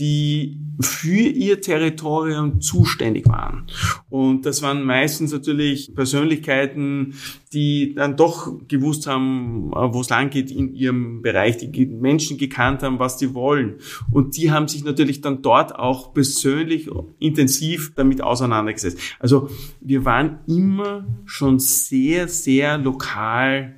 die 0.00 0.56
für 0.80 1.20
ihr 1.20 1.60
Territorium 1.60 2.62
zuständig 2.62 3.28
waren. 3.28 3.66
Und 4.08 4.46
das 4.46 4.62
waren 4.62 4.82
meistens 4.82 5.30
natürlich 5.30 5.94
Persönlichkeiten, 5.94 7.14
die 7.52 7.94
dann 7.94 8.16
doch 8.16 8.50
gewusst 8.66 9.06
haben, 9.06 9.72
äh, 9.72 9.92
wo 9.92 10.00
es 10.00 10.08
lang 10.08 10.30
geht 10.30 10.50
in 10.50 10.74
ihrem 10.74 11.20
Bereich, 11.20 11.58
die 11.58 11.86
Menschen 11.86 12.38
gekannt 12.38 12.82
haben, 12.82 12.98
was 12.98 13.18
die 13.18 13.34
wollen. 13.34 13.74
Und 14.10 14.38
die 14.38 14.50
haben 14.50 14.68
sich 14.68 14.82
natürlich 14.82 15.20
dann 15.20 15.42
dort 15.42 15.78
auch 15.78 16.14
persönlich 16.14 16.88
intensiv 17.18 17.92
damit 17.94 18.22
auseinandergesetzt. 18.22 18.98
Also 19.18 19.50
wir 19.82 20.06
waren 20.06 20.38
immer 20.46 21.06
schon 21.26 21.58
sehr, 21.58 22.26
sehr 22.26 22.78
lokal 22.78 23.74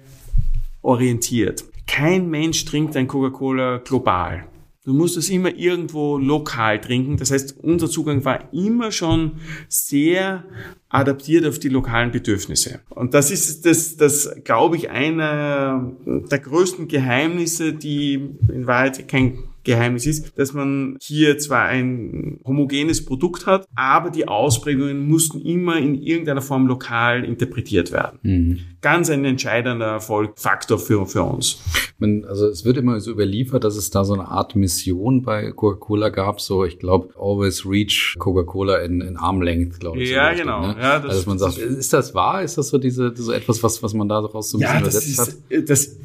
orientiert. 0.83 1.65
Kein 1.89 2.31
Mensch 2.31 2.65
trinkt 2.65 2.97
ein 2.97 3.09
Coca-Cola 3.09 3.79
global. 3.79 4.47
Du 4.85 4.93
musst 4.93 5.17
es 5.17 5.31
immer 5.31 5.55
irgendwo 5.55 6.19
lokal 6.19 6.81
trinken. 6.81 7.17
Das 7.17 7.31
heißt, 7.31 7.57
unser 7.63 7.89
Zugang 7.89 8.25
war 8.25 8.53
immer 8.53 8.91
schon 8.91 9.35
sehr 9.69 10.43
adaptiert 10.89 11.47
auf 11.47 11.61
die 11.61 11.69
lokalen 11.69 12.11
Bedürfnisse. 12.11 12.81
Und 12.91 13.15
das 13.15 13.31
ist 13.31 13.65
das, 13.65 13.97
das 13.97 14.29
glaube 14.43 14.77
ich, 14.77 14.91
einer 14.91 15.93
der 16.05 16.39
größten 16.41 16.89
Geheimnisse, 16.89 17.73
die 17.75 18.15
in 18.49 18.67
Wahrheit 18.67 19.07
kein 19.07 19.39
Geheimnis 19.65 20.07
ist, 20.07 20.39
dass 20.39 20.53
man 20.53 20.97
hier 21.01 21.39
zwar 21.39 21.67
ein 21.67 22.41
homogenes 22.45 23.05
Produkt 23.05 23.47
hat, 23.47 23.67
aber 23.75 24.11
die 24.11 24.27
Ausprägungen 24.29 25.09
mussten 25.09 25.41
immer 25.41 25.79
in 25.79 25.95
irgendeiner 25.95 26.43
Form 26.43 26.67
lokal 26.67 27.25
interpretiert 27.25 27.93
werden. 27.93 28.19
Mhm. 28.23 28.59
Ganz 28.81 29.11
ein 29.11 29.25
entscheidender 29.25 29.87
Erfolgfaktor 29.87 30.79
für, 30.79 31.07
für 31.07 31.23
uns. 31.23 31.63
Man, 31.99 32.25
also 32.25 32.49
es 32.49 32.65
wird 32.65 32.79
immer 32.79 32.99
so 33.01 33.13
überliefert, 33.13 33.63
dass 33.63 33.77
es 33.77 33.91
da 33.91 34.05
so 34.05 34.15
eine 34.15 34.27
Art 34.27 34.57
Mission 34.57 35.23
bei 35.23 35.53
Coca-Cola 35.53 36.09
gab, 36.09 36.41
so 36.41 36.65
ich 36.65 36.81
glaube, 36.81 37.11
always 37.17 37.65
reach 37.65 38.17
Coca-Cola 38.19 38.79
in, 38.79 39.01
in 39.01 39.17
Armlength, 39.17 39.79
glaube 39.79 40.03
ich. 40.03 40.11
Ja, 40.11 40.33
genau. 40.33 40.67
ne? 40.67 40.77
ja, 40.81 40.99
das, 40.99 41.13
also 41.13 41.31
man 41.31 41.39
sagt, 41.39 41.59
ist 41.59 41.93
das 41.93 42.15
wahr? 42.15 42.43
Ist 42.43 42.59
das 42.59 42.69
so 42.69 42.79
diese 42.79 43.13
so 43.15 43.31
etwas, 43.31 43.63
was, 43.63 43.83
was 43.83 43.95
man 43.95 44.09
da 44.09 44.21
daraus 44.21 44.51
so 44.51 44.59
ein 44.59 44.63
ja, 44.63 44.81
bisschen 44.81 45.15
übersetzt 45.15 45.19
hat? 45.51 45.69
Das 45.69 45.97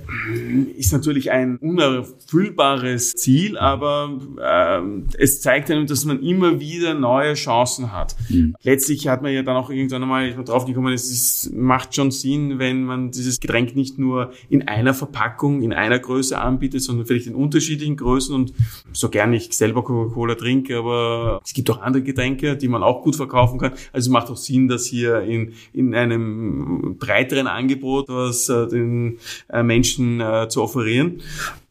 ist 0.77 0.93
natürlich 0.93 1.31
ein 1.31 1.57
unerfüllbares 1.57 3.15
Ziel, 3.15 3.46
Spiel, 3.47 3.57
aber 3.57 4.17
ähm, 4.41 5.05
es 5.17 5.41
zeigt 5.41 5.71
einem, 5.71 5.87
dass 5.87 6.05
man 6.05 6.21
immer 6.21 6.59
wieder 6.59 6.93
neue 6.93 7.33
Chancen 7.33 7.91
hat. 7.91 8.15
Mhm. 8.29 8.55
Letztlich 8.61 9.07
hat 9.07 9.21
man 9.21 9.33
ja 9.33 9.43
dann 9.43 9.55
auch 9.55 9.69
irgendwann 9.69 10.03
einmal 10.03 10.33
drauf 10.43 10.65
gekommen, 10.65 10.93
es 10.93 11.09
ist, 11.09 11.53
macht 11.53 11.95
schon 11.95 12.11
Sinn, 12.11 12.59
wenn 12.59 12.83
man 12.83 13.11
dieses 13.11 13.39
Getränk 13.39 13.75
nicht 13.75 13.97
nur 13.97 14.31
in 14.49 14.67
einer 14.67 14.93
Verpackung, 14.93 15.61
in 15.61 15.73
einer 15.73 15.99
Größe 15.99 16.39
anbietet, 16.39 16.81
sondern 16.81 17.05
vielleicht 17.05 17.27
in 17.27 17.35
unterschiedlichen 17.35 17.97
Größen 17.97 18.33
und 18.35 18.53
so 18.93 19.09
gern 19.09 19.33
ich 19.33 19.55
selber 19.55 19.83
Coca-Cola 19.83 20.35
trinke, 20.35 20.77
aber 20.77 21.41
es 21.43 21.53
gibt 21.53 21.69
auch 21.69 21.81
andere 21.81 22.03
Getränke, 22.03 22.57
die 22.57 22.67
man 22.67 22.83
auch 22.83 23.03
gut 23.03 23.15
verkaufen 23.15 23.59
kann. 23.59 23.73
Also 23.93 24.11
macht 24.11 24.29
auch 24.29 24.37
Sinn, 24.37 24.67
dass 24.67 24.85
hier 24.85 25.21
in, 25.21 25.53
in 25.73 25.95
einem 25.95 26.97
breiteren 26.99 27.47
Angebot 27.47 28.07
was 28.07 28.49
äh, 28.49 28.67
den 28.67 29.19
äh, 29.49 29.63
Menschen 29.63 30.21
äh, 30.21 30.47
zu 30.49 30.61
offerieren. 30.61 31.21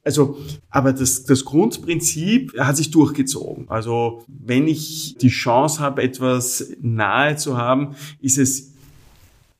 Also, 0.06 0.38
aber 0.70 0.92
das, 0.92 1.24
das 1.24 1.44
Grundprinzip 1.44 2.56
hat 2.60 2.76
sich 2.76 2.92
durchgezogen. 2.92 3.68
Also, 3.68 4.24
wenn 4.28 4.68
ich 4.68 5.16
die 5.20 5.30
Chance 5.30 5.80
habe, 5.80 6.00
etwas 6.00 6.72
nahe 6.80 7.34
zu 7.34 7.56
haben, 7.56 7.96
ist 8.20 8.38
es 8.38 8.72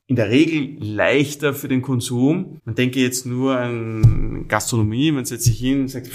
in 0.06 0.14
der 0.14 0.30
Regel 0.30 0.76
leichter 0.78 1.52
für 1.52 1.66
den 1.66 1.82
Konsum. 1.82 2.60
Man 2.64 2.76
denke 2.76 3.00
jetzt 3.00 3.26
nur 3.26 3.58
an 3.58 4.46
Gastronomie, 4.46 5.10
man 5.10 5.24
setzt 5.24 5.46
sich 5.46 5.58
hin 5.58 5.80
und 5.80 5.88
sagt, 5.88 6.12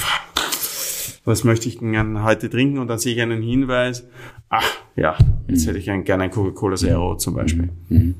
was 1.25 1.43
möchte 1.43 1.67
ich 1.67 1.79
denn 1.79 2.23
heute 2.23 2.49
trinken? 2.49 2.79
Und 2.79 2.87
dann 2.87 2.99
sehe 2.99 3.13
ich 3.13 3.21
einen 3.21 3.41
Hinweis, 3.41 4.07
ach 4.51 4.81
ja, 4.97 5.17
jetzt 5.47 5.65
hätte 5.65 5.79
ich 5.79 5.85
gerne 5.85 6.23
ein 6.23 6.31
Coca-Cola 6.31 6.75
Zero 6.75 7.15
zum 7.15 7.35
Beispiel. 7.35 7.69
Mhm. 7.87 7.97
Mhm. 7.97 8.15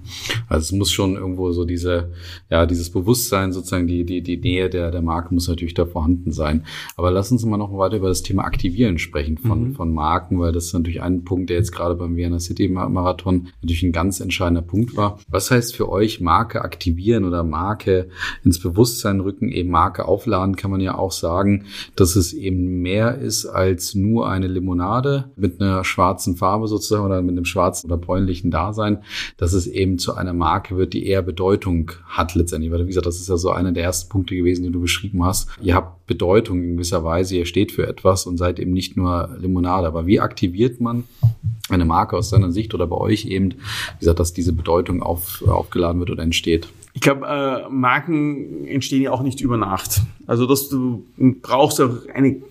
Also 0.48 0.64
es 0.64 0.72
muss 0.72 0.92
schon 0.92 1.16
irgendwo 1.16 1.52
so 1.52 1.66
diese, 1.66 2.12
ja, 2.50 2.66
dieses 2.66 2.90
Bewusstsein, 2.90 3.52
sozusagen 3.52 3.88
die, 3.88 4.06
die, 4.06 4.24
die 4.24 4.38
Nähe 4.38 4.70
der, 4.70 4.90
der 4.90 5.02
Marke 5.02 5.34
muss 5.34 5.50
natürlich 5.50 5.74
da 5.74 5.86
vorhanden 5.86 6.32
sein. 6.32 6.64
Aber 6.96 7.12
lass 7.12 7.32
uns 7.32 7.46
mal 7.46 7.58
noch 7.58 7.78
weiter 7.78 7.98
über 7.98 8.08
das 8.08 8.24
Thema 8.24 8.46
Aktivieren 8.46 9.00
sprechen 9.00 9.38
von, 9.38 9.70
mhm. 9.70 9.74
von 9.74 9.94
Marken, 9.94 10.40
weil 10.40 10.54
das 10.54 10.68
ist 10.68 10.74
natürlich 10.74 11.02
ein 11.02 11.26
Punkt, 11.26 11.50
der 11.50 11.58
jetzt 11.58 11.74
gerade 11.74 11.96
beim 11.96 12.16
Vienna 12.16 12.40
City 12.40 12.70
Marathon 12.70 13.50
natürlich 13.62 13.84
ein 13.84 13.92
ganz 13.92 14.22
entscheidender 14.22 14.62
Punkt 14.62 14.96
war. 14.96 15.20
Was 15.28 15.52
heißt 15.52 15.76
für 15.76 15.90
euch 15.90 16.22
Marke 16.22 16.62
aktivieren 16.62 17.26
oder 17.26 17.44
Marke 17.44 18.08
ins 18.46 18.60
Bewusstsein 18.60 19.20
rücken, 19.20 19.52
eben 19.52 19.70
Marke 19.70 20.06
aufladen, 20.06 20.56
kann 20.56 20.72
man 20.72 20.80
ja 20.80 20.98
auch 20.98 21.12
sagen, 21.12 21.66
dass 21.98 22.16
es 22.16 22.32
eben 22.32 22.82
mehr 22.82 23.18
ist 23.18 23.46
als 23.46 23.94
nur 23.94 24.30
eine 24.30 24.48
Limonade 24.48 25.32
mit 25.36 25.62
einer 25.62 25.84
schwarzen 25.84 26.21
schwarzen 26.22 26.36
Farbe 26.36 26.68
sozusagen 26.68 27.06
oder 27.06 27.22
mit 27.22 27.36
einem 27.36 27.46
schwarzen 27.46 27.88
oder 27.88 27.98
bräunlichen 27.98 28.52
Dasein, 28.52 29.00
dass 29.38 29.54
es 29.54 29.68
eben 29.68 29.98
zu 29.98 30.16
einer 30.16 30.34
Marke 30.34 30.78
wird, 30.78 30.94
die 30.94 31.08
eher 31.08 31.22
Bedeutung 31.22 31.92
hat 32.06 32.36
letztendlich. 32.36 32.72
Weil 32.72 32.84
wie 32.84 32.88
gesagt, 32.88 33.08
das 33.08 33.20
ist 33.20 33.30
ja 33.30 33.38
so 33.38 33.50
einer 33.50 33.72
der 33.72 33.84
ersten 33.84 34.10
Punkte 34.10 34.36
gewesen, 34.36 34.64
die 34.64 34.72
du 34.72 34.82
beschrieben 34.82 35.26
hast. 35.26 35.50
Ihr 35.62 35.76
habt 35.76 36.06
Bedeutung 36.06 36.62
in 36.62 36.74
gewisser 36.74 37.04
Weise, 37.04 37.38
ihr 37.38 37.46
steht 37.46 37.72
für 37.72 37.88
etwas 37.88 38.26
und 38.26 38.38
seid 38.38 38.60
eben 38.60 38.72
nicht 38.72 38.98
nur 38.98 39.36
Limonade. 39.40 39.88
Aber 39.88 40.06
wie 40.06 40.20
aktiviert 40.20 40.80
man 40.80 41.06
eine 41.70 41.86
Marke 41.86 42.18
aus 42.18 42.30
seiner 42.30 42.52
Sicht 42.52 42.74
oder 42.74 42.86
bei 42.86 42.98
euch 42.98 43.26
eben, 43.26 43.52
wie 43.52 44.00
gesagt, 44.00 44.20
dass 44.20 44.34
diese 44.34 44.54
Bedeutung 44.54 45.02
auf, 45.02 45.44
aufgeladen 45.48 46.00
wird 46.00 46.12
oder 46.12 46.24
entsteht? 46.24 46.68
Ich 46.94 47.02
glaube, 47.02 47.26
äh, 47.26 47.70
Marken 47.70 48.68
entstehen 48.68 49.02
ja 49.02 49.12
auch 49.12 49.24
nicht 49.24 49.40
über 49.40 49.56
Nacht. 49.56 50.02
Also 50.28 50.46
dass 50.46 50.68
du 50.68 51.06
brauchst 51.42 51.80
auch 51.80 52.06
eine 52.14 52.42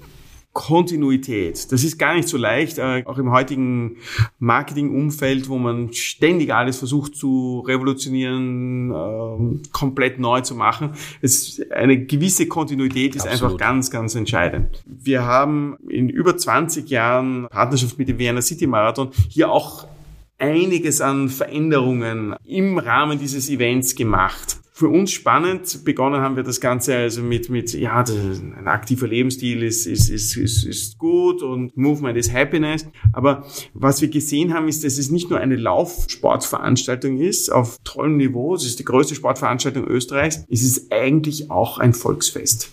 Kontinuität. 0.52 1.70
Das 1.70 1.84
ist 1.84 1.96
gar 1.98 2.14
nicht 2.14 2.28
so 2.28 2.36
leicht, 2.36 2.78
äh, 2.78 3.04
auch 3.06 3.18
im 3.18 3.30
heutigen 3.30 3.98
Marketingumfeld, 4.40 5.48
wo 5.48 5.58
man 5.58 5.92
ständig 5.92 6.52
alles 6.52 6.78
versucht 6.78 7.14
zu 7.14 7.60
revolutionieren, 7.66 8.90
äh, 8.90 9.68
komplett 9.70 10.18
neu 10.18 10.40
zu 10.40 10.56
machen. 10.56 10.94
Es, 11.22 11.62
eine 11.70 12.04
gewisse 12.04 12.46
Kontinuität 12.46 13.14
ist 13.14 13.28
Absolut. 13.28 13.52
einfach 13.52 13.58
ganz, 13.58 13.90
ganz 13.92 14.16
entscheidend. 14.16 14.82
Wir 14.86 15.24
haben 15.24 15.76
in 15.88 16.08
über 16.08 16.36
20 16.36 16.90
Jahren 16.90 17.46
Partnerschaft 17.48 17.98
mit 17.98 18.08
dem 18.08 18.18
Vienna 18.18 18.42
City 18.42 18.66
Marathon 18.66 19.10
hier 19.28 19.50
auch 19.50 19.86
einiges 20.38 21.00
an 21.00 21.28
Veränderungen 21.28 22.34
im 22.44 22.78
Rahmen 22.78 23.18
dieses 23.18 23.48
Events 23.50 23.94
gemacht 23.94 24.58
für 24.80 24.88
uns 24.88 25.12
spannend. 25.12 25.84
Begonnen 25.84 26.22
haben 26.22 26.36
wir 26.36 26.42
das 26.42 26.58
Ganze 26.58 26.96
also 26.96 27.20
mit, 27.22 27.50
mit 27.50 27.74
ja, 27.74 28.02
ein 28.02 28.66
aktiver 28.66 29.06
Lebensstil 29.06 29.62
ist, 29.62 29.84
ist, 29.84 30.08
ist, 30.08 30.38
ist, 30.38 30.64
ist 30.64 30.96
gut 30.96 31.42
und 31.42 31.76
Movement 31.76 32.16
is 32.16 32.32
Happiness. 32.32 32.86
Aber 33.12 33.44
was 33.74 34.00
wir 34.00 34.08
gesehen 34.08 34.54
haben, 34.54 34.68
ist, 34.68 34.82
dass 34.82 34.96
es 34.96 35.10
nicht 35.10 35.28
nur 35.28 35.38
eine 35.38 35.56
Laufsportveranstaltung 35.56 37.18
ist 37.18 37.52
auf 37.52 37.78
tollem 37.84 38.16
Niveau, 38.16 38.54
es 38.54 38.64
ist 38.64 38.78
die 38.78 38.86
größte 38.86 39.14
Sportveranstaltung 39.14 39.84
Österreichs, 39.86 40.46
es 40.48 40.62
ist 40.62 40.90
eigentlich 40.90 41.50
auch 41.50 41.76
ein 41.76 41.92
Volksfest. 41.92 42.70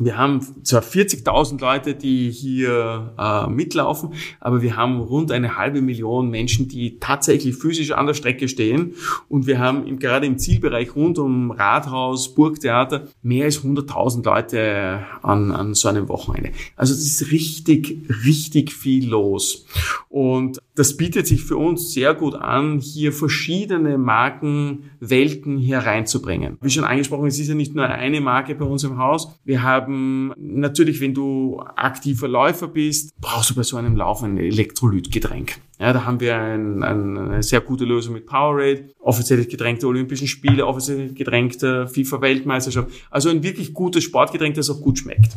Wir 0.00 0.16
haben 0.16 0.40
zwar 0.64 0.82
40.000 0.82 1.60
Leute, 1.60 1.94
die 1.94 2.30
hier 2.30 3.12
äh, 3.18 3.46
mitlaufen, 3.48 4.14
aber 4.40 4.62
wir 4.62 4.76
haben 4.76 4.98
rund 4.98 5.30
eine 5.30 5.56
halbe 5.56 5.82
Million 5.82 6.30
Menschen, 6.30 6.68
die 6.68 6.98
tatsächlich 6.98 7.54
physisch 7.54 7.90
an 7.92 8.06
der 8.06 8.14
Strecke 8.14 8.48
stehen. 8.48 8.94
Und 9.28 9.46
wir 9.46 9.58
haben 9.58 9.86
im, 9.86 9.98
gerade 9.98 10.26
im 10.26 10.38
Zielbereich 10.38 10.96
rund 10.96 11.18
um 11.18 11.50
Rathaus, 11.50 12.34
Burgtheater 12.34 13.08
mehr 13.22 13.44
als 13.44 13.62
100.000 13.62 14.24
Leute 14.24 15.04
an, 15.22 15.52
an 15.52 15.74
so 15.74 15.88
einem 15.88 16.08
Wochenende. 16.08 16.52
Also 16.76 16.94
das 16.94 17.04
ist 17.04 17.30
richtig, 17.30 17.98
richtig 18.24 18.72
viel 18.72 19.08
los. 19.08 19.66
Und 20.08 20.60
das 20.74 20.96
bietet 20.96 21.26
sich 21.26 21.44
für 21.44 21.58
uns 21.58 21.92
sehr 21.92 22.14
gut 22.14 22.34
an, 22.34 22.80
hier 22.80 23.12
verschiedene 23.12 23.98
Markenwelten 23.98 25.58
hier 25.58 25.78
reinzubringen. 25.78 26.56
Wie 26.62 26.70
schon 26.70 26.84
angesprochen, 26.84 27.26
es 27.26 27.38
ist 27.38 27.48
ja 27.48 27.54
nicht 27.54 27.74
nur 27.74 27.84
eine 27.84 28.20
Marke 28.22 28.54
bei 28.54 28.64
uns 28.64 28.82
im 28.84 28.96
Haus. 28.96 29.38
Wir 29.44 29.62
haben 29.62 29.89
natürlich, 30.36 31.00
wenn 31.00 31.14
du 31.14 31.60
aktiver 31.76 32.28
Läufer 32.28 32.68
bist, 32.68 33.12
brauchst 33.20 33.50
du 33.50 33.54
bei 33.54 33.62
so 33.62 33.76
einem 33.76 33.96
Lauf 33.96 34.22
ein 34.22 34.38
Elektrolytgetränk. 34.38 35.58
Ja, 35.78 35.92
da 35.92 36.04
haben 36.04 36.20
wir 36.20 36.36
ein, 36.36 36.82
ein, 36.82 37.18
eine 37.18 37.42
sehr 37.42 37.60
gute 37.60 37.84
Lösung 37.84 38.14
mit 38.14 38.26
Powerade, 38.26 38.90
offizielles 39.00 39.48
Getränk 39.48 39.80
der 39.80 39.88
Olympischen 39.88 40.26
Spiele, 40.26 40.66
offizielles 40.66 41.14
Getränk 41.14 41.58
der 41.58 41.88
FIFA-Weltmeisterschaft. 41.88 42.90
Also 43.10 43.30
ein 43.30 43.42
wirklich 43.42 43.72
gutes 43.72 44.04
Sportgetränk, 44.04 44.54
das 44.54 44.70
auch 44.70 44.80
gut 44.80 44.98
schmeckt. 44.98 45.36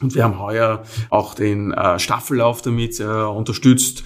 Und 0.00 0.14
wir 0.14 0.24
haben 0.24 0.38
heuer 0.38 0.84
auch 1.10 1.34
den 1.34 1.72
äh, 1.72 1.98
Staffellauf 1.98 2.60
damit 2.62 3.00
äh, 3.00 3.04
unterstützt. 3.04 4.04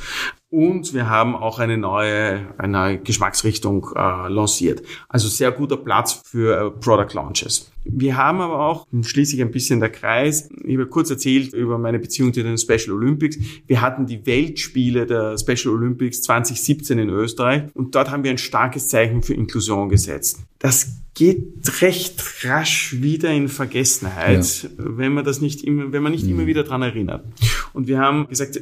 Und 0.51 0.95
wir 0.95 1.09
haben 1.09 1.37
auch 1.37 1.61
eine 1.61 1.79
neue, 1.79 2.53
eine 2.59 2.73
neue 2.73 2.99
Geschmacksrichtung 2.99 3.87
äh, 3.95 4.29
lanciert. 4.29 4.83
Also 5.09 5.29
sehr 5.29 5.53
guter 5.53 5.77
Platz 5.77 6.23
für 6.25 6.67
äh, 6.67 6.71
Product 6.73 7.15
Launches. 7.15 7.71
Wir 7.85 8.17
haben 8.17 8.41
aber 8.41 8.67
auch, 8.67 8.89
schließlich 9.03 9.41
ein 9.41 9.53
bisschen 9.53 9.79
der 9.79 9.91
Kreis, 9.91 10.49
ich 10.65 10.75
habe 10.75 10.87
kurz 10.89 11.09
erzählt 11.09 11.55
über 11.55 11.79
meine 11.79 12.01
Beziehung 12.01 12.35
zu 12.35 12.43
den 12.43 12.59
Special 12.59 12.91
Olympics. 12.91 13.39
Wir 13.69 13.81
hatten 13.81 14.07
die 14.07 14.27
Weltspiele 14.27 15.07
der 15.07 15.39
Special 15.39 15.73
Olympics 15.73 16.23
2017 16.23 16.99
in 16.99 17.11
Österreich 17.11 17.63
und 17.75 17.95
dort 17.95 18.11
haben 18.11 18.25
wir 18.25 18.33
ein 18.33 18.39
starkes 18.39 18.89
Zeichen 18.89 19.23
für 19.23 19.35
Inklusion 19.35 19.89
gesetzt. 19.89 20.41
Das 20.59 20.89
geht 21.15 21.81
recht 21.81 22.45
rasch 22.45 23.01
wieder 23.01 23.31
in 23.31 23.49
Vergessenheit, 23.49 24.63
ja. 24.65 24.69
wenn 24.79 25.15
man 25.15 25.25
das 25.25 25.41
nicht 25.41 25.63
immer, 25.63 25.93
wenn 25.93 26.03
man 26.03 26.13
nicht 26.13 26.25
mhm. 26.25 26.33
immer 26.33 26.47
wieder 26.47 26.65
dran 26.65 26.83
erinnert. 26.83 27.25
Und 27.73 27.87
wir 27.87 27.99
haben 27.99 28.27
gesagt, 28.29 28.61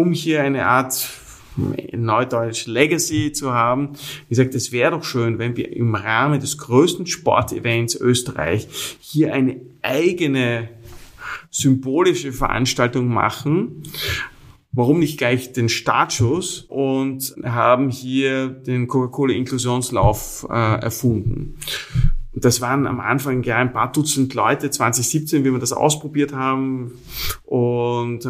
um 0.00 0.12
hier 0.12 0.42
eine 0.42 0.66
Art 0.66 1.10
Neudeutsch 1.56 2.66
Legacy 2.66 3.32
zu 3.32 3.52
haben. 3.52 3.90
Wie 4.28 4.30
gesagt, 4.30 4.54
es 4.54 4.72
wäre 4.72 4.92
doch 4.92 5.04
schön, 5.04 5.38
wenn 5.38 5.56
wir 5.56 5.76
im 5.76 5.94
Rahmen 5.94 6.40
des 6.40 6.56
größten 6.56 7.06
Sportevents 7.06 7.96
Österreich 7.96 8.68
hier 9.00 9.34
eine 9.34 9.60
eigene 9.82 10.70
symbolische 11.50 12.32
Veranstaltung 12.32 13.08
machen. 13.08 13.82
Warum 14.72 15.00
nicht 15.00 15.18
gleich 15.18 15.52
den 15.52 15.68
Startschuss 15.68 16.64
und 16.68 17.34
haben 17.42 17.90
hier 17.90 18.48
den 18.48 18.86
Coca-Cola 18.86 19.34
Inklusionslauf 19.34 20.46
äh, 20.48 20.80
erfunden. 20.80 21.56
Das 22.32 22.60
waren 22.60 22.86
am 22.86 23.00
Anfang 23.00 23.42
ja 23.42 23.56
ein 23.56 23.72
paar 23.72 23.90
Dutzend 23.90 24.32
Leute, 24.34 24.70
2017, 24.70 25.44
wie 25.44 25.50
wir 25.50 25.58
das 25.58 25.72
ausprobiert 25.72 26.32
haben 26.32 26.92
und 27.44 28.24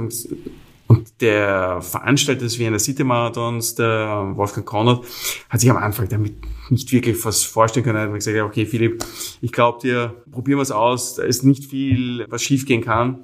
und 1.01 1.21
der 1.23 1.81
Veranstalter 1.81 2.43
des 2.43 2.59
Wiener 2.59 2.79
City 2.79 3.05
Marathons, 3.05 3.75
der 3.75 4.33
Wolfgang 4.35 4.67
Konrad, 4.67 5.03
hat 5.49 5.61
sich 5.61 5.71
am 5.71 5.79
Anfang 5.79 6.09
damit 6.09 6.35
nicht 6.69 6.93
wirklich 6.93 7.25
was 7.25 7.43
vorstellen 7.43 7.85
können. 7.85 7.99
Er 7.99 8.09
hat 8.09 8.15
gesagt, 8.15 8.39
okay, 8.39 8.67
Philipp, 8.67 9.03
ich 9.41 9.51
glaube 9.51 9.81
dir, 9.81 10.15
probieren 10.31 10.59
wir 10.59 10.63
es 10.63 10.71
aus, 10.71 11.15
da 11.15 11.23
ist 11.23 11.43
nicht 11.43 11.65
viel, 11.65 12.27
was 12.29 12.43
schiefgehen 12.43 12.83
kann. 12.83 13.21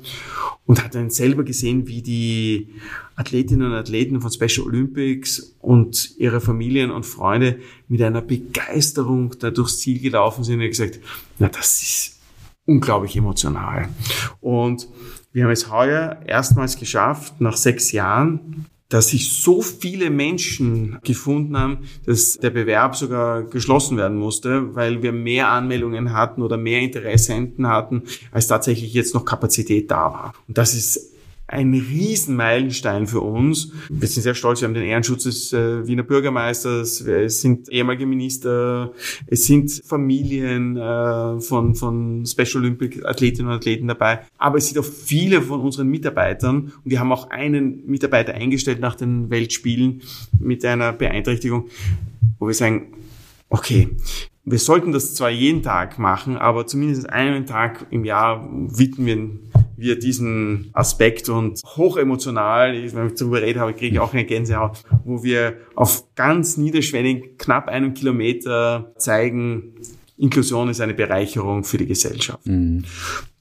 Und 0.64 0.83
hat 0.83 0.95
dann 0.95 1.11
selber 1.11 1.45
gesehen, 1.45 1.87
wie 1.87 2.03
die 2.03 2.70
Athletinnen 3.14 3.70
und 3.70 3.77
Athleten 3.77 4.20
von 4.20 4.33
Special 4.33 4.66
Olympics 4.66 5.55
und 5.61 6.16
ihre 6.18 6.41
Familien 6.41 6.91
und 6.91 7.05
Freunde 7.05 7.61
mit 7.89 8.03
einer 8.03 8.22
Begeisterung 8.22 9.35
da 9.39 9.51
durchs 9.51 9.79
Ziel 9.79 10.01
gelaufen 10.01 10.43
sind 10.43 10.61
und 10.61 10.66
gesagt, 10.66 10.99
na, 11.39 11.49
das 11.49 11.83
ist 11.83 12.18
unglaublich 12.64 13.16
emotional. 13.16 13.91
Und 14.41 14.89
wir 15.37 15.45
haben 15.45 15.51
es 15.51 15.70
heuer 15.70 16.16
erstmals 16.24 16.78
geschafft, 16.78 17.43
nach 17.43 17.59
sechs 17.59 17.93
Jahren, 17.93 18.64
dass 18.89 19.09
sich 19.09 19.34
so 19.34 19.61
viele 19.61 20.09
Menschen 20.09 20.99
gefunden 21.05 21.59
haben, 21.59 21.78
dass 22.07 22.39
der 22.39 22.49
Bewerb 22.49 22.97
sogar 22.97 23.43
geschlossen 23.43 23.99
werden 23.99 24.16
musste, 24.16 24.74
weil 24.74 25.03
wir 25.03 25.12
mehr 25.12 25.51
Anmeldungen 25.51 26.14
hatten 26.14 26.41
oder 26.41 26.57
mehr 26.57 26.80
Interessenten 26.80 27.66
hatten, 27.68 28.05
als 28.32 28.47
tatsächlich 28.47 28.95
jetzt 28.95 29.12
noch 29.12 29.26
Kapazität 29.26 29.91
da 29.91 30.05
war. 30.05 30.34
Und 30.49 30.57
das 30.57 30.72
ist 30.72 31.12
ein 31.49 31.73
Riesenmeilenstein 31.75 33.07
für 33.07 33.21
uns. 33.21 33.73
Wir 33.89 34.09
sind 34.09 34.23
sehr 34.23 34.35
stolz, 34.35 34.61
wir 34.61 34.69
haben 34.69 34.75
den 34.75 34.85
Ehrenschutz 34.85 35.25
des 35.25 35.53
äh, 35.53 35.87
Wiener 35.87 36.03
Bürgermeisters, 36.03 37.01
es 37.01 37.41
sind 37.41 37.69
ehemalige 37.69 38.07
Minister, 38.07 38.93
es 39.27 39.47
sind 39.47 39.71
Familien 39.85 40.77
äh, 40.77 41.41
von, 41.41 41.75
von 41.75 42.27
Special 42.27 42.63
Olympic 42.63 43.05
Athletinnen 43.05 43.49
und 43.51 43.57
Athleten 43.57 43.87
dabei, 43.87 44.21
aber 44.39 44.59
es 44.59 44.69
sind 44.69 44.79
auch 44.79 44.85
viele 44.85 45.41
von 45.43 45.61
unseren 45.61 45.89
Mitarbeitern. 45.89 46.73
Und 46.85 46.91
wir 46.91 46.99
haben 46.99 47.13
auch 47.13 47.31
einen 47.31 47.87
Mitarbeiter 47.87 48.35
eingestellt 48.35 48.81
nach 48.81 48.97
den 48.97 49.31
Weltspielen 49.31 50.03
mit 50.41 50.65
einer 50.65 50.93
Beeinträchtigung, 50.93 51.69
wo 52.39 52.49
wir 52.49 52.55
sagen, 52.55 52.93
okay, 53.49 53.89
wir 54.45 54.59
sollten 54.59 54.93
das 54.93 55.15
zwar 55.15 55.31
jeden 55.31 55.63
Tag 55.63 55.99
machen, 55.99 56.37
aber 56.37 56.67
zumindest 56.67 57.11
einen 57.11 57.47
Tag 57.47 57.87
im 57.91 58.05
Jahr 58.05 58.49
widmen 58.53 59.41
wir 59.77 59.99
diesen 59.99 60.70
Aspekt 60.72 61.29
und 61.29 61.61
hochemotional, 61.64 62.72
wenn 62.95 63.07
ich 63.09 63.14
darüber 63.14 63.43
rede 63.43 63.61
habe, 63.61 63.74
kriege 63.74 63.95
ich 63.95 64.01
auch 64.01 64.12
eine 64.12 64.24
Gänsehaut, 64.24 64.83
wo 65.05 65.22
wir 65.22 65.59
auf 65.74 66.14
ganz 66.14 66.57
niederschwellig 66.57 67.39
knapp 67.39 67.68
einen 67.68 67.95
Kilometer 67.95 68.93
zeigen, 68.97 69.74
Inklusion 70.18 70.70
ist 70.70 70.81
eine 70.81 70.95
Bereicherung 70.95 71.64
für 71.64 71.79
die 71.79 71.87
Gesellschaft. 71.87 72.47
Mhm. 72.47 72.85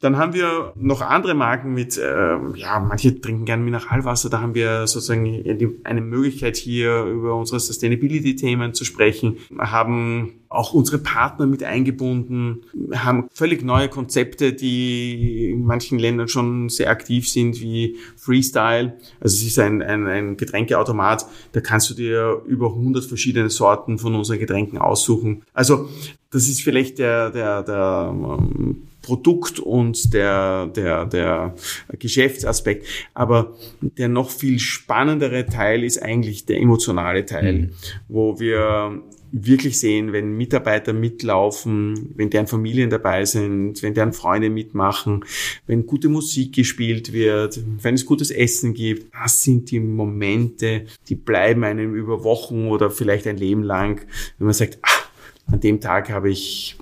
Dann 0.05 0.17
haben 0.17 0.35
wir 0.35 0.71
noch 0.75 1.01
andere 1.01 1.33
Marken 1.33 1.73
mit, 1.73 1.97
äh, 1.97 2.37
ja, 2.53 2.79
manche 2.79 3.19
trinken 3.19 3.43
gerne 3.45 3.63
Mineralwasser. 3.63 4.29
Da 4.29 4.39
haben 4.39 4.53
wir 4.53 4.85
sozusagen 4.85 5.43
eine 5.83 6.01
Möglichkeit 6.01 6.57
hier 6.57 7.05
über 7.05 7.33
unsere 7.33 7.59
Sustainability-Themen 7.59 8.75
zu 8.75 8.85
sprechen, 8.85 9.37
haben 9.57 10.33
auch 10.47 10.73
unsere 10.73 10.99
Partner 10.99 11.47
mit 11.47 11.63
eingebunden, 11.63 12.61
haben 12.93 13.29
völlig 13.33 13.63
neue 13.63 13.89
Konzepte, 13.89 14.53
die 14.53 15.49
in 15.49 15.65
manchen 15.65 15.97
Ländern 15.97 16.27
schon 16.27 16.69
sehr 16.69 16.91
aktiv 16.91 17.27
sind, 17.27 17.59
wie 17.59 17.97
Freestyle. 18.15 18.97
Also 19.19 19.37
es 19.37 19.41
ist 19.41 19.57
ein, 19.57 19.81
ein, 19.81 20.05
ein 20.05 20.37
Getränkeautomat, 20.37 21.25
da 21.53 21.61
kannst 21.61 21.89
du 21.89 21.95
dir 21.95 22.43
über 22.45 22.67
100 22.67 23.05
verschiedene 23.05 23.49
Sorten 23.49 23.97
von 23.97 24.13
unseren 24.13 24.37
Getränken 24.37 24.77
aussuchen. 24.77 25.41
Also 25.51 25.89
das 26.29 26.47
ist 26.47 26.61
vielleicht 26.61 26.99
der, 26.99 27.31
der, 27.31 27.63
der 27.63 28.13
ähm, 28.13 28.83
Produkt 29.05 29.59
und 29.59 30.15
der, 30.15 30.65
der, 30.67 31.05
der 31.05 31.55
Geschäftsaspekt. 31.99 32.87
Aber 33.13 33.55
der 33.81 34.07
noch 34.07 34.31
viel 34.31 34.57
spannendere 34.57 35.45
Teil 35.45 35.83
ist 35.83 36.01
eigentlich 36.01 36.45
der 36.45 36.59
emotionale 36.59 37.23
Teil, 37.23 37.53
mhm. 37.53 37.69
wo 38.07 38.39
wir 38.39 39.03
wirklich 39.31 39.79
sehen, 39.79 40.11
wenn 40.11 40.37
Mitarbeiter 40.37 40.93
mitlaufen, 40.93 42.13
wenn 42.15 42.31
deren 42.31 42.47
Familien 42.47 42.89
dabei 42.89 43.25
sind, 43.25 43.83
wenn 43.83 43.93
deren 43.93 44.13
Freunde 44.13 44.49
mitmachen, 44.49 45.23
wenn 45.67 45.85
gute 45.85 46.09
Musik 46.09 46.53
gespielt 46.53 47.13
wird, 47.13 47.59
wenn 47.83 47.95
es 47.95 48.05
gutes 48.05 48.31
Essen 48.31 48.73
gibt, 48.73 49.13
das 49.13 49.43
sind 49.43 49.69
die 49.69 49.81
Momente, 49.81 50.85
die 51.09 51.15
bleiben 51.15 51.63
einem 51.63 51.93
über 51.93 52.23
Wochen 52.23 52.69
oder 52.69 52.89
vielleicht 52.89 53.27
ein 53.27 53.37
Leben 53.37 53.61
lang, 53.61 54.01
wenn 54.39 54.45
man 54.45 54.53
sagt, 54.53 54.79
ah, 54.81 55.05
An 55.51 55.59
dem 55.59 55.79
Tag 55.79 56.09
habe 56.09 56.29
ich 56.29 56.75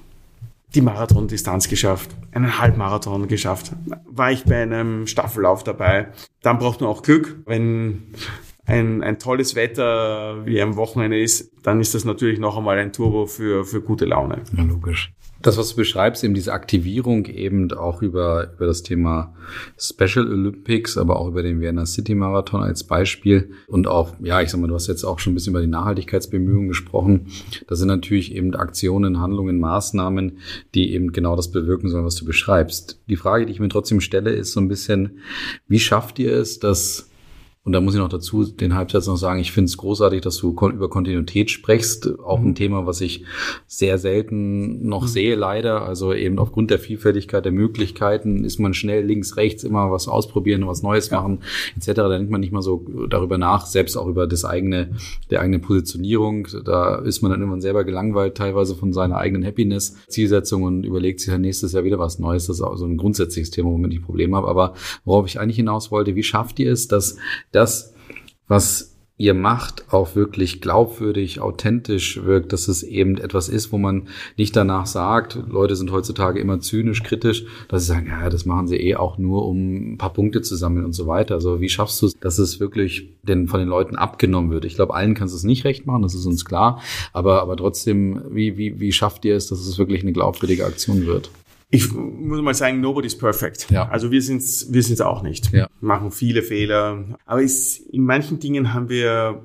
die 0.76 0.82
Marathondistanz 0.82 1.68
geschafft, 1.70 2.12
einen 2.32 2.60
Halbmarathon 2.60 3.28
geschafft. 3.28 3.72
War 4.06 4.32
ich 4.32 4.44
bei 4.44 4.62
einem 4.62 5.08
Staffellauf 5.08 5.64
dabei. 5.64 6.08
Dann 6.42 6.58
braucht 6.58 6.82
man 6.82 6.90
auch 6.90 7.04
Glück. 7.04 7.38
Wenn 7.46 8.14
ein, 8.66 9.04
ein 9.04 9.20
tolles 9.20 9.56
Wetter 9.56 10.46
wie 10.46 10.62
am 10.62 10.76
Wochenende 10.76 11.20
ist, 11.20 11.52
dann 11.64 11.82
ist 11.82 11.94
das 11.94 12.06
natürlich 12.06 12.40
noch 12.40 12.58
einmal 12.58 12.78
ein 12.78 12.94
Turbo 12.94 13.26
für, 13.26 13.66
für 13.66 13.82
gute 13.82 14.06
Laune. 14.06 14.44
Ja, 14.56 14.64
logisch. 14.64 15.12
Das, 15.42 15.58
was 15.58 15.72
du 15.72 15.76
beschreibst, 15.76 16.24
eben 16.24 16.34
diese 16.34 16.54
Aktivierung 16.54 17.26
eben 17.26 17.70
auch 17.74 18.02
über, 18.02 18.54
über 18.54 18.66
das 18.66 18.82
Thema 18.82 19.36
Special 19.78 20.26
Olympics, 20.26 20.98
aber 20.98 21.20
auch 21.20 21.28
über 21.28 21.44
den 21.44 21.60
Vienna 21.60 21.86
City 21.86 22.16
Marathon 22.16 22.64
als 22.64 22.86
Beispiel 22.86 23.52
und 23.68 23.86
auch, 23.86 24.14
ja, 24.22 24.42
ich 24.42 24.50
sag 24.50 24.62
mal, 24.62 24.68
du 24.68 24.76
hast 24.76 24.88
jetzt 24.88 25.04
auch 25.04 25.20
schon 25.20 25.34
ein 25.34 25.36
bisschen 25.36 25.52
über 25.52 25.60
die 25.60 25.68
Nachhaltigkeitsbemühungen 25.68 26.70
gesprochen. 26.70 27.28
Das 27.68 27.80
sind 27.80 27.90
natürlich 27.90 28.34
eben 28.34 28.56
Aktionen, 28.56 29.20
Handlungen, 29.20 29.60
Maßnahmen, 29.60 30.38
die 30.76 30.94
eben 30.94 31.12
genau 31.12 31.36
das 31.36 31.52
bewirken 31.52 31.90
sollen, 31.90 32.06
was 32.06 32.16
du 32.16 32.24
beschreibst. 32.24 33.02
Die 33.10 33.18
Frage, 33.18 33.46
die 33.46 33.52
ich 33.52 33.60
mir 33.60 33.68
trotzdem 33.68 34.00
stelle, 34.00 34.32
ist 34.32 34.54
so 34.54 34.62
ein 34.62 34.70
bisschen, 34.70 35.20
wie 35.68 35.80
schafft 35.80 36.20
ihr 36.20 36.32
es, 36.32 36.60
dass 36.60 37.10
und 37.66 37.72
da 37.72 37.80
muss 37.80 37.94
ich 37.94 38.00
noch 38.02 38.10
dazu 38.10 38.44
den 38.44 38.76
Halbsatz 38.76 39.08
noch 39.08 39.16
sagen, 39.16 39.40
ich 39.40 39.54
finde 39.54 39.70
es 39.70 39.78
großartig, 39.78 40.20
dass 40.20 40.38
du 40.38 40.50
über 40.50 40.90
Kontinuität 40.90 41.50
sprichst. 41.50 42.20
Auch 42.20 42.40
ein 42.40 42.48
mhm. 42.48 42.56
Thema, 42.56 42.86
was 42.86 43.00
ich 43.00 43.24
sehr 43.68 43.98
selten 43.98 44.86
noch 44.86 45.04
mhm. 45.04 45.08
sehe, 45.08 45.36
leider. 45.36 45.84
Also 45.84 46.14
eben 46.14 46.40
aufgrund 46.40 46.72
der 46.72 46.80
Vielfältigkeit 46.80 47.46
der 47.46 47.54
Möglichkeiten 47.54 48.44
ist 48.44 48.60
man 48.60 48.74
schnell 48.74 49.06
links, 49.06 49.38
rechts 49.38 49.64
immer 49.64 49.92
was 49.92 50.10
ausprobieren, 50.10 50.68
was 50.68 50.84
Neues 50.84 51.10
ja. 51.10 51.22
machen, 51.22 51.40
etc. 51.78 51.92
Da 51.94 52.10
denkt 52.10 52.30
man 52.30 52.42
nicht 52.42 52.52
mal 52.52 52.62
so 52.62 52.86
darüber 53.10 53.38
nach, 53.38 53.66
selbst 53.66 53.96
auch 53.96 54.08
über 54.08 54.28
das 54.28 54.44
eigene, 54.44 54.98
der 55.32 55.40
eigene 55.40 55.60
Positionierung. 55.60 56.50
Da 56.66 56.96
ist 56.96 57.22
man 57.22 57.32
dann 57.32 57.40
irgendwann 57.40 57.62
selber 57.62 57.86
gelangweilt, 57.86 58.36
teilweise 58.36 58.76
von 58.76 58.92
seiner 58.92 59.16
eigenen 59.16 59.46
Happiness, 59.46 59.96
Zielsetzung 60.10 60.64
und 60.64 60.84
überlegt 60.84 61.22
sich 61.22 61.32
dann 61.32 61.40
nächstes 61.40 61.72
Jahr 61.72 61.86
wieder 61.86 61.98
was 61.98 62.20
Neues. 62.20 62.48
Das 62.48 62.58
ist 62.58 62.62
auch 62.62 62.76
so 62.76 62.86
ein 62.86 62.98
grundsätzliches 62.98 63.52
Thema, 63.52 63.70
womit 63.70 63.94
ich 63.94 64.02
Probleme 64.02 64.36
habe. 64.36 64.50
Aber 64.50 64.74
worauf 65.06 65.28
ich 65.28 65.40
eigentlich 65.40 65.56
hinaus 65.56 65.92
wollte, 65.92 66.18
wie 66.18 66.24
schafft 66.24 66.60
ihr 66.60 66.70
es, 66.70 66.90
dass 66.90 67.16
das, 67.54 67.94
was 68.48 68.94
ihr 69.16 69.36
macht, 69.36 69.94
auch 69.94 70.16
wirklich 70.16 70.60
glaubwürdig, 70.60 71.40
authentisch 71.40 72.24
wirkt, 72.24 72.52
dass 72.52 72.68
es 72.68 72.82
eben 72.82 73.18
etwas 73.18 73.48
ist, 73.48 73.72
wo 73.72 73.78
man 73.78 74.08
nicht 74.38 74.56
danach 74.56 74.88
sagt, 74.88 75.38
Leute 75.48 75.76
sind 75.76 75.92
heutzutage 75.92 76.40
immer 76.40 76.60
zynisch, 76.60 77.04
kritisch, 77.04 77.46
dass 77.70 77.84
sie 77.84 77.94
sagen, 77.94 78.08
ja, 78.08 78.28
das 78.30 78.46
machen 78.46 78.68
sie 78.68 78.78
eh 78.78 78.96
auch 78.96 79.20
nur, 79.20 79.46
um 79.46 79.94
ein 79.94 79.98
paar 79.98 80.12
Punkte 80.12 80.42
zu 80.42 80.56
sammeln 80.56 80.84
und 80.84 80.94
so 80.94 81.06
weiter. 81.06 81.36
Also 81.36 81.62
wie 81.62 81.70
schaffst 81.70 82.02
du 82.02 82.08
es, 82.08 82.20
dass 82.20 82.40
es 82.40 82.60
wirklich 82.60 83.14
den, 83.22 83.48
von 83.48 83.60
den 83.60 83.70
Leuten 83.70 83.96
abgenommen 83.96 84.52
wird? 84.52 84.66
Ich 84.66 84.76
glaube, 84.76 84.96
allen 84.96 85.14
kannst 85.14 85.34
du 85.34 85.38
es 85.38 85.44
nicht 85.44 85.64
recht 85.64 85.86
machen, 85.86 86.02
das 86.02 86.16
ist 86.16 86.26
uns 86.26 86.44
klar, 86.44 86.82
aber, 87.14 87.42
aber 87.44 87.56
trotzdem, 87.56 88.24
wie, 88.32 88.58
wie, 88.58 88.80
wie 88.80 88.92
schafft 88.92 89.26
ihr 89.26 89.36
es, 89.36 89.48
dass 89.48 89.60
es 89.60 89.78
wirklich 89.78 90.02
eine 90.02 90.14
glaubwürdige 90.14 90.66
Aktion 90.66 91.06
wird? 91.06 91.30
Ich 91.74 91.92
muss 91.92 92.40
mal 92.42 92.54
sagen, 92.54 92.82
nobody's 92.82 93.18
perfect. 93.18 93.72
Ja. 93.72 93.90
Also 93.90 94.12
wir 94.12 94.22
sind's, 94.22 94.68
wir 94.72 94.84
sind's 94.84 95.02
auch 95.02 95.24
nicht. 95.24 95.52
Ja. 95.52 95.68
Machen 95.82 96.12
viele 96.12 96.44
Fehler. 96.44 97.18
Aber 97.26 97.42
es, 97.42 97.78
in 97.78 98.06
manchen 98.06 98.40
Dingen 98.40 98.76
haben 98.76 98.90
wir 98.90 99.42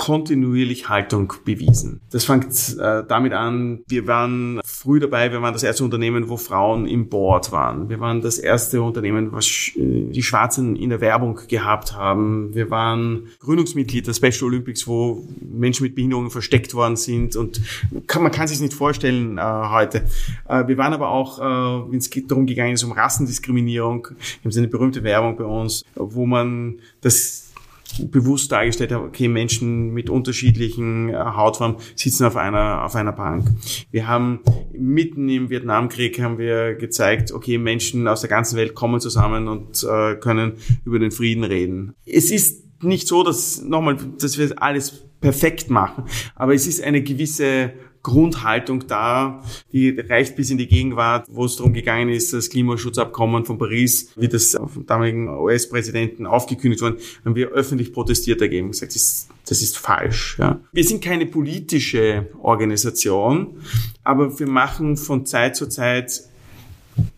kontinuierlich 0.00 0.88
Haltung 0.88 1.34
bewiesen. 1.44 2.00
Das 2.10 2.24
fängt 2.24 2.74
äh, 2.80 3.04
damit 3.06 3.34
an, 3.34 3.80
wir 3.86 4.06
waren 4.06 4.58
früh 4.64 4.98
dabei, 4.98 5.30
wir 5.30 5.42
waren 5.42 5.52
das 5.52 5.62
erste 5.62 5.84
Unternehmen, 5.84 6.30
wo 6.30 6.38
Frauen 6.38 6.86
im 6.86 7.10
Board 7.10 7.52
waren. 7.52 7.90
Wir 7.90 8.00
waren 8.00 8.22
das 8.22 8.38
erste 8.38 8.80
Unternehmen, 8.80 9.30
was 9.32 9.46
sch 9.46 9.76
äh, 9.76 10.08
die 10.10 10.22
Schwarzen 10.22 10.74
in 10.74 10.88
der 10.88 11.02
Werbung 11.02 11.40
gehabt 11.48 11.94
haben. 11.94 12.54
Wir 12.54 12.70
waren 12.70 13.28
Gründungsmitglied 13.40 14.06
der 14.06 14.14
Special 14.14 14.44
Olympics, 14.44 14.86
wo 14.86 15.28
Menschen 15.38 15.82
mit 15.82 15.94
Behinderungen 15.94 16.30
versteckt 16.30 16.72
worden 16.72 16.96
sind 16.96 17.36
und 17.36 17.60
kann, 18.06 18.22
man 18.22 18.32
kann 18.32 18.48
sich 18.48 18.58
nicht 18.60 18.72
vorstellen 18.72 19.36
äh, 19.36 19.42
heute. 19.42 20.06
Äh, 20.48 20.66
wir 20.66 20.78
waren 20.78 20.94
aber 20.94 21.10
auch, 21.10 21.40
äh, 21.40 21.92
wenn 21.92 21.98
es 21.98 22.08
darum 22.26 22.46
gegangen 22.46 22.72
ist, 22.72 22.84
um 22.84 22.92
Rassendiskriminierung, 22.92 24.08
haben 24.42 24.50
sie 24.50 24.60
eine 24.60 24.68
berühmte 24.68 25.04
Werbung 25.04 25.36
bei 25.36 25.44
uns, 25.44 25.84
wo 25.94 26.24
man 26.24 26.78
das 27.02 27.39
bewusst 28.10 28.52
dargestellt 28.52 28.92
habe, 28.92 29.06
okay, 29.06 29.28
Menschen 29.28 29.90
mit 29.90 30.10
unterschiedlichen 30.10 31.08
äh, 31.08 31.14
Hautfarben 31.14 31.76
sitzen 31.94 32.24
auf 32.24 32.36
einer, 32.36 32.84
auf 32.84 32.94
einer 32.94 33.12
Bank. 33.12 33.48
Wir 33.90 34.06
haben 34.06 34.40
mitten 34.72 35.28
im 35.28 35.50
Vietnamkrieg 35.50 36.20
haben 36.20 36.38
wir 36.38 36.74
gezeigt, 36.74 37.32
okay, 37.32 37.58
Menschen 37.58 38.08
aus 38.08 38.20
der 38.20 38.30
ganzen 38.30 38.56
Welt 38.56 38.74
kommen 38.74 39.00
zusammen 39.00 39.48
und 39.48 39.84
äh, 39.84 40.16
können 40.16 40.54
über 40.84 40.98
den 40.98 41.10
Frieden 41.10 41.44
reden. 41.44 41.94
Es 42.06 42.30
ist 42.30 42.64
nicht 42.82 43.06
so, 43.06 43.22
dass, 43.22 43.62
nochmal, 43.62 43.96
dass 44.18 44.38
wir 44.38 44.62
alles 44.62 45.06
perfekt 45.20 45.68
machen, 45.68 46.04
aber 46.34 46.54
es 46.54 46.66
ist 46.66 46.82
eine 46.82 47.02
gewisse 47.02 47.72
Grundhaltung 48.02 48.86
da, 48.86 49.44
die 49.72 49.90
reicht 49.90 50.36
bis 50.36 50.50
in 50.50 50.58
die 50.58 50.66
Gegenwart, 50.66 51.26
wo 51.28 51.44
es 51.44 51.56
darum 51.56 51.72
gegangen 51.72 52.08
ist, 52.08 52.32
das 52.32 52.48
Klimaschutzabkommen 52.48 53.44
von 53.44 53.58
Paris, 53.58 54.12
wie 54.16 54.28
das 54.28 54.52
vom 54.52 54.86
damaligen 54.86 55.28
US-Präsidenten 55.28 56.26
aufgekündigt 56.26 56.82
worden, 56.82 56.96
haben 57.24 57.34
wir 57.34 57.48
öffentlich 57.48 57.92
protestiert 57.92 58.40
dagegen 58.40 58.66
und 58.66 58.72
gesagt, 58.72 58.94
das, 58.94 59.28
das 59.46 59.60
ist 59.60 59.76
falsch. 59.76 60.36
Ja. 60.38 60.60
Wir 60.72 60.84
sind 60.84 61.04
keine 61.04 61.26
politische 61.26 62.28
Organisation, 62.42 63.58
aber 64.02 64.38
wir 64.38 64.48
machen 64.48 64.96
von 64.96 65.26
Zeit 65.26 65.56
zu 65.56 65.68
Zeit 65.68 66.22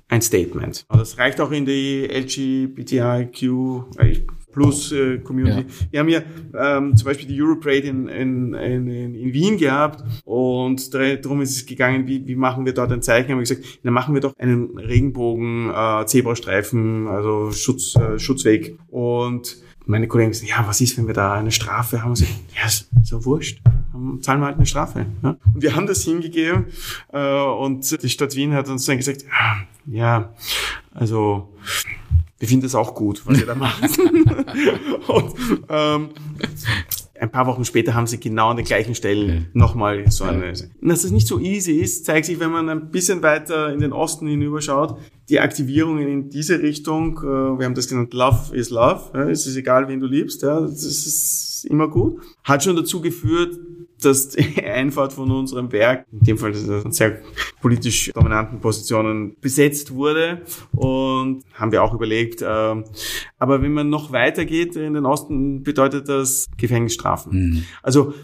ein 0.08 0.20
Statement. 0.20 0.84
Das 0.90 1.16
reicht 1.16 1.40
auch 1.40 1.52
in 1.52 1.64
die 1.64 2.06
LGBTIQ, 2.06 3.84
Plus 4.52 4.92
äh, 4.92 5.18
Community. 5.18 5.60
Ja. 5.60 5.66
Wir 5.90 6.00
haben 6.00 6.08
ja 6.08 6.22
ähm, 6.78 6.96
zum 6.96 7.06
Beispiel 7.06 7.28
die 7.28 7.40
Europarade 7.42 7.88
in, 7.88 8.08
in, 8.08 8.54
in, 8.54 9.14
in 9.14 9.32
Wien 9.32 9.56
gehabt 9.56 10.04
und 10.24 10.92
darum 10.94 11.40
ist 11.40 11.56
es 11.56 11.66
gegangen, 11.66 12.06
wie, 12.06 12.26
wie 12.26 12.36
machen 12.36 12.64
wir 12.64 12.74
dort 12.74 12.92
ein 12.92 13.02
Zeichen? 13.02 13.30
Haben 13.30 13.38
wir 13.38 13.42
gesagt, 13.42 13.80
dann 13.82 13.92
machen 13.92 14.14
wir 14.14 14.20
doch 14.20 14.36
einen 14.38 14.78
Regenbogen, 14.78 15.70
äh, 15.70 16.06
Zebrastreifen, 16.06 17.08
also 17.08 17.50
Schutz, 17.52 17.96
äh, 17.96 18.18
Schutzweg. 18.18 18.78
Und 18.88 19.56
meine 19.86 20.08
Kollegen 20.08 20.30
gesagt, 20.30 20.50
ja, 20.50 20.64
was 20.66 20.80
ist, 20.80 20.96
wenn 20.98 21.06
wir 21.06 21.14
da 21.14 21.34
eine 21.34 21.50
Strafe 21.50 22.02
haben? 22.02 22.10
Und 22.10 22.18
gesagt, 22.18 22.32
ja, 22.56 22.66
ist 22.66 22.88
so 23.02 23.24
wurscht. 23.24 23.60
Zahlen 24.20 24.40
wir 24.40 24.46
halt 24.46 24.56
eine 24.56 24.66
Strafe. 24.66 25.06
Ja? 25.22 25.36
Und 25.54 25.62
wir 25.62 25.74
haben 25.76 25.86
das 25.86 26.04
hingegeben 26.04 26.66
äh, 27.12 27.40
und 27.42 28.02
die 28.02 28.08
Stadt 28.08 28.34
Wien 28.36 28.52
hat 28.54 28.68
uns 28.68 28.86
dann 28.86 28.96
gesagt, 28.96 29.24
ja, 29.86 30.32
also 30.94 31.52
wir 32.42 32.48
finden 32.48 32.64
das 32.64 32.74
auch 32.74 32.96
gut, 32.96 33.22
was 33.24 33.38
ihr 33.38 33.46
da 33.46 33.54
macht. 33.54 33.96
und 35.06 35.34
ähm, 35.68 36.08
ein 37.20 37.30
paar 37.30 37.46
Wochen 37.46 37.64
später 37.64 37.94
haben 37.94 38.08
sie 38.08 38.18
genau 38.18 38.48
an 38.48 38.56
den 38.56 38.66
gleichen 38.66 38.96
Stellen 38.96 39.30
okay. 39.30 39.46
nochmal 39.52 40.10
so 40.10 40.24
eine. 40.24 40.46
Ja. 40.46 40.52
Dass 40.80 41.02
das 41.02 41.12
nicht 41.12 41.28
so 41.28 41.38
easy 41.38 41.74
ist, 41.74 42.04
zeigt 42.04 42.26
sich, 42.26 42.40
wenn 42.40 42.50
man 42.50 42.68
ein 42.68 42.90
bisschen 42.90 43.22
weiter 43.22 43.72
in 43.72 43.78
den 43.78 43.92
Osten 43.92 44.26
hinüberschaut. 44.26 44.98
Die 45.28 45.38
Aktivierungen 45.38 46.08
in 46.08 46.30
diese 46.30 46.60
Richtung, 46.60 47.16
äh, 47.18 47.58
wir 47.60 47.64
haben 47.64 47.76
das 47.76 47.86
genannt, 47.86 48.12
Love 48.12 48.56
is 48.56 48.70
Love. 48.70 49.02
Ja, 49.14 49.30
es 49.30 49.46
ist 49.46 49.54
egal, 49.54 49.86
wen 49.86 50.00
du 50.00 50.08
liebst, 50.08 50.42
ja, 50.42 50.62
das 50.62 50.82
ist 50.82 51.64
immer 51.70 51.86
gut. 51.86 52.20
Hat 52.42 52.64
schon 52.64 52.74
dazu 52.74 53.00
geführt, 53.00 53.56
dass 54.04 54.30
die 54.30 54.62
Einfahrt 54.64 55.12
von 55.12 55.30
unserem 55.30 55.72
Werk, 55.72 56.06
in 56.12 56.20
dem 56.20 56.38
Fall 56.38 56.54
sehr 56.54 57.20
politisch 57.60 58.10
dominanten 58.14 58.60
Positionen 58.60 59.36
besetzt 59.40 59.92
wurde 59.92 60.42
und 60.72 61.42
haben 61.54 61.72
wir 61.72 61.82
auch 61.82 61.94
überlegt. 61.94 62.42
Äh, 62.42 62.46
aber 63.38 63.62
wenn 63.62 63.72
man 63.72 63.88
noch 63.88 64.12
weiter 64.12 64.44
geht 64.44 64.76
in 64.76 64.94
den 64.94 65.06
Osten, 65.06 65.62
bedeutet 65.62 66.08
das 66.08 66.48
Gefängnisstrafen. 66.56 67.32
Mhm. 67.32 67.64
Also 67.82 68.14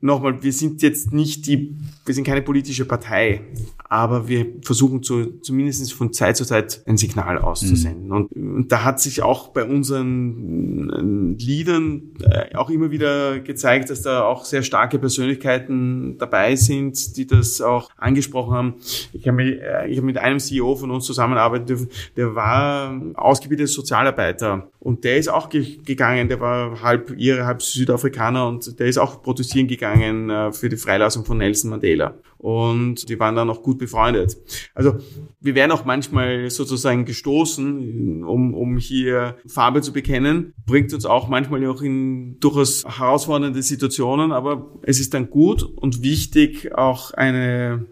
nochmal, 0.00 0.42
wir 0.42 0.52
sind 0.52 0.82
jetzt 0.82 1.12
nicht 1.12 1.46
die, 1.46 1.76
wir 2.08 2.14
sind 2.14 2.26
keine 2.26 2.42
politische 2.42 2.86
Partei, 2.86 3.42
aber 3.88 4.28
wir 4.28 4.46
versuchen 4.62 5.02
zu, 5.02 5.40
zumindest 5.40 5.92
von 5.92 6.12
Zeit 6.12 6.36
zu 6.36 6.44
Zeit 6.44 6.82
ein 6.86 6.96
Signal 6.96 7.38
auszusenden. 7.38 8.06
Mhm. 8.06 8.12
Und, 8.12 8.32
und, 8.32 8.72
da 8.72 8.84
hat 8.84 9.00
sich 9.00 9.22
auch 9.22 9.48
bei 9.48 9.64
unseren 9.64 11.36
äh, 11.38 11.42
Liedern 11.42 12.14
äh, 12.22 12.54
auch 12.56 12.70
immer 12.70 12.90
wieder 12.90 13.40
gezeigt, 13.40 13.90
dass 13.90 14.02
da 14.02 14.22
auch 14.24 14.44
sehr 14.44 14.62
starke 14.62 14.98
Persönlichkeiten 14.98 16.16
dabei 16.18 16.56
sind, 16.56 17.16
die 17.16 17.26
das 17.26 17.60
auch 17.60 17.90
angesprochen 17.96 18.54
haben. 18.54 18.74
Ich 19.12 19.26
habe 19.28 19.36
mit, 19.36 19.60
äh, 19.60 19.86
ich 19.88 19.98
hab 19.98 20.04
mit 20.04 20.18
einem 20.18 20.38
CEO 20.38 20.76
von 20.76 20.90
uns 20.90 21.04
zusammenarbeiten 21.04 21.66
dürfen, 21.66 21.88
der 22.16 22.34
war 22.34 22.98
ausgebildeter 23.14 23.68
Sozialarbeiter 23.68 24.70
und 24.80 25.04
der 25.04 25.18
ist 25.18 25.28
auch 25.28 25.50
ge 25.50 25.78
gegangen, 25.84 26.28
der 26.28 26.40
war 26.40 26.82
halb 26.82 27.10
Ire, 27.18 27.44
halb 27.44 27.62
Südafrikaner 27.62 28.48
und 28.48 28.78
der 28.78 28.86
ist 28.86 28.98
auch 28.98 29.22
protestieren 29.22 29.66
gegangen 29.66 30.52
für 30.52 30.68
die 30.68 30.76
Freilassung 30.76 31.24
von 31.24 31.38
Nelson 31.38 31.70
Mandela. 31.70 31.97
Und 32.38 33.08
die 33.08 33.18
waren 33.18 33.34
dann 33.34 33.50
auch 33.50 33.62
gut 33.62 33.78
befreundet. 33.78 34.36
Also 34.74 34.98
wir 35.40 35.54
werden 35.54 35.72
auch 35.72 35.84
manchmal 35.84 36.50
sozusagen 36.50 37.04
gestoßen, 37.04 38.24
um, 38.24 38.54
um 38.54 38.76
hier 38.76 39.36
Farbe 39.46 39.82
zu 39.82 39.92
bekennen. 39.92 40.54
Bringt 40.66 40.94
uns 40.94 41.04
auch 41.04 41.28
manchmal 41.28 41.66
auch 41.66 41.82
in 41.82 42.38
durchaus 42.38 42.84
herausfordernde 42.84 43.62
Situationen, 43.62 44.32
aber 44.32 44.78
es 44.82 45.00
ist 45.00 45.14
dann 45.14 45.30
gut 45.30 45.62
und 45.62 46.02
wichtig, 46.02 46.74
auch 46.74 47.12
eine 47.12 47.86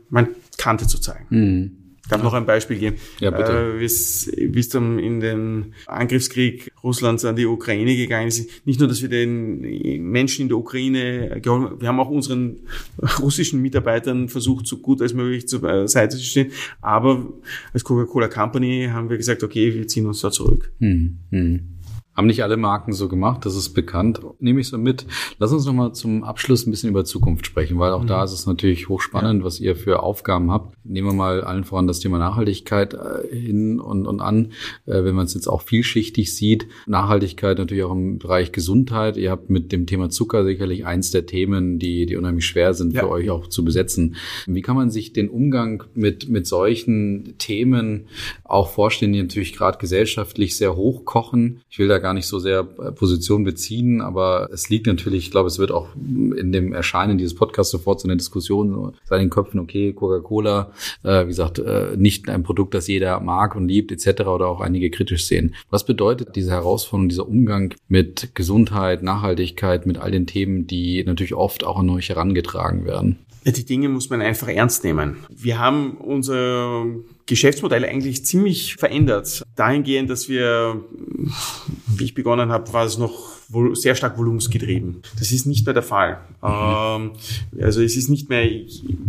Kante 0.57 0.87
zu 0.87 1.01
zeigen. 1.01 1.27
Mhm. 1.31 1.86
Ich 2.07 2.11
kann 2.11 2.23
noch 2.23 2.35
ein 2.35 2.47
Beispiel 2.47 2.79
geben. 2.79 2.97
Ja, 3.19 3.31
bitte. 3.33 3.75
Äh, 3.77 3.81
wie 3.81 3.85
es 3.85 4.69
dann 4.69 5.01
in 5.01 5.19
den 5.19 5.75
Angriffskrieg 5.87 6.73
Russlands 6.85 7.25
an 7.25 7.35
die 7.35 7.47
Ukraine 7.47 7.97
gegangen 7.97 8.29
ist. 8.29 8.49
Nicht 8.65 8.79
nur, 8.79 8.89
dass 8.89 9.03
wir 9.03 9.09
den 9.09 9.61
Menschen 10.03 10.43
in 10.43 10.49
der 10.49 10.57
Ukraine 10.57 11.41
geholfen 11.41 11.67
wir 11.79 11.89
haben 11.89 12.01
auch 12.01 12.11
unseren 12.11 12.59
russischen 13.21 13.63
Mitarbeitern 13.63 14.29
versucht, 14.29 14.67
so 14.67 14.79
gut 14.79 15.03
als 15.03 15.15
möglich 15.15 15.49
zur 15.49 15.89
Seite 15.89 16.17
zu 16.17 16.25
stehen. 16.25 16.53
Aber 16.81 17.27
als 17.73 17.85
Coca-Cola 17.85 18.29
Company 18.29 18.89
haben 18.91 19.11
wir 19.11 19.17
gesagt, 19.17 19.43
okay, 19.43 19.75
wir 19.75 19.87
ziehen 19.87 20.07
uns 20.07 20.21
da 20.21 20.31
zurück. 20.31 20.71
Hm, 20.81 21.19
hm. 21.31 21.76
Haben 22.17 22.27
nicht 22.27 22.43
alle 22.43 22.57
Marken 22.57 22.93
so 22.93 23.09
gemacht, 23.09 23.45
das 23.45 23.55
ist 23.57 23.75
bekannt. 23.75 24.21
Nehme 24.41 24.61
ich 24.61 24.69
so 24.69 24.79
mit. 24.79 25.07
Lass 25.39 25.53
uns 25.53 25.67
nochmal 25.67 25.93
zum 25.93 26.25
Abschluss 26.25 26.67
ein 26.67 26.71
bisschen 26.71 26.89
über 26.89 27.05
Zukunft 27.05 27.45
sprechen, 27.45 27.79
weil 27.79 27.93
auch 27.93 28.03
mhm. 28.03 28.07
da 28.07 28.25
ist 28.25 28.33
es 28.33 28.47
natürlich 28.47 28.89
hochspannend, 28.89 29.41
ja. 29.41 29.45
was 29.45 29.61
ihr 29.61 29.77
für 29.77 30.03
Aufgaben 30.03 30.51
habt. 30.51 30.77
Nehmen 30.85 31.09
wir 31.09 31.15
mal 31.15 31.43
allen 31.43 31.65
voran 31.65 31.87
das 31.87 32.01
Thema 32.01 32.19
Nachhaltigkeit 32.19 32.95
äh, 32.95 33.37
hin 33.37 33.81
und, 33.81 34.07
und 34.07 34.21
an, 34.21 34.53
äh, 34.87 35.05
wenn 35.05 35.15
man 35.15 35.27
es 35.27 35.35
jetzt 35.35 35.47
auch 35.47 35.61
vielschichtig 35.61 36.35
sieht. 36.35 36.67
Nachhaltigkeit 36.87 37.59
natürlich 37.59 37.85
auch 37.85 37.93
im 37.93 38.19
Bereich 38.19 38.53
Gesundheit. 38.53 39.17
Ihr 39.19 39.31
habt 39.31 39.51
mit 39.51 39.71
dem 39.73 39.87
Thema 39.87 40.09
Zucker 40.09 40.45
sicherlich 40.45 40.87
eins 40.87 41.11
der 41.11 41.27
Themen, 41.27 41.79
die, 41.79 42.07
die 42.07 42.17
unheimlich 42.17 42.47
schwer 42.47 42.73
sind 42.73 42.95
ja. 42.95 43.01
für 43.01 43.11
euch 43.11 43.29
auch 43.29 43.49
zu 43.49 43.63
besetzen. 43.65 44.17
Wie 44.47 44.63
kann 44.63 44.77
man 44.77 44.91
sich 44.91 45.13
den 45.13 45.29
Umgang 45.29 45.85
mit, 45.95 46.29
mit 46.31 46.47
solchen 46.47 47.35
Themen 47.37 48.07
auch 48.45 48.71
vorstellen, 48.71 49.13
die 49.13 49.23
natürlich 49.23 49.55
gerade 49.55 49.79
gesellschaftlich 49.79 50.57
sehr 50.57 50.77
hochkochen? 50.77 51.61
Ich 51.69 51.79
will 51.79 51.89
da 51.89 51.99
gar 52.07 52.15
nicht 52.15 52.29
so 52.29 52.39
sehr 52.39 52.61
äh, 52.61 52.93
Position 52.93 53.43
beziehen, 53.43 54.01
aber 54.01 54.49
es 54.53 54.69
liegt 54.69 54.87
natürlich, 54.87 55.25
ich 55.25 55.31
glaube, 55.33 55.49
es 55.49 55.59
wird 55.59 55.73
auch 55.73 55.89
in 55.97 56.53
dem 56.53 56.73
Erscheinen 56.73 57.19
dieses 57.19 57.35
Podcasts 57.35 57.73
sofort 57.73 57.99
zu 57.99 58.07
einer 58.07 58.15
Diskussion 58.15 58.93
in 59.11 59.19
den 59.19 59.29
Köpfen, 59.29 59.59
okay, 59.59 59.93
Coca-Cola, 59.93 60.71
äh, 61.03 61.25
wie 61.25 61.29
gesagt, 61.29 61.59
äh, 61.59 61.97
nicht 61.97 62.29
ein 62.29 62.45
Produkt, 62.45 62.75
das 62.75 62.87
jeder 62.87 63.19
mag 63.19 63.57
und 63.57 63.67
liebt, 63.67 63.91
etc. 63.91 64.21
oder 64.23 64.47
auch 64.47 64.61
einige 64.61 64.89
kritisch 64.89 65.27
sehen. 65.27 65.57
Was 65.69 65.85
bedeutet 65.85 66.37
diese 66.37 66.53
Herausforderung, 66.53 67.09
dieser 67.09 67.27
Umgang 67.27 67.75
mit 67.89 68.31
Gesundheit, 68.35 69.03
Nachhaltigkeit, 69.03 69.85
mit 69.85 69.99
all 69.99 70.13
den 70.13 70.29
Themen, 70.29 70.69
die 70.69 71.03
natürlich 71.03 71.35
oft 71.35 71.65
auch 71.65 71.81
an 71.81 71.91
euch 71.91 72.09
herangetragen 72.09 72.85
werden? 72.85 73.19
Die 73.45 73.65
Dinge 73.65 73.89
muss 73.89 74.11
man 74.11 74.23
einfach 74.23 74.49
ernst 74.49 74.85
nehmen. 74.85 75.17
Wir 75.29 75.59
haben 75.59 75.97
unser 75.97 76.87
Geschäftsmodell 77.27 77.85
eigentlich 77.85 78.25
ziemlich 78.25 78.77
verändert. 78.77 79.43
Dahingehend, 79.57 80.09
dass 80.11 80.29
wir, 80.29 80.85
wie 81.97 82.05
ich 82.05 82.15
begonnen 82.15 82.51
habe, 82.51 82.73
war 82.73 82.85
es 82.85 82.99
noch 82.99 83.36
sehr 83.75 83.95
stark 83.95 84.17
volumensgetrieben. 84.17 85.03
Das 85.19 85.33
ist 85.33 85.47
nicht 85.47 85.65
mehr 85.65 85.75
der 85.75 85.83
Fall. 85.83 86.19
Mhm. 86.43 87.13
also 87.61 87.83
es 87.83 87.97
ist 87.97 88.09
nicht 88.09 88.29
mehr 88.29 88.45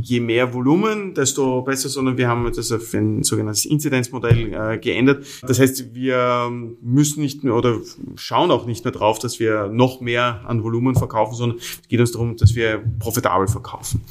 je 0.01 0.19
mehr 0.19 0.53
Volumen, 0.53 1.13
desto 1.13 1.61
besser, 1.61 1.89
sondern 1.89 2.17
wir 2.17 2.27
haben 2.27 2.51
das 2.55 2.71
auf 2.71 2.93
ein 2.93 3.23
sogenanntes 3.23 3.65
Inzidenzmodell 3.65 4.53
äh, 4.53 4.77
geändert. 4.77 5.25
Das 5.43 5.59
heißt, 5.59 5.93
wir 5.93 6.49
müssen 6.81 7.21
nicht 7.21 7.43
mehr 7.43 7.55
oder 7.55 7.79
schauen 8.15 8.51
auch 8.51 8.65
nicht 8.65 8.85
mehr 8.85 8.93
drauf, 8.93 9.19
dass 9.19 9.39
wir 9.39 9.67
noch 9.67 10.01
mehr 10.01 10.41
an 10.45 10.63
Volumen 10.63 10.95
verkaufen, 10.95 11.35
sondern 11.35 11.59
es 11.59 11.87
geht 11.87 11.99
uns 11.99 12.11
darum, 12.11 12.37
dass 12.37 12.55
wir 12.55 12.83
profitabel 12.99 13.47
verkaufen. 13.47 14.01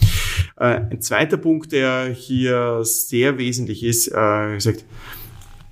Äh, 0.57 0.81
ein 0.91 1.01
zweiter 1.01 1.37
Punkt, 1.37 1.73
der 1.73 2.09
hier 2.09 2.81
sehr 2.83 3.39
wesentlich 3.39 3.83
ist, 3.83 4.09
äh, 4.09 4.55
gesagt, 4.55 4.85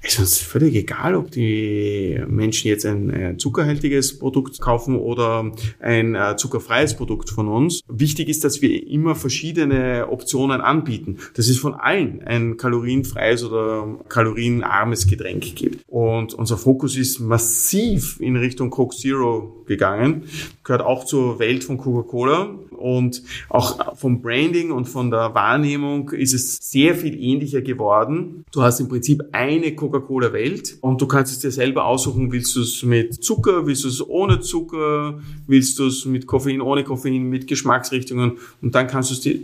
es 0.05 0.19
ist 0.19 0.43
völlig 0.43 0.75
egal, 0.75 1.15
ob 1.15 1.31
die 1.31 2.23
Menschen 2.29 2.69
jetzt 2.69 2.85
ein 2.85 3.39
zuckerhaltiges 3.39 4.19
Produkt 4.19 4.61
kaufen 4.61 4.97
oder 4.97 5.51
ein 5.81 6.15
äh, 6.15 6.37
zuckerfreies 6.37 6.95
Produkt 6.95 7.31
von 7.31 7.49
uns. 7.49 7.81
Wichtig 7.89 8.29
ist, 8.29 8.45
dass 8.45 8.61
wir 8.61 8.87
immer 8.87 9.15
verschiedene 9.15 10.09
Optionen 10.11 10.61
anbieten. 10.61 11.19
Das 11.35 11.49
ist 11.49 11.59
von 11.59 11.75
allen 11.75 12.23
ein 12.23 12.57
kalorienfreies 12.57 13.45
oder 13.45 13.99
kalorienarmes 14.09 15.07
Getränk 15.07 15.57
gibt. 15.57 15.85
Und 15.89 16.35
unser 16.35 16.59
Fokus 16.59 16.97
ist 16.97 17.21
massiv 17.21 18.21
in 18.21 18.37
Richtung 18.37 18.71
Coke 18.71 18.97
Zero 18.97 19.64
gegangen. 19.67 20.25
Gehört 20.65 20.83
auch 20.83 21.05
zur 21.05 21.39
Welt 21.39 21.65
von 21.65 21.79
Coca-Cola. 21.79 22.57
Und 22.71 23.23
auch 23.49 23.97
vom 23.97 24.21
Branding 24.21 24.71
und 24.71 24.87
von 24.87 25.11
der 25.11 25.35
Wahrnehmung 25.35 26.11
ist 26.11 26.35
es 26.35 26.59
sehr 26.71 26.95
viel 26.95 27.19
ähnlicher 27.19 27.63
geworden. 27.63 28.45
Du 28.53 28.63
hast 28.63 28.81
im 28.81 28.89
Prinzip 28.89 29.23
eine 29.33 29.75
Coca 29.75 29.95
Coca-Cola-Welt 29.95 30.79
und 30.81 31.01
du 31.01 31.07
kannst 31.07 31.33
es 31.33 31.39
dir 31.41 31.51
selber 31.51 31.87
aussuchen, 31.87 32.33
willst 32.33 32.57
du 32.57 32.61
es 32.61 32.83
mit 32.83 33.23
Zucker, 33.23 33.67
willst 33.67 33.85
du 33.85 33.89
es 33.89 34.07
ohne 34.07 34.41
Zucker, 34.41 35.21
willst 35.47 35.79
du 35.79 35.87
es 35.87 36.05
mit 36.05 36.27
Koffein, 36.27 36.61
ohne 36.61 36.85
Koffein, 36.85 37.29
mit 37.29 37.47
Geschmacksrichtungen 37.47 38.39
und 38.61 38.75
dann 38.75 38.87
kannst 38.87 39.11
du 39.11 39.15
es 39.15 39.21
dir 39.21 39.39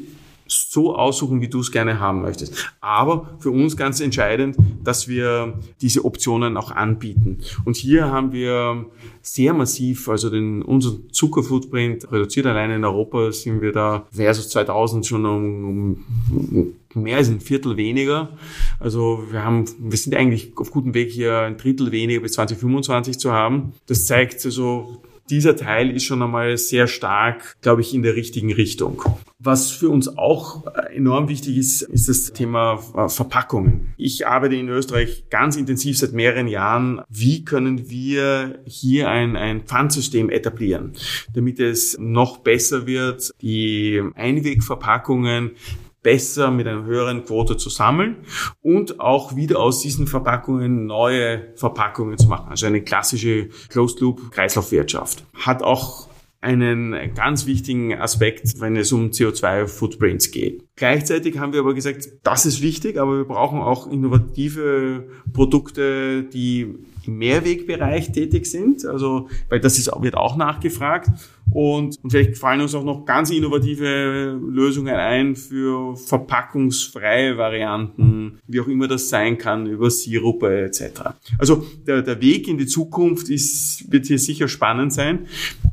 so 0.51 0.97
aussuchen, 0.97 1.41
wie 1.41 1.49
du 1.49 1.61
es 1.61 1.71
gerne 1.71 2.01
haben 2.01 2.23
möchtest. 2.23 2.73
Aber 2.81 3.37
für 3.39 3.51
uns 3.51 3.77
ganz 3.77 4.01
entscheidend, 4.01 4.57
dass 4.83 5.09
wir 5.09 5.55
diese 5.81 6.05
Optionen 6.05 6.57
auch 6.57 6.71
anbieten. 6.71 7.39
Und 7.65 7.77
hier 7.77 8.11
haben 8.11 8.33
wir 8.33 8.87
sehr 9.23 9.53
massiv, 9.53 10.09
also 10.09 10.31
den, 10.31 10.63
unseren 10.63 11.13
Zuckerfootprint 11.13 12.11
reduziert. 12.11 12.47
Allein 12.47 12.71
in 12.71 12.85
Europa 12.85 13.33
sind 13.33 13.61
wir 13.61 13.73
da 13.73 14.07
versus 14.11 14.49
2000 14.49 15.07
schon 15.07 15.27
um, 15.27 16.05
um 16.31 16.75
mehr 16.95 17.19
als 17.19 17.29
ein 17.29 17.41
Viertel 17.41 17.77
weniger. 17.77 18.31
Also 18.79 19.25
wir 19.31 19.45
haben, 19.45 19.65
wir 19.79 19.99
sind 19.99 20.15
eigentlich 20.15 20.53
auf 20.57 20.71
gutem 20.71 20.95
Weg 20.95 21.11
hier 21.11 21.41
ein 21.41 21.57
Drittel 21.57 21.93
weniger 21.93 22.21
bis 22.21 22.33
2025 22.33 23.19
zu 23.19 23.33
haben. 23.33 23.73
Das 23.87 24.07
zeigt 24.07 24.45
also, 24.45 25.03
dieser 25.31 25.57
Teil 25.57 25.91
ist 25.91 26.05
schon 26.05 26.23
einmal 26.23 26.57
sehr 26.57 26.87
stark, 26.87 27.57
glaube 27.63 27.81
ich, 27.81 27.95
in 27.95 28.03
der 28.03 28.17
richtigen 28.17 28.53
Richtung. 28.53 29.03
Was 29.39 29.71
für 29.71 29.89
uns 29.89 30.19
auch 30.19 30.67
enorm 30.93 31.29
wichtig 31.29 31.57
ist, 31.57 31.83
ist 31.83 32.09
das 32.09 32.33
Thema 32.33 32.81
äh, 32.95 33.09
Verpackungen. 33.09 33.95
Ich 33.97 34.27
arbeite 34.27 34.57
in 34.57 34.69
Österreich 34.69 35.25
ganz 35.31 35.57
intensiv 35.57 35.97
seit 35.99 36.13
mehreren 36.13 36.47
Jahren. 36.47 37.01
Wie 37.09 37.45
können 37.45 37.89
wir 37.89 38.61
hier 38.67 39.09
ein, 39.09 39.37
ein 39.37 39.63
Pfandsystem 39.63 40.29
etablieren, 40.29 40.93
damit 41.33 41.59
es 41.59 41.97
noch 41.99 42.39
besser 42.39 42.87
wird, 42.87 43.33
die 43.41 44.03
Einwegverpackungen 44.15 45.53
besser 46.03 46.51
mit 46.51 46.67
einer 46.67 46.85
höheren 46.85 47.25
Quote 47.25 47.57
zu 47.57 47.69
sammeln 47.71 48.17
und 48.63 49.01
auch 49.01 49.37
wieder 49.37 49.59
aus 49.59 49.81
diesen 49.81 50.07
Verpackungen 50.07 50.87
neue 50.87 51.53
Verpackungen 51.57 52.19
zu 52.19 52.29
machen. 52.29 52.49
Also 52.49 52.67
eine 52.67 52.83
klassische 52.83 53.49
Closed 53.69 54.01
Loop 54.01 54.31
Kreislaufwirtschaft. 54.33 55.25
Hat 55.35 55.63
auch 55.63 56.09
einen 56.41 57.15
ganz 57.15 57.45
wichtigen 57.47 57.95
Aspekt, 57.95 58.61
wenn 58.61 58.75
es 58.77 58.93
um 58.93 59.11
CO2-Footprints 59.11 60.31
geht. 60.31 60.65
Gleichzeitig 60.75 61.39
haben 61.39 61.53
wir 61.53 61.61
aber 61.61 61.75
gesagt, 61.75 62.09
das 62.23 62.47
ist 62.47 62.63
wichtig, 62.63 62.99
aber 62.99 63.19
wir 63.19 63.25
brauchen 63.25 63.61
auch 63.61 63.87
innovative 63.91 65.09
Produkte, 65.35 66.25
die 66.25 66.77
Mehrwegbereich 67.17 68.13
tätig 68.13 68.47
sind. 68.47 68.85
Also, 68.85 69.29
weil 69.49 69.61
das 69.61 69.79
ist, 69.79 69.91
wird 70.01 70.17
auch 70.17 70.37
nachgefragt. 70.37 71.09
Und, 71.53 71.99
und 72.03 72.11
vielleicht 72.11 72.39
fallen 72.39 72.61
uns 72.61 72.75
auch 72.75 72.85
noch 72.85 73.05
ganz 73.05 73.31
innovative 73.31 74.39
Lösungen 74.49 74.95
ein 74.95 75.35
für 75.35 75.97
verpackungsfreie 75.97 77.37
Varianten, 77.37 78.39
wie 78.47 78.61
auch 78.61 78.69
immer 78.69 78.87
das 78.87 79.09
sein 79.09 79.37
kann, 79.37 79.67
über 79.67 79.91
Sirupe 79.91 80.63
etc. 80.63 81.01
Also 81.39 81.67
der, 81.87 82.03
der 82.03 82.21
Weg 82.21 82.47
in 82.47 82.57
die 82.57 82.67
Zukunft 82.67 83.29
ist, 83.29 83.91
wird 83.91 84.07
hier 84.07 84.19
sicher 84.19 84.47
spannend 84.47 84.93
sein. 84.93 85.27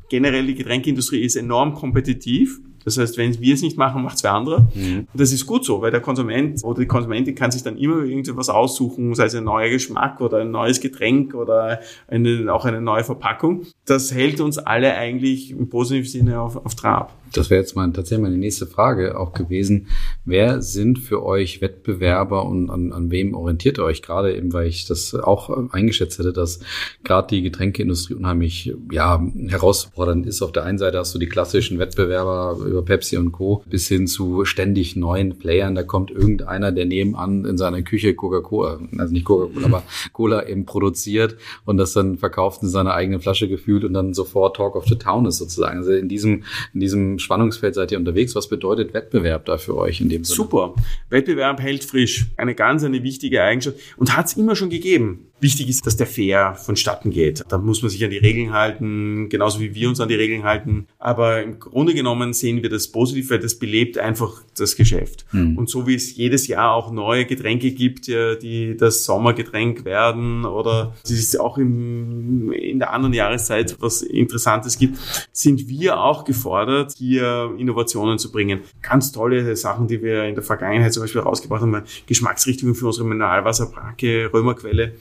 Generell 0.09 0.47
die 0.47 0.55
Getränkeindustrie 0.55 1.21
ist 1.21 1.35
enorm 1.35 1.75
kompetitiv. 1.75 2.59
Das 2.87 2.97
heißt, 2.97 3.17
wenn 3.17 3.37
wir 3.41 3.53
es 3.53 3.61
nicht 3.61 3.77
machen, 3.77 4.01
macht 4.01 4.15
es 4.15 4.23
wer 4.23 4.31
andere. 4.31 4.69
Mhm. 4.73 4.99
Und 5.11 5.19
das 5.19 5.33
ist 5.33 5.45
gut 5.45 5.65
so, 5.65 5.81
weil 5.81 5.91
der 5.91 5.99
Konsument 5.99 6.63
oder 6.63 6.79
die 6.79 6.85
Konsumentin 6.85 7.35
kann 7.35 7.51
sich 7.51 7.61
dann 7.61 7.77
immer 7.77 8.01
irgendwas 8.05 8.47
aussuchen, 8.47 9.13
sei 9.13 9.25
es 9.25 9.35
ein 9.35 9.43
neuer 9.43 9.67
Geschmack 9.67 10.21
oder 10.21 10.37
ein 10.37 10.51
neues 10.51 10.79
Getränk 10.79 11.33
oder 11.35 11.81
eine, 12.07 12.47
auch 12.53 12.63
eine 12.63 12.79
neue 12.79 13.03
Verpackung. 13.03 13.63
Das 13.83 14.13
hält 14.13 14.39
uns 14.39 14.57
alle 14.57 14.93
eigentlich 14.95 15.51
im 15.51 15.67
positiven 15.67 16.09
Sinne 16.09 16.39
auf, 16.39 16.55
auf 16.65 16.75
Trab. 16.75 17.13
Das 17.33 17.49
wäre 17.49 17.59
jetzt 17.59 17.75
mal 17.75 17.91
tatsächlich 17.91 18.23
meine 18.23 18.37
nächste 18.37 18.67
Frage 18.67 19.19
auch 19.19 19.33
gewesen. 19.33 19.87
Wer 20.23 20.61
sind 20.61 20.99
für 20.99 21.25
euch 21.25 21.61
Wettbewerber 21.61 22.45
und 22.45 22.69
an, 22.69 22.93
an 22.93 23.11
wem 23.11 23.33
orientiert 23.33 23.79
ihr 23.79 23.83
euch 23.83 24.01
gerade 24.01 24.35
eben, 24.35 24.53
weil 24.53 24.67
ich 24.67 24.85
das 24.85 25.13
auch 25.13 25.49
eingeschätzt 25.71 26.19
hätte, 26.19 26.31
dass 26.31 26.61
gerade 27.03 27.27
die 27.27 27.41
Getränkeindustrie 27.41 28.13
unheimlich 28.13 28.73
ja, 28.91 29.21
herausfordernd 29.47 30.25
ist. 30.25 30.41
Auf 30.41 30.51
der 30.51 30.63
einen 30.63 30.77
Seite 30.77 30.99
hast 30.99 31.13
du 31.13 31.19
die 31.19 31.27
klassischen 31.27 31.79
Wettbewerber 31.79 32.57
über 32.77 32.85
Pepsi 32.85 33.17
und 33.17 33.31
Co. 33.31 33.63
bis 33.69 33.87
hin 33.87 34.07
zu 34.07 34.45
ständig 34.45 34.95
neuen 34.95 35.37
Playern. 35.37 35.75
Da 35.75 35.83
kommt 35.83 36.11
irgendeiner, 36.11 36.71
der 36.71 36.85
nebenan 36.85 37.45
in 37.45 37.57
seiner 37.57 37.81
Küche 37.81 38.13
Coca-Cola, 38.13 38.79
also 38.97 39.13
nicht 39.13 39.25
Coca-Cola, 39.25 39.65
aber 39.65 39.83
Cola 40.13 40.47
eben 40.47 40.65
produziert 40.65 41.37
und 41.65 41.77
das 41.77 41.93
dann 41.93 42.17
verkauft 42.17 42.61
in 42.63 42.69
seiner 42.69 42.93
eigenen 42.93 43.19
Flasche 43.19 43.47
gefühlt 43.47 43.83
und 43.83 43.93
dann 43.93 44.13
sofort 44.13 44.55
Talk 44.55 44.75
of 44.75 44.85
the 44.85 44.95
Town 44.95 45.25
ist 45.25 45.37
sozusagen. 45.37 45.79
Also 45.79 45.91
in 45.91 46.07
diesem, 46.07 46.43
in 46.73 46.79
diesem 46.79 47.19
Spannungsfeld 47.19 47.75
seid 47.75 47.91
ihr 47.91 47.97
unterwegs. 47.97 48.35
Was 48.35 48.47
bedeutet 48.47 48.93
Wettbewerb 48.93 49.45
da 49.45 49.57
für 49.57 49.75
euch 49.75 50.01
in 50.01 50.09
dem 50.09 50.23
Sinne? 50.23 50.35
Super. 50.35 50.75
Wettbewerb 51.09 51.59
hält 51.59 51.83
frisch. 51.83 52.27
Eine 52.37 52.55
ganz, 52.55 52.83
eine 52.83 53.03
wichtige 53.03 53.43
Eigenschaft 53.43 53.77
und 53.97 54.15
hat 54.15 54.27
es 54.27 54.37
immer 54.37 54.55
schon 54.55 54.69
gegeben. 54.69 55.27
Wichtig 55.39 55.69
ist, 55.69 55.85
dass 55.85 55.95
der 55.97 56.07
fair 56.07 56.55
vonstatten 56.55 57.11
geht. 57.11 57.43
Da 57.49 57.59
muss 57.59 57.83
man 57.83 57.91
sich 57.91 58.03
an 58.03 58.09
die 58.09 58.17
Regeln 58.17 58.53
halten, 58.53 59.29
genauso 59.29 59.59
wie 59.59 59.75
wir 59.75 59.87
uns 59.87 59.99
an 59.99 60.09
die 60.09 60.15
Regeln 60.15 60.43
halten. 60.43 60.87
Aber 60.97 61.43
im 61.43 61.59
Grunde 61.59 61.93
genommen 61.93 62.33
sehen 62.33 62.63
wir 62.63 62.69
das 62.69 62.87
positiv, 62.87 63.29
weil 63.29 63.39
das 63.39 63.55
belebt 63.55 63.99
einfach 63.99 64.41
das 64.57 64.75
Geschäft. 64.75 65.25
Mhm. 65.31 65.57
Und 65.57 65.69
so 65.69 65.85
wie 65.85 65.93
es 65.93 66.15
jedes 66.15 66.47
Jahr 66.47 66.73
auch 66.73 66.91
neue 66.91 67.25
Getränke 67.25 67.71
gibt, 67.71 68.07
die 68.07 68.75
das 68.77 69.05
Sommergetränk 69.05 69.85
werden 69.85 70.45
oder 70.45 70.95
es 71.03 71.35
auch 71.35 71.57
im, 71.57 72.51
in 72.51 72.79
der 72.79 72.93
anderen 72.93 73.13
Jahreszeit 73.13 73.75
was 73.79 74.01
Interessantes 74.01 74.79
gibt, 74.79 74.97
sind 75.31 75.67
wir 75.67 75.99
auch 75.99 76.23
gefordert, 76.23 76.93
hier 76.97 77.53
Innovationen 77.57 78.17
zu 78.17 78.31
bringen. 78.31 78.61
Ganz 78.81 79.11
tolle 79.11 79.55
Sachen, 79.55 79.87
die 79.87 80.01
wir 80.01 80.23
in 80.23 80.35
der 80.35 80.43
Vergangenheit 80.43 80.93
zum 80.93 81.03
Beispiel 81.03 81.21
rausgebracht 81.21 81.61
haben, 81.61 81.83
Geschmacksrichtungen 82.07 82.75
für 82.75 82.87
unsere 82.87 83.07
Mineralwasserbrake, 83.07 84.31
Römerquelle, 84.33 84.93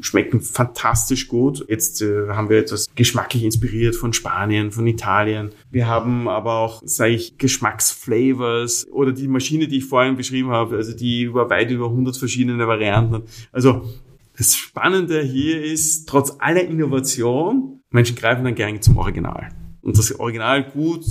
schmecken 0.00 0.40
fantastisch 0.40 1.28
gut. 1.28 1.64
Jetzt 1.68 2.02
äh, 2.02 2.28
haben 2.28 2.48
wir 2.48 2.58
etwas 2.58 2.86
geschmacklich 2.94 3.44
inspiriert 3.44 3.96
von 3.96 4.12
Spanien, 4.12 4.70
von 4.70 4.86
Italien. 4.86 5.50
Wir 5.70 5.86
haben 5.86 6.28
aber 6.28 6.58
auch, 6.58 6.82
sage 6.84 7.12
ich, 7.12 7.38
Geschmacksflavors 7.38 8.88
oder 8.90 9.12
die 9.12 9.28
Maschine, 9.28 9.68
die 9.68 9.78
ich 9.78 9.86
vorhin 9.86 10.16
beschrieben 10.16 10.50
habe, 10.50 10.76
also 10.76 10.94
die 10.94 11.22
über 11.22 11.50
weit 11.50 11.70
über 11.70 11.86
100 11.86 12.16
verschiedene 12.16 12.66
Varianten. 12.66 13.22
Also 13.52 13.88
das 14.36 14.54
Spannende 14.56 15.22
hier 15.22 15.62
ist, 15.62 16.08
trotz 16.08 16.36
aller 16.38 16.64
Innovation, 16.64 17.80
Menschen 17.90 18.16
greifen 18.16 18.44
dann 18.44 18.54
gerne 18.54 18.80
zum 18.80 18.96
Original. 18.96 19.48
Und 19.82 19.98
das 19.98 20.18
Original 20.18 20.62
gut 20.62 21.04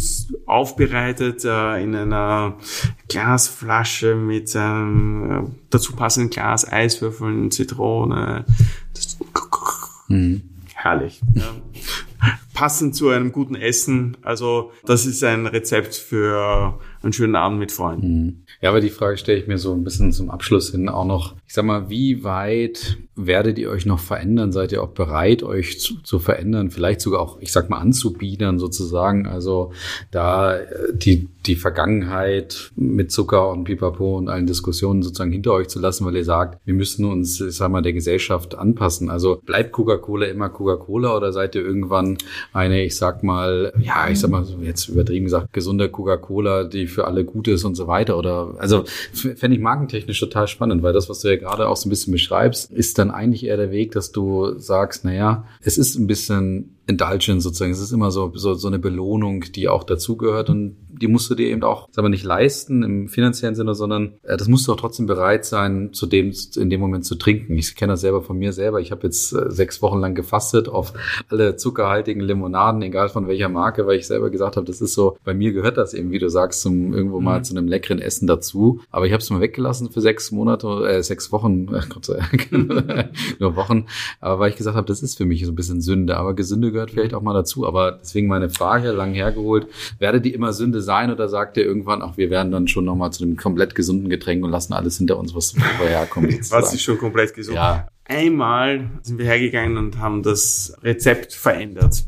aufbereitet 0.45 1.43
äh, 1.43 1.83
in 1.83 1.93
einer 1.93 2.57
Glasflasche 3.09 4.15
mit 4.15 4.53
ähm, 4.55 5.29
äh, 5.29 5.51
dazu 5.69 5.93
passenden 5.93 6.29
Glas, 6.29 6.71
Eiswürfeln, 6.71 7.51
Zitrone. 7.51 8.45
Das, 8.93 9.17
mhm. 10.07 10.41
Herrlich. 10.73 11.21
Ja. 11.35 11.53
Passend 12.53 12.95
zu 12.95 13.09
einem 13.09 13.33
guten 13.33 13.55
Essen. 13.55 14.15
Also 14.21 14.71
das 14.85 15.05
ist 15.05 15.23
ein 15.23 15.47
Rezept 15.47 15.95
für 15.95 16.79
einen 17.03 17.13
schönen 17.13 17.35
Abend 17.35 17.59
mit 17.59 17.71
Freunden. 17.71 18.23
Mhm. 18.23 18.43
Ja, 18.61 18.69
aber 18.69 18.79
die 18.79 18.91
Frage 18.91 19.17
stelle 19.17 19.39
ich 19.39 19.47
mir 19.47 19.57
so 19.57 19.73
ein 19.73 19.83
bisschen 19.83 20.11
zum 20.11 20.29
Abschluss 20.29 20.69
hin 20.69 20.87
auch 20.87 21.05
noch. 21.05 21.35
Ich 21.47 21.53
sag 21.53 21.65
mal, 21.65 21.89
wie 21.89 22.23
weit 22.23 22.97
werdet 23.15 23.57
ihr 23.57 23.71
euch 23.71 23.87
noch 23.87 23.99
verändern? 23.99 24.51
Seid 24.51 24.71
ihr 24.71 24.83
auch 24.83 24.89
bereit, 24.89 25.41
euch 25.41 25.79
zu, 25.79 25.95
zu 26.03 26.19
verändern? 26.19 26.69
Vielleicht 26.69 27.01
sogar 27.01 27.21
auch, 27.21 27.39
ich 27.41 27.51
sag 27.51 27.71
mal, 27.71 27.79
anzubiedern 27.79 28.59
sozusagen. 28.59 29.25
Also 29.25 29.73
da 30.11 30.57
äh, 30.57 30.93
die, 30.93 31.27
die 31.45 31.55
Vergangenheit 31.55 32.71
mit 32.75 33.11
Zucker 33.11 33.49
und 33.49 33.63
Pipapo 33.63 34.17
und 34.17 34.29
allen 34.29 34.45
Diskussionen 34.45 35.01
sozusagen 35.01 35.31
hinter 35.31 35.53
euch 35.53 35.67
zu 35.67 35.79
lassen, 35.79 36.05
weil 36.05 36.15
ihr 36.15 36.25
sagt, 36.25 36.59
wir 36.65 36.73
müssen 36.73 37.05
uns, 37.05 37.41
ich 37.41 37.55
sag 37.55 37.71
mal, 37.71 37.81
der 37.81 37.93
Gesellschaft 37.93 38.55
anpassen. 38.55 39.09
Also 39.09 39.41
bleibt 39.45 39.71
Coca-Cola 39.71 40.27
immer 40.27 40.49
Coca-Cola 40.49 41.15
oder 41.15 41.33
seid 41.33 41.55
ihr 41.55 41.65
irgendwann 41.65 42.17
eine, 42.53 42.83
ich 42.83 42.95
sag 42.95 43.23
mal, 43.23 43.73
ja, 43.79 44.09
ich 44.09 44.19
sag 44.19 44.29
mal, 44.29 44.45
jetzt 44.61 44.89
übertrieben 44.89 45.25
gesagt, 45.25 45.51
gesunde 45.53 45.89
Coca-Cola, 45.89 46.65
die 46.65 46.87
für 46.87 47.05
alle 47.05 47.25
gut 47.25 47.47
ist 47.47 47.63
und 47.63 47.75
so 47.75 47.87
weiter? 47.87 48.17
Oder 48.17 48.55
also 48.59 48.83
fände 49.13 49.55
ich 49.55 49.61
markentechnisch 49.61 50.19
total 50.19 50.47
spannend, 50.47 50.83
weil 50.83 50.93
das, 50.93 51.09
was 51.09 51.21
du 51.21 51.29
ja 51.29 51.37
gerade 51.37 51.67
auch 51.67 51.77
so 51.77 51.87
ein 51.87 51.91
bisschen 51.91 52.13
beschreibst, 52.13 52.71
ist 52.71 52.99
dann 52.99 53.09
eigentlich 53.09 53.45
eher 53.45 53.57
der 53.57 53.71
Weg, 53.71 53.91
dass 53.93 54.11
du 54.11 54.59
sagst, 54.59 55.05
naja, 55.05 55.45
es 55.61 55.77
ist 55.77 55.97
ein 55.97 56.07
bisschen 56.07 56.75
Indulgence 56.91 57.43
sozusagen. 57.43 57.71
Es 57.71 57.79
ist 57.79 57.91
immer 57.91 58.11
so, 58.11 58.31
so, 58.35 58.53
so 58.53 58.67
eine 58.67 58.79
Belohnung, 58.79 59.45
die 59.55 59.67
auch 59.67 59.83
dazugehört 59.83 60.49
und 60.49 60.77
die 61.01 61.07
musst 61.07 61.29
du 61.29 61.35
dir 61.35 61.47
eben 61.47 61.63
auch, 61.63 61.87
sagen 61.91 62.05
wir 62.05 62.09
nicht 62.09 62.23
leisten 62.23 62.83
im 62.83 63.07
finanziellen 63.07 63.55
Sinne, 63.55 63.73
sondern 63.73 64.13
äh, 64.23 64.37
das 64.37 64.47
musst 64.47 64.67
du 64.67 64.73
auch 64.73 64.77
trotzdem 64.77 65.07
bereit 65.07 65.45
sein, 65.45 65.93
zu 65.93 66.05
dem, 66.05 66.31
in 66.55 66.69
dem 66.69 66.79
Moment 66.79 67.05
zu 67.05 67.15
trinken. 67.15 67.57
Ich 67.57 67.75
kenne 67.75 67.93
das 67.93 68.01
selber 68.01 68.21
von 68.21 68.37
mir 68.37 68.53
selber. 68.53 68.79
Ich 68.79 68.91
habe 68.91 69.03
jetzt 69.03 69.33
äh, 69.33 69.49
sechs 69.49 69.81
Wochen 69.81 69.99
lang 69.99 70.15
gefastet 70.15 70.69
auf 70.69 70.93
alle 71.29 71.55
zuckerhaltigen 71.55 72.21
Limonaden, 72.21 72.81
egal 72.81 73.09
von 73.09 73.27
welcher 73.27 73.49
Marke, 73.49 73.87
weil 73.87 73.97
ich 73.97 74.07
selber 74.07 74.29
gesagt 74.29 74.57
habe, 74.57 74.65
das 74.65 74.81
ist 74.81 74.93
so, 74.93 75.17
bei 75.23 75.33
mir 75.33 75.53
gehört 75.53 75.77
das 75.77 75.93
eben, 75.93 76.11
wie 76.11 76.19
du 76.19 76.29
sagst, 76.29 76.61
zum 76.61 76.93
irgendwo 76.93 77.19
mal 77.19 77.39
mhm. 77.39 77.43
zu 77.43 77.55
einem 77.55 77.67
leckeren 77.67 77.99
Essen 77.99 78.27
dazu. 78.27 78.81
Aber 78.91 79.05
ich 79.05 79.13
habe 79.13 79.21
es 79.21 79.29
mal 79.29 79.41
weggelassen 79.41 79.89
für 79.91 80.01
sechs 80.01 80.31
Monate, 80.31 80.67
äh, 80.87 81.03
sechs 81.03 81.31
Wochen, 81.31 81.73
äh, 81.73 81.81
Gott 81.89 82.05
sei 82.05 82.19
Dank, 82.19 82.51
nur 83.39 83.55
Wochen. 83.55 83.85
Aber 84.19 84.39
weil 84.39 84.49
ich 84.49 84.57
gesagt 84.57 84.75
habe, 84.75 84.87
das 84.87 85.01
ist 85.01 85.17
für 85.17 85.25
mich 85.25 85.45
so 85.45 85.51
ein 85.51 85.55
bisschen 85.55 85.81
Sünde. 85.81 86.17
Aber 86.17 86.33
Gesünde 86.33 86.71
gehört 86.71 86.80
vielleicht 86.89 87.13
auch 87.13 87.21
mal 87.21 87.33
dazu. 87.33 87.67
Aber 87.67 87.91
deswegen 87.91 88.27
meine 88.27 88.49
Frage, 88.49 88.91
lang 88.91 89.13
hergeholt, 89.13 89.67
werde 89.99 90.21
die 90.21 90.33
immer 90.33 90.53
Sünde 90.53 90.81
sein 90.81 91.11
oder 91.11 91.29
sagt 91.29 91.57
ihr 91.57 91.65
irgendwann, 91.65 92.01
ach, 92.01 92.17
wir 92.17 92.29
werden 92.29 92.51
dann 92.51 92.67
schon 92.67 92.85
nochmal 92.85 93.11
zu 93.11 93.23
einem 93.23 93.37
komplett 93.37 93.75
gesunden 93.75 94.09
Getränk 94.09 94.43
und 94.43 94.51
lassen 94.51 94.73
alles 94.73 94.97
hinter 94.97 95.17
uns, 95.17 95.35
was 95.35 95.51
vorherkommt? 95.77 96.31
was 96.51 96.73
ist 96.73 96.81
schon 96.81 96.97
komplett 96.97 97.33
gesund? 97.33 97.55
Ja. 97.55 97.87
Einmal 98.05 98.89
sind 99.03 99.19
wir 99.19 99.25
hergegangen 99.25 99.77
und 99.77 99.99
haben 99.99 100.23
das 100.23 100.75
Rezept 100.83 101.33
verändert. 101.33 102.03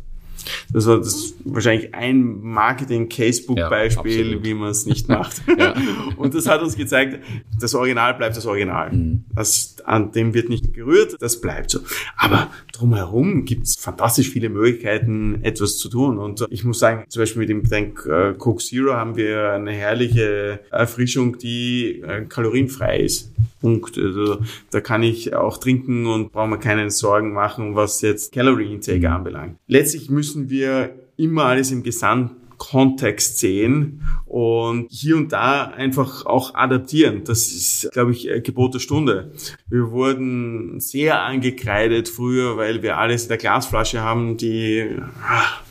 Das 0.72 0.86
war 0.88 0.98
das 0.98 1.34
wahrscheinlich 1.44 1.94
ein 1.94 2.41
Marketing-Casebook-Beispiel, 2.41 4.34
ja, 4.34 4.44
wie 4.44 4.54
man 4.54 4.70
es 4.70 4.86
nicht 4.86 5.08
macht. 5.10 5.41
ja. 5.58 5.74
Und 6.18 6.34
das 6.34 6.48
hat 6.48 6.62
uns 6.62 6.76
gezeigt, 6.76 7.24
das 7.60 7.76
Original 7.76 8.14
bleibt 8.16 8.38
das 8.38 8.46
Original. 8.46 8.91
Mhm. 8.91 9.26
Das, 9.34 9.76
an 9.86 10.12
dem 10.12 10.34
wird 10.34 10.50
nicht 10.50 10.74
gerührt, 10.74 11.18
das 11.20 11.41
bleibt 11.41 11.72
so. 11.72 11.80
Aber 12.18 12.50
drumherum 12.72 13.46
gibt 13.46 13.68
es 13.68 13.76
fantastisch 13.76 14.30
viele 14.30 14.50
Möglichkeiten, 14.50 15.44
etwas 15.44 15.78
zu 15.78 15.89
tun. 15.89 16.18
Und 16.18 16.46
ich 16.50 16.64
muss 16.64 16.80
sagen, 16.80 17.06
zum 17.10 17.22
Beispiel 17.22 17.41
mit 17.41 17.50
dem 17.50 17.64
Getränk 17.64 18.06
äh, 18.06 18.34
Coke 18.34 18.64
Zero 18.64 18.94
haben 18.94 19.16
wir 19.16 19.52
eine 19.52 19.72
herrliche 19.72 20.60
Erfrischung, 20.72 21.38
die 21.38 22.02
äh, 22.02 22.26
kalorienfrei 22.26 23.00
ist. 23.00 23.34
Punkt. 23.64 23.98
Also 23.98 24.39
da 24.72 24.82
kann 24.82 25.04
ich 25.04 25.34
auch 25.34 25.58
trinken 25.58 26.06
und 26.06 26.34
brauche 26.34 26.50
mir 26.50 26.60
keine 26.60 26.91
Sorgen 26.91 27.32
machen, 27.32 27.76
was 27.76 28.02
jetzt 28.02 28.34
Calorie 28.34 28.74
Intake 28.74 29.08
mhm. 29.08 29.16
anbelangt. 29.16 29.58
Letztlich 29.68 30.10
müssen 30.10 30.32
wir 30.36 30.95
immer 31.17 31.45
alles 31.45 31.71
im 31.71 31.84
Gesamtkontext 31.84 33.38
sehen 33.38 34.03
und 34.25 34.88
hier 34.91 35.17
und 35.17 35.31
da 35.31 35.65
einfach 35.65 36.25
auch 36.25 36.55
adaptieren. 36.55 37.23
Das 37.23 37.47
ist, 37.51 37.89
glaube 37.91 38.11
ich, 38.11 38.29
Gebot 38.43 38.73
der 38.73 38.79
Stunde. 38.79 39.31
Wir 39.69 39.91
wurden 39.91 40.79
sehr 40.79 41.21
angekreidet 41.21 42.09
früher, 42.09 42.57
weil 42.57 42.81
wir 42.81 42.97
alles 42.97 43.23
in 43.23 43.29
der 43.29 43.38
Glasflasche 43.38 44.01
haben, 44.01 44.38
die 44.38 44.89
ah, 45.27 45.61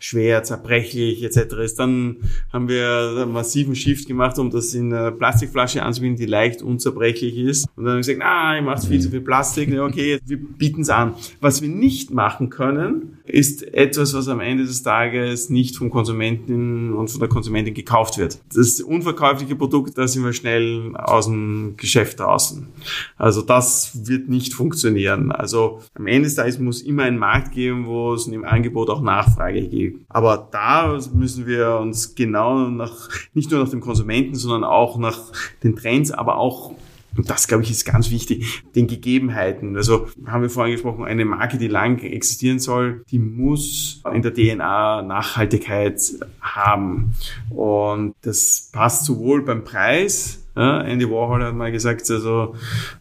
schwer, 0.00 0.42
zerbrechlich 0.42 1.22
etc. 1.22 1.54
ist. 1.62 1.78
Dann 1.78 2.16
haben 2.52 2.68
wir 2.68 3.14
einen 3.16 3.32
massiven 3.32 3.76
Shift 3.76 4.08
gemacht, 4.08 4.38
um 4.38 4.50
das 4.50 4.74
in 4.74 4.92
eine 4.92 5.12
Plastikflasche 5.12 5.82
anzubieten, 5.82 6.16
die 6.16 6.26
leicht 6.26 6.62
unzerbrechlich 6.62 7.36
ist. 7.36 7.68
Und 7.76 7.84
dann 7.84 7.92
haben 7.92 8.04
wir 8.04 8.14
gesagt, 8.14 8.22
ah, 8.22 8.56
ihr 8.56 8.62
macht 8.62 8.84
viel 8.84 9.00
zu 9.00 9.10
viel 9.10 9.20
Plastik. 9.20 9.78
Okay, 9.78 10.18
wir 10.24 10.38
bieten 10.38 10.80
es 10.80 10.88
an. 10.88 11.14
Was 11.40 11.62
wir 11.62 11.68
nicht 11.68 12.10
machen 12.10 12.50
können, 12.50 13.18
ist 13.24 13.62
etwas, 13.74 14.14
was 14.14 14.28
am 14.28 14.40
Ende 14.40 14.64
des 14.64 14.82
Tages 14.82 15.50
nicht 15.50 15.76
vom 15.76 15.90
Konsumenten 15.90 16.94
und 16.94 17.08
von 17.08 17.20
der 17.20 17.28
Konsumentin 17.28 17.74
gekauft 17.74 18.18
wird. 18.18 18.38
Das 18.54 18.80
unverkäufliche 18.80 19.54
Produkt, 19.54 19.98
da 19.98 20.08
sind 20.08 20.24
wir 20.24 20.32
schnell 20.32 20.96
aus 20.96 21.26
dem 21.26 21.74
Geschäft 21.76 22.20
draußen. 22.20 22.68
Also 23.16 23.42
das 23.42 24.08
wird 24.08 24.28
nicht 24.28 24.54
funktionieren. 24.54 25.30
Also 25.30 25.82
am 25.94 26.06
Ende 26.06 26.22
des 26.22 26.36
Tages 26.36 26.58
muss 26.58 26.80
immer 26.80 27.04
ein 27.04 27.18
Markt 27.18 27.52
geben, 27.52 27.86
wo 27.86 28.14
es 28.14 28.26
im 28.26 28.44
Angebot 28.44 28.88
auch 28.88 29.02
Nachfrage 29.02 29.68
gibt. 29.68 29.89
Aber 30.08 30.48
da 30.50 30.98
müssen 31.12 31.46
wir 31.46 31.78
uns 31.78 32.14
genau 32.14 32.68
nach, 32.68 33.08
nicht 33.34 33.50
nur 33.50 33.60
nach 33.60 33.70
dem 33.70 33.80
Konsumenten, 33.80 34.34
sondern 34.34 34.64
auch 34.64 34.98
nach 34.98 35.18
den 35.62 35.76
Trends, 35.76 36.10
aber 36.10 36.36
auch 36.36 36.72
und 37.16 37.28
das, 37.28 37.48
glaube 37.48 37.64
ich, 37.64 37.70
ist 37.70 37.84
ganz 37.84 38.10
wichtig, 38.10 38.62
den 38.74 38.86
Gegebenheiten. 38.86 39.76
Also 39.76 40.06
haben 40.26 40.42
wir 40.42 40.50
vorhin 40.50 40.74
gesprochen, 40.74 41.04
eine 41.04 41.24
Marke, 41.24 41.58
die 41.58 41.68
lang 41.68 41.98
existieren 41.98 42.60
soll, 42.60 43.04
die 43.10 43.18
muss 43.18 44.02
in 44.12 44.22
der 44.22 44.32
DNA 44.32 45.02
Nachhaltigkeit 45.02 46.00
haben. 46.40 47.14
Und 47.50 48.14
das 48.22 48.70
passt 48.72 49.06
sowohl 49.06 49.42
beim 49.42 49.64
Preis, 49.64 50.39
ja, 50.56 50.80
Andy 50.82 51.08
Warhol 51.08 51.44
hat 51.44 51.54
mal 51.54 51.70
gesagt, 51.70 52.10
also 52.10 52.54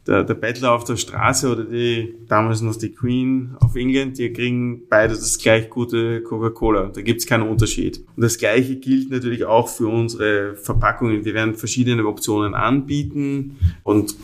der, 0.05 0.23
der 0.23 0.33
Bettler 0.35 0.73
auf 0.73 0.83
der 0.83 0.97
Straße 0.97 1.51
oder 1.51 1.63
die 1.63 2.15
damals 2.27 2.61
noch 2.61 2.75
die 2.75 2.91
Queen 2.91 3.55
of 3.61 3.75
England, 3.75 4.17
die 4.17 4.31
kriegen 4.31 4.87
beide 4.87 5.15
das 5.15 5.37
gleich 5.39 5.69
gute 5.69 6.21
Coca-Cola. 6.21 6.91
Da 6.93 7.01
gibt's 7.01 7.25
keinen 7.25 7.47
Unterschied. 7.47 8.05
Und 8.15 8.23
das 8.23 8.37
gleiche 8.37 8.75
gilt 8.75 9.09
natürlich 9.09 9.45
auch 9.45 9.67
für 9.67 9.87
unsere 9.87 10.55
Verpackungen. 10.55 11.25
Wir 11.25 11.33
werden 11.33 11.55
verschiedene 11.55 12.05
Optionen 12.05 12.53
anbieten 12.53 13.57
und 13.83 14.15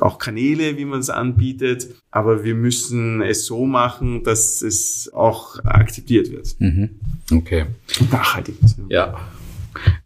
auch 0.00 0.18
Kanäle, 0.18 0.76
wie 0.76 0.84
man 0.84 1.00
es 1.00 1.10
anbietet. 1.10 1.94
Aber 2.10 2.42
wir 2.44 2.54
müssen 2.54 3.22
es 3.22 3.46
so 3.46 3.66
machen, 3.66 4.24
dass 4.24 4.62
es 4.62 5.10
auch 5.14 5.64
akzeptiert 5.64 6.30
wird. 6.30 6.56
Mhm. 6.58 6.90
Okay. 7.32 7.66
nachhaltig. 8.10 8.56
Ja. 8.88 9.16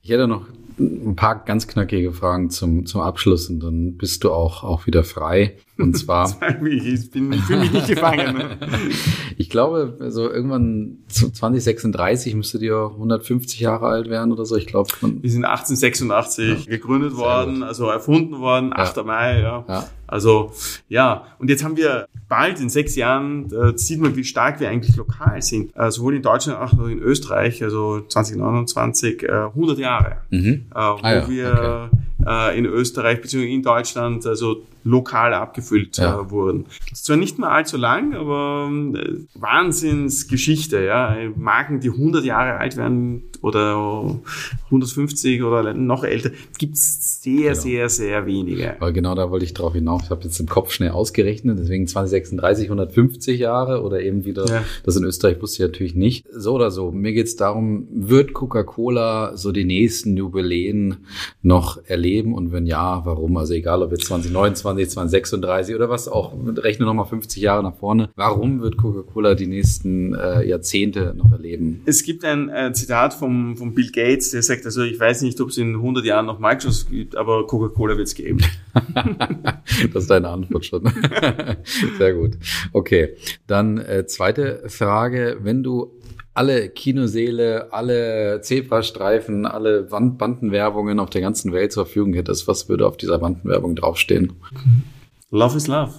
Ich 0.02 0.10
hätte 0.10 0.28
noch 0.28 0.46
ein 0.78 1.16
paar 1.16 1.44
ganz 1.44 1.66
knackige 1.66 2.12
Fragen 2.12 2.50
zum, 2.50 2.86
zum 2.86 3.00
Abschluss 3.00 3.48
und 3.50 3.60
dann 3.60 3.96
bist 3.96 4.24
du 4.24 4.32
auch, 4.32 4.62
auch 4.62 4.86
wieder 4.86 5.04
frei. 5.04 5.56
Und 5.76 5.94
zwar. 5.98 6.36
ich 6.64 7.10
bin, 7.10 7.32
ich 7.32 7.40
fühle 7.42 7.60
mich 7.60 7.72
nicht 7.72 7.88
gefangen. 7.88 8.36
Ne? 8.36 8.58
ich 9.36 9.50
glaube, 9.50 9.96
so 10.10 10.30
irgendwann 10.30 10.98
2036 11.08 12.34
müsstet 12.34 12.62
ihr 12.62 12.90
150 12.92 13.60
Jahre 13.60 13.86
alt 13.86 14.08
werden 14.08 14.32
oder 14.32 14.44
so. 14.44 14.56
Ich 14.56 14.66
glaube, 14.66 14.90
wir 15.00 15.30
sind 15.30 15.44
1886 15.44 16.66
ja. 16.66 16.70
gegründet 16.70 17.16
worden, 17.16 17.62
also 17.62 17.88
erfunden 17.88 18.38
worden, 18.38 18.72
8. 18.72 18.96
Ja. 18.96 19.02
Mai, 19.02 19.40
ja. 19.40 19.64
ja. 19.68 19.88
Also 20.08 20.52
ja, 20.88 21.26
und 21.38 21.48
jetzt 21.50 21.62
haben 21.64 21.76
wir 21.76 22.08
bald 22.28 22.60
in 22.60 22.68
sechs 22.68 22.96
Jahren, 22.96 23.48
da 23.48 23.76
sieht 23.76 24.00
man, 24.00 24.16
wie 24.16 24.24
stark 24.24 24.58
wir 24.60 24.68
eigentlich 24.68 24.96
lokal 24.96 25.40
sind. 25.40 25.74
Äh, 25.76 25.90
sowohl 25.90 26.16
in 26.16 26.22
Deutschland 26.22 26.58
als 26.58 26.72
auch 26.72 26.86
in 26.86 26.98
Österreich, 26.98 27.62
also 27.62 28.00
2029, 28.00 29.22
äh, 29.22 29.28
100 29.54 29.78
Jahre, 29.78 30.16
Mhm. 30.30 30.66
äh, 30.70 30.74
wo 30.74 30.98
Ah 31.02 31.12
ja, 31.14 31.28
wir 31.28 31.90
äh, 32.26 32.58
in 32.58 32.66
Österreich 32.66 33.20
bzw. 33.22 33.52
in 33.54 33.62
Deutschland 33.62 34.26
also 34.26 34.62
lokal 34.84 35.32
abgefüllt 35.34 35.96
Ja. 35.98 36.20
äh, 36.20 36.30
wurden. 36.30 36.64
Das 36.90 36.98
ist 37.00 37.04
zwar 37.06 37.16
nicht 37.16 37.38
mehr 37.38 37.50
allzu 37.50 37.76
lang, 37.76 38.14
aber 38.14 38.68
äh, 38.94 39.18
Wahnsinnsgeschichte, 39.34 40.82
ja. 40.82 41.16
Marken, 41.36 41.80
die 41.80 41.90
100 41.90 42.24
Jahre 42.24 42.56
alt 42.58 42.76
werden 42.76 43.22
oder 43.42 44.18
150 44.66 45.42
oder 45.42 45.74
noch 45.74 46.04
älter, 46.04 46.30
gibt's 46.58 47.22
sehr, 47.22 47.50
Genau. 47.52 47.54
sehr, 47.60 47.88
sehr 47.88 48.26
wenige. 48.26 48.76
Weil 48.78 48.92
genau 48.92 49.14
da 49.14 49.30
wollte 49.30 49.44
ich 49.44 49.54
drauf 49.54 49.74
hinaus. 49.74 50.02
Ich 50.04 50.10
habe 50.10 50.24
jetzt 50.24 50.38
im 50.40 50.48
Kopf 50.48 50.70
schnell 50.72 50.90
ausgerechnet, 50.90 51.58
deswegen 51.58 51.86
2036, 51.86 52.68
150 52.68 53.38
Jahre 53.38 53.82
oder 53.82 54.00
eben 54.00 54.24
wieder, 54.24 54.46
Ja. 54.46 54.64
das 54.84 54.96
in 54.96 55.04
Österreich 55.04 55.40
wusste 55.40 55.62
ich 55.62 55.68
natürlich 55.68 55.94
nicht. 55.94 56.26
So 56.32 56.54
oder 56.54 56.70
so, 56.70 56.90
mir 56.90 57.12
geht's 57.12 57.36
darum, 57.36 57.86
wird 57.90 58.32
Coca-Cola 58.34 59.36
so 59.36 59.52
die 59.52 59.64
nächsten 59.64 60.16
Jubiläen 60.16 60.96
noch 61.42 61.78
erleben 61.86 62.34
und 62.34 62.52
wenn 62.52 62.66
ja, 62.66 63.02
warum? 63.04 63.36
Also 63.36 63.54
egal, 63.54 63.82
ob 63.82 63.90
jetzt 63.92 64.04
2029, 64.06 64.88
2036 64.90 65.74
oder 65.74 65.88
was 65.88 66.08
auch, 66.08 66.32
rechne 66.56 66.86
nochmal 66.86 67.06
50 67.06 67.42
Jahre 67.42 67.62
nach 67.62 67.76
vorne. 67.76 68.10
Warum 68.16 68.60
wird 68.60 68.76
Coca-Cola 68.76 69.34
die 69.34 69.46
nächsten 69.46 70.14
äh, 70.14 70.46
Jahrzehnte 70.46 71.14
noch 71.16 71.32
erleben? 71.32 71.82
Es 71.86 72.02
gibt 72.02 72.24
ein 72.24 72.48
äh, 72.48 72.72
Zitat 72.72 73.14
vom, 73.28 73.56
vom 73.56 73.74
Bill 73.74 73.90
Gates, 73.92 74.30
der 74.30 74.42
sagt, 74.42 74.64
also 74.64 74.82
ich 74.82 74.98
weiß 74.98 75.20
nicht, 75.22 75.38
ob 75.40 75.50
es 75.50 75.58
in 75.58 75.74
100 75.74 76.04
Jahren 76.04 76.24
noch 76.24 76.38
Microsoft 76.38 76.90
gibt, 76.90 77.14
aber 77.14 77.46
Coca-Cola 77.46 77.96
wird 77.98 78.08
es 78.08 78.14
geben. 78.14 78.38
das 79.92 80.04
ist 80.04 80.10
deine 80.10 80.28
Antwort 80.28 80.64
schon. 80.64 80.90
Sehr 81.98 82.14
gut. 82.14 82.38
Okay, 82.72 83.16
dann 83.46 83.76
äh, 83.76 84.06
zweite 84.06 84.62
Frage. 84.68 85.38
Wenn 85.42 85.62
du 85.62 85.92
alle 86.32 86.70
Kinoseele, 86.70 87.70
alle 87.70 88.40
Zebrastreifen, 88.40 89.44
alle 89.44 89.90
Wand 89.90 90.16
Bandenwerbungen 90.16 90.98
auf 90.98 91.10
der 91.10 91.20
ganzen 91.20 91.52
Welt 91.52 91.72
zur 91.72 91.84
Verfügung 91.84 92.14
hättest, 92.14 92.48
was 92.48 92.68
würde 92.70 92.86
auf 92.86 92.96
dieser 92.96 93.18
Bandenwerbung 93.18 93.76
draufstehen? 93.76 94.32
Love 95.30 95.56
is 95.56 95.66
love. 95.66 95.92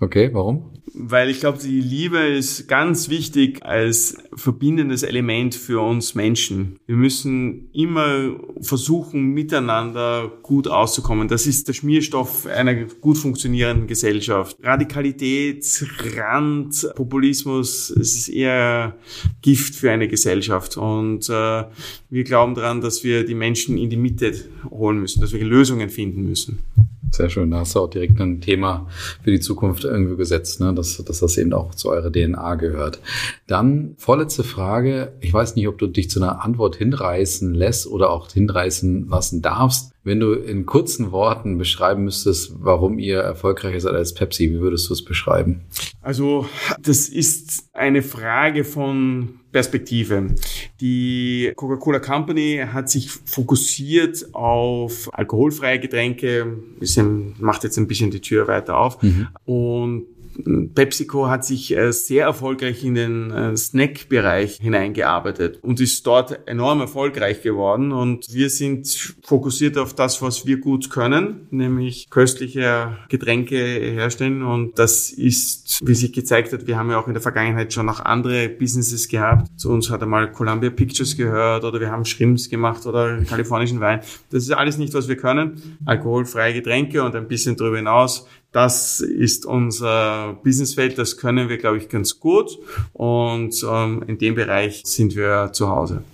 Okay, 0.00 0.30
warum? 0.32 0.70
Weil 0.96 1.28
ich 1.28 1.40
glaube, 1.40 1.58
die 1.58 1.80
Liebe 1.80 2.18
ist 2.18 2.68
ganz 2.68 3.08
wichtig 3.08 3.64
als 3.64 4.16
verbindendes 4.34 5.02
Element 5.02 5.56
für 5.56 5.80
uns 5.80 6.14
Menschen. 6.14 6.78
Wir 6.86 6.94
müssen 6.94 7.68
immer 7.72 8.36
versuchen, 8.60 9.34
miteinander 9.34 10.30
gut 10.42 10.68
auszukommen. 10.68 11.26
Das 11.26 11.48
ist 11.48 11.66
der 11.66 11.72
Schmierstoff 11.72 12.46
einer 12.46 12.74
gut 12.74 13.18
funktionierenden 13.18 13.88
Gesellschaft. 13.88 14.56
Radikalität, 14.62 15.84
Rand, 16.16 16.88
Populismus, 16.94 17.90
es 17.90 18.14
ist 18.14 18.28
eher 18.28 18.96
Gift 19.42 19.74
für 19.74 19.90
eine 19.90 20.06
Gesellschaft. 20.06 20.76
Und 20.76 21.28
äh, 21.28 21.64
wir 22.08 22.24
glauben 22.24 22.54
daran, 22.54 22.80
dass 22.80 23.02
wir 23.02 23.24
die 23.24 23.34
Menschen 23.34 23.78
in 23.78 23.90
die 23.90 23.96
Mitte 23.96 24.32
holen 24.70 25.00
müssen, 25.00 25.20
dass 25.20 25.32
wir 25.32 25.44
Lösungen 25.44 25.90
finden 25.90 26.22
müssen. 26.22 26.60
Sehr 27.14 27.30
schön. 27.30 27.50
Da 27.50 27.60
hast 27.60 27.76
du 27.76 27.80
auch 27.80 27.90
direkt 27.90 28.20
ein 28.20 28.40
Thema 28.40 28.88
für 29.22 29.30
die 29.30 29.38
Zukunft 29.38 29.84
irgendwie 29.84 30.16
gesetzt, 30.16 30.60
ne? 30.60 30.74
dass, 30.74 30.96
dass 30.96 31.20
das 31.20 31.36
eben 31.38 31.52
auch 31.52 31.74
zu 31.74 31.90
eurer 31.90 32.10
DNA 32.10 32.56
gehört. 32.56 33.00
Dann 33.46 33.94
vorletzte 33.98 34.42
Frage. 34.42 35.12
Ich 35.20 35.32
weiß 35.32 35.54
nicht, 35.54 35.68
ob 35.68 35.78
du 35.78 35.86
dich 35.86 36.10
zu 36.10 36.20
einer 36.20 36.44
Antwort 36.44 36.74
hinreißen 36.76 37.54
lässt 37.54 37.86
oder 37.86 38.10
auch 38.10 38.30
hinreißen 38.32 39.08
lassen 39.08 39.42
darfst. 39.42 39.92
Wenn 40.02 40.18
du 40.18 40.32
in 40.32 40.66
kurzen 40.66 41.12
Worten 41.12 41.56
beschreiben 41.56 42.04
müsstest, 42.04 42.56
warum 42.58 42.98
ihr 42.98 43.20
erfolgreicher 43.20 43.80
seid 43.80 43.94
als 43.94 44.12
Pepsi, 44.12 44.50
wie 44.50 44.60
würdest 44.60 44.88
du 44.90 44.94
es 44.94 45.04
beschreiben? 45.04 45.62
Also 46.02 46.46
das 46.82 47.08
ist 47.08 47.68
eine 47.72 48.02
Frage 48.02 48.64
von 48.64 49.40
Perspektive. 49.54 50.34
Die 50.80 51.52
Coca-Cola 51.54 52.00
Company 52.00 52.60
hat 52.72 52.90
sich 52.90 53.08
fokussiert 53.08 54.34
auf 54.34 55.08
alkoholfreie 55.14 55.78
Getränke, 55.78 56.44
bisschen, 56.80 57.36
macht 57.38 57.62
jetzt 57.62 57.78
ein 57.78 57.86
bisschen 57.86 58.10
die 58.10 58.20
Tür 58.20 58.48
weiter 58.48 58.76
auf. 58.76 58.98
Und 59.44 60.06
PepsiCo 60.74 61.28
hat 61.28 61.44
sich 61.44 61.76
äh, 61.76 61.92
sehr 61.92 62.26
erfolgreich 62.26 62.84
in 62.84 62.94
den 62.94 63.30
äh, 63.30 63.56
Snack-Bereich 63.56 64.58
hineingearbeitet 64.60 65.58
und 65.62 65.80
ist 65.80 66.06
dort 66.06 66.46
enorm 66.48 66.80
erfolgreich 66.80 67.42
geworden. 67.42 67.92
Und 67.92 68.32
wir 68.32 68.50
sind 68.50 69.14
fokussiert 69.22 69.78
auf 69.78 69.94
das, 69.94 70.20
was 70.22 70.46
wir 70.46 70.58
gut 70.58 70.90
können, 70.90 71.46
nämlich 71.50 72.10
köstliche 72.10 72.96
Getränke 73.08 73.56
herstellen. 73.56 74.42
Und 74.42 74.78
das 74.78 75.10
ist, 75.10 75.80
wie 75.86 75.94
sich 75.94 76.12
gezeigt 76.12 76.52
hat, 76.52 76.66
wir 76.66 76.76
haben 76.76 76.90
ja 76.90 76.98
auch 76.98 77.06
in 77.06 77.14
der 77.14 77.22
Vergangenheit 77.22 77.72
schon 77.72 77.86
noch 77.86 78.00
andere 78.00 78.48
Businesses 78.48 79.08
gehabt. 79.08 79.48
Zu 79.58 79.70
uns 79.70 79.90
hat 79.90 80.02
einmal 80.02 80.32
Columbia 80.32 80.70
Pictures 80.70 81.16
gehört 81.16 81.64
oder 81.64 81.80
wir 81.80 81.90
haben 81.90 82.04
Shrimps 82.04 82.48
gemacht 82.48 82.86
oder 82.86 83.22
kalifornischen 83.22 83.80
Wein. 83.80 84.00
Das 84.30 84.42
ist 84.44 84.50
alles 84.52 84.78
nicht, 84.78 84.94
was 84.94 85.08
wir 85.08 85.16
können. 85.16 85.78
Alkoholfreie 85.84 86.54
Getränke 86.54 87.02
und 87.02 87.14
ein 87.14 87.28
bisschen 87.28 87.56
darüber 87.56 87.76
hinaus 87.76 88.26
das 88.54 89.00
ist 89.00 89.46
unser 89.46 90.38
Businessfeld, 90.44 90.96
das 90.96 91.16
können 91.16 91.48
wir, 91.48 91.58
glaube 91.58 91.78
ich, 91.78 91.88
ganz 91.88 92.20
gut. 92.20 92.56
Und 92.92 93.66
ähm, 93.68 94.04
in 94.06 94.16
dem 94.18 94.36
Bereich 94.36 94.82
sind 94.84 95.16
wir 95.16 95.50
zu 95.52 95.68
Hause. 95.68 96.04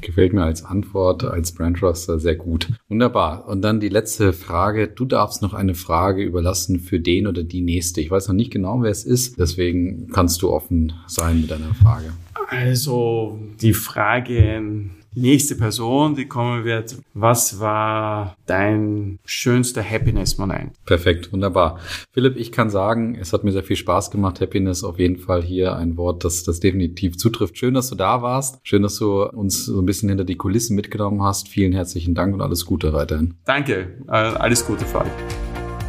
Gefällt 0.00 0.32
mir 0.32 0.42
als 0.42 0.64
Antwort, 0.64 1.22
als 1.22 1.52
Brand 1.52 1.78
Truster 1.78 2.18
sehr 2.18 2.34
gut. 2.34 2.68
Wunderbar. 2.88 3.46
Und 3.46 3.62
dann 3.62 3.78
die 3.78 3.88
letzte 3.88 4.32
Frage. 4.32 4.88
Du 4.88 5.04
darfst 5.04 5.42
noch 5.42 5.54
eine 5.54 5.74
Frage 5.74 6.24
überlassen 6.24 6.80
für 6.80 6.98
den 6.98 7.28
oder 7.28 7.44
die 7.44 7.60
nächste. 7.60 8.00
Ich 8.00 8.10
weiß 8.10 8.26
noch 8.26 8.34
nicht 8.34 8.50
genau, 8.50 8.82
wer 8.82 8.90
es 8.90 9.04
ist. 9.04 9.38
Deswegen 9.38 10.08
kannst 10.12 10.42
du 10.42 10.50
offen 10.50 10.92
sein 11.06 11.42
mit 11.42 11.52
deiner 11.52 11.72
Frage. 11.74 12.12
Also 12.48 13.38
die 13.60 13.74
Frage, 13.74 14.90
nächste 15.16 15.56
Person, 15.56 16.14
die 16.14 16.26
kommen 16.26 16.64
wird, 16.64 16.96
was 17.14 17.58
war 17.58 18.36
dein 18.46 19.18
schönster 19.24 19.82
Happiness-Moment? 19.82 20.72
Perfekt, 20.84 21.32
wunderbar. 21.32 21.80
Philipp, 22.12 22.36
ich 22.36 22.52
kann 22.52 22.70
sagen, 22.70 23.16
es 23.20 23.32
hat 23.32 23.42
mir 23.42 23.52
sehr 23.52 23.64
viel 23.64 23.76
Spaß 23.76 24.10
gemacht. 24.10 24.40
Happiness 24.40 24.84
auf 24.84 24.98
jeden 24.98 25.16
Fall 25.16 25.42
hier 25.42 25.74
ein 25.76 25.96
Wort, 25.96 26.24
das 26.24 26.44
das 26.44 26.60
definitiv 26.60 27.16
zutrifft. 27.16 27.58
Schön, 27.58 27.74
dass 27.74 27.88
du 27.88 27.94
da 27.94 28.22
warst. 28.22 28.60
Schön, 28.62 28.82
dass 28.82 28.96
du 28.96 29.24
uns 29.24 29.64
so 29.64 29.80
ein 29.80 29.86
bisschen 29.86 30.08
hinter 30.10 30.24
die 30.24 30.36
Kulissen 30.36 30.76
mitgenommen 30.76 31.22
hast. 31.22 31.48
Vielen 31.48 31.72
herzlichen 31.72 32.14
Dank 32.14 32.34
und 32.34 32.42
alles 32.42 32.66
Gute 32.66 32.92
weiterhin. 32.92 33.34
Danke, 33.46 33.96
alles 34.06 34.66
Gute 34.66 34.84
für 34.84 35.00
euch. 35.00 35.10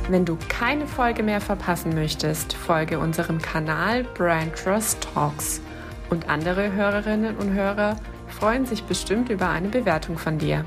Wenn 0.09 0.23
du 0.23 0.37
keine 0.47 0.87
Folge 0.87 1.21
mehr 1.21 1.41
verpassen 1.41 1.93
möchtest, 1.93 2.53
folge 2.53 2.97
unserem 2.97 3.41
Kanal 3.41 4.05
Brand 4.15 4.55
Trust 4.55 5.05
Talks. 5.13 5.61
Und 6.09 6.29
andere 6.29 6.71
Hörerinnen 6.71 7.35
und 7.35 7.51
Hörer 7.51 7.97
freuen 8.27 8.65
sich 8.65 8.83
bestimmt 8.83 9.29
über 9.29 9.49
eine 9.49 9.69
Bewertung 9.69 10.17
von 10.17 10.37
dir. 10.37 10.63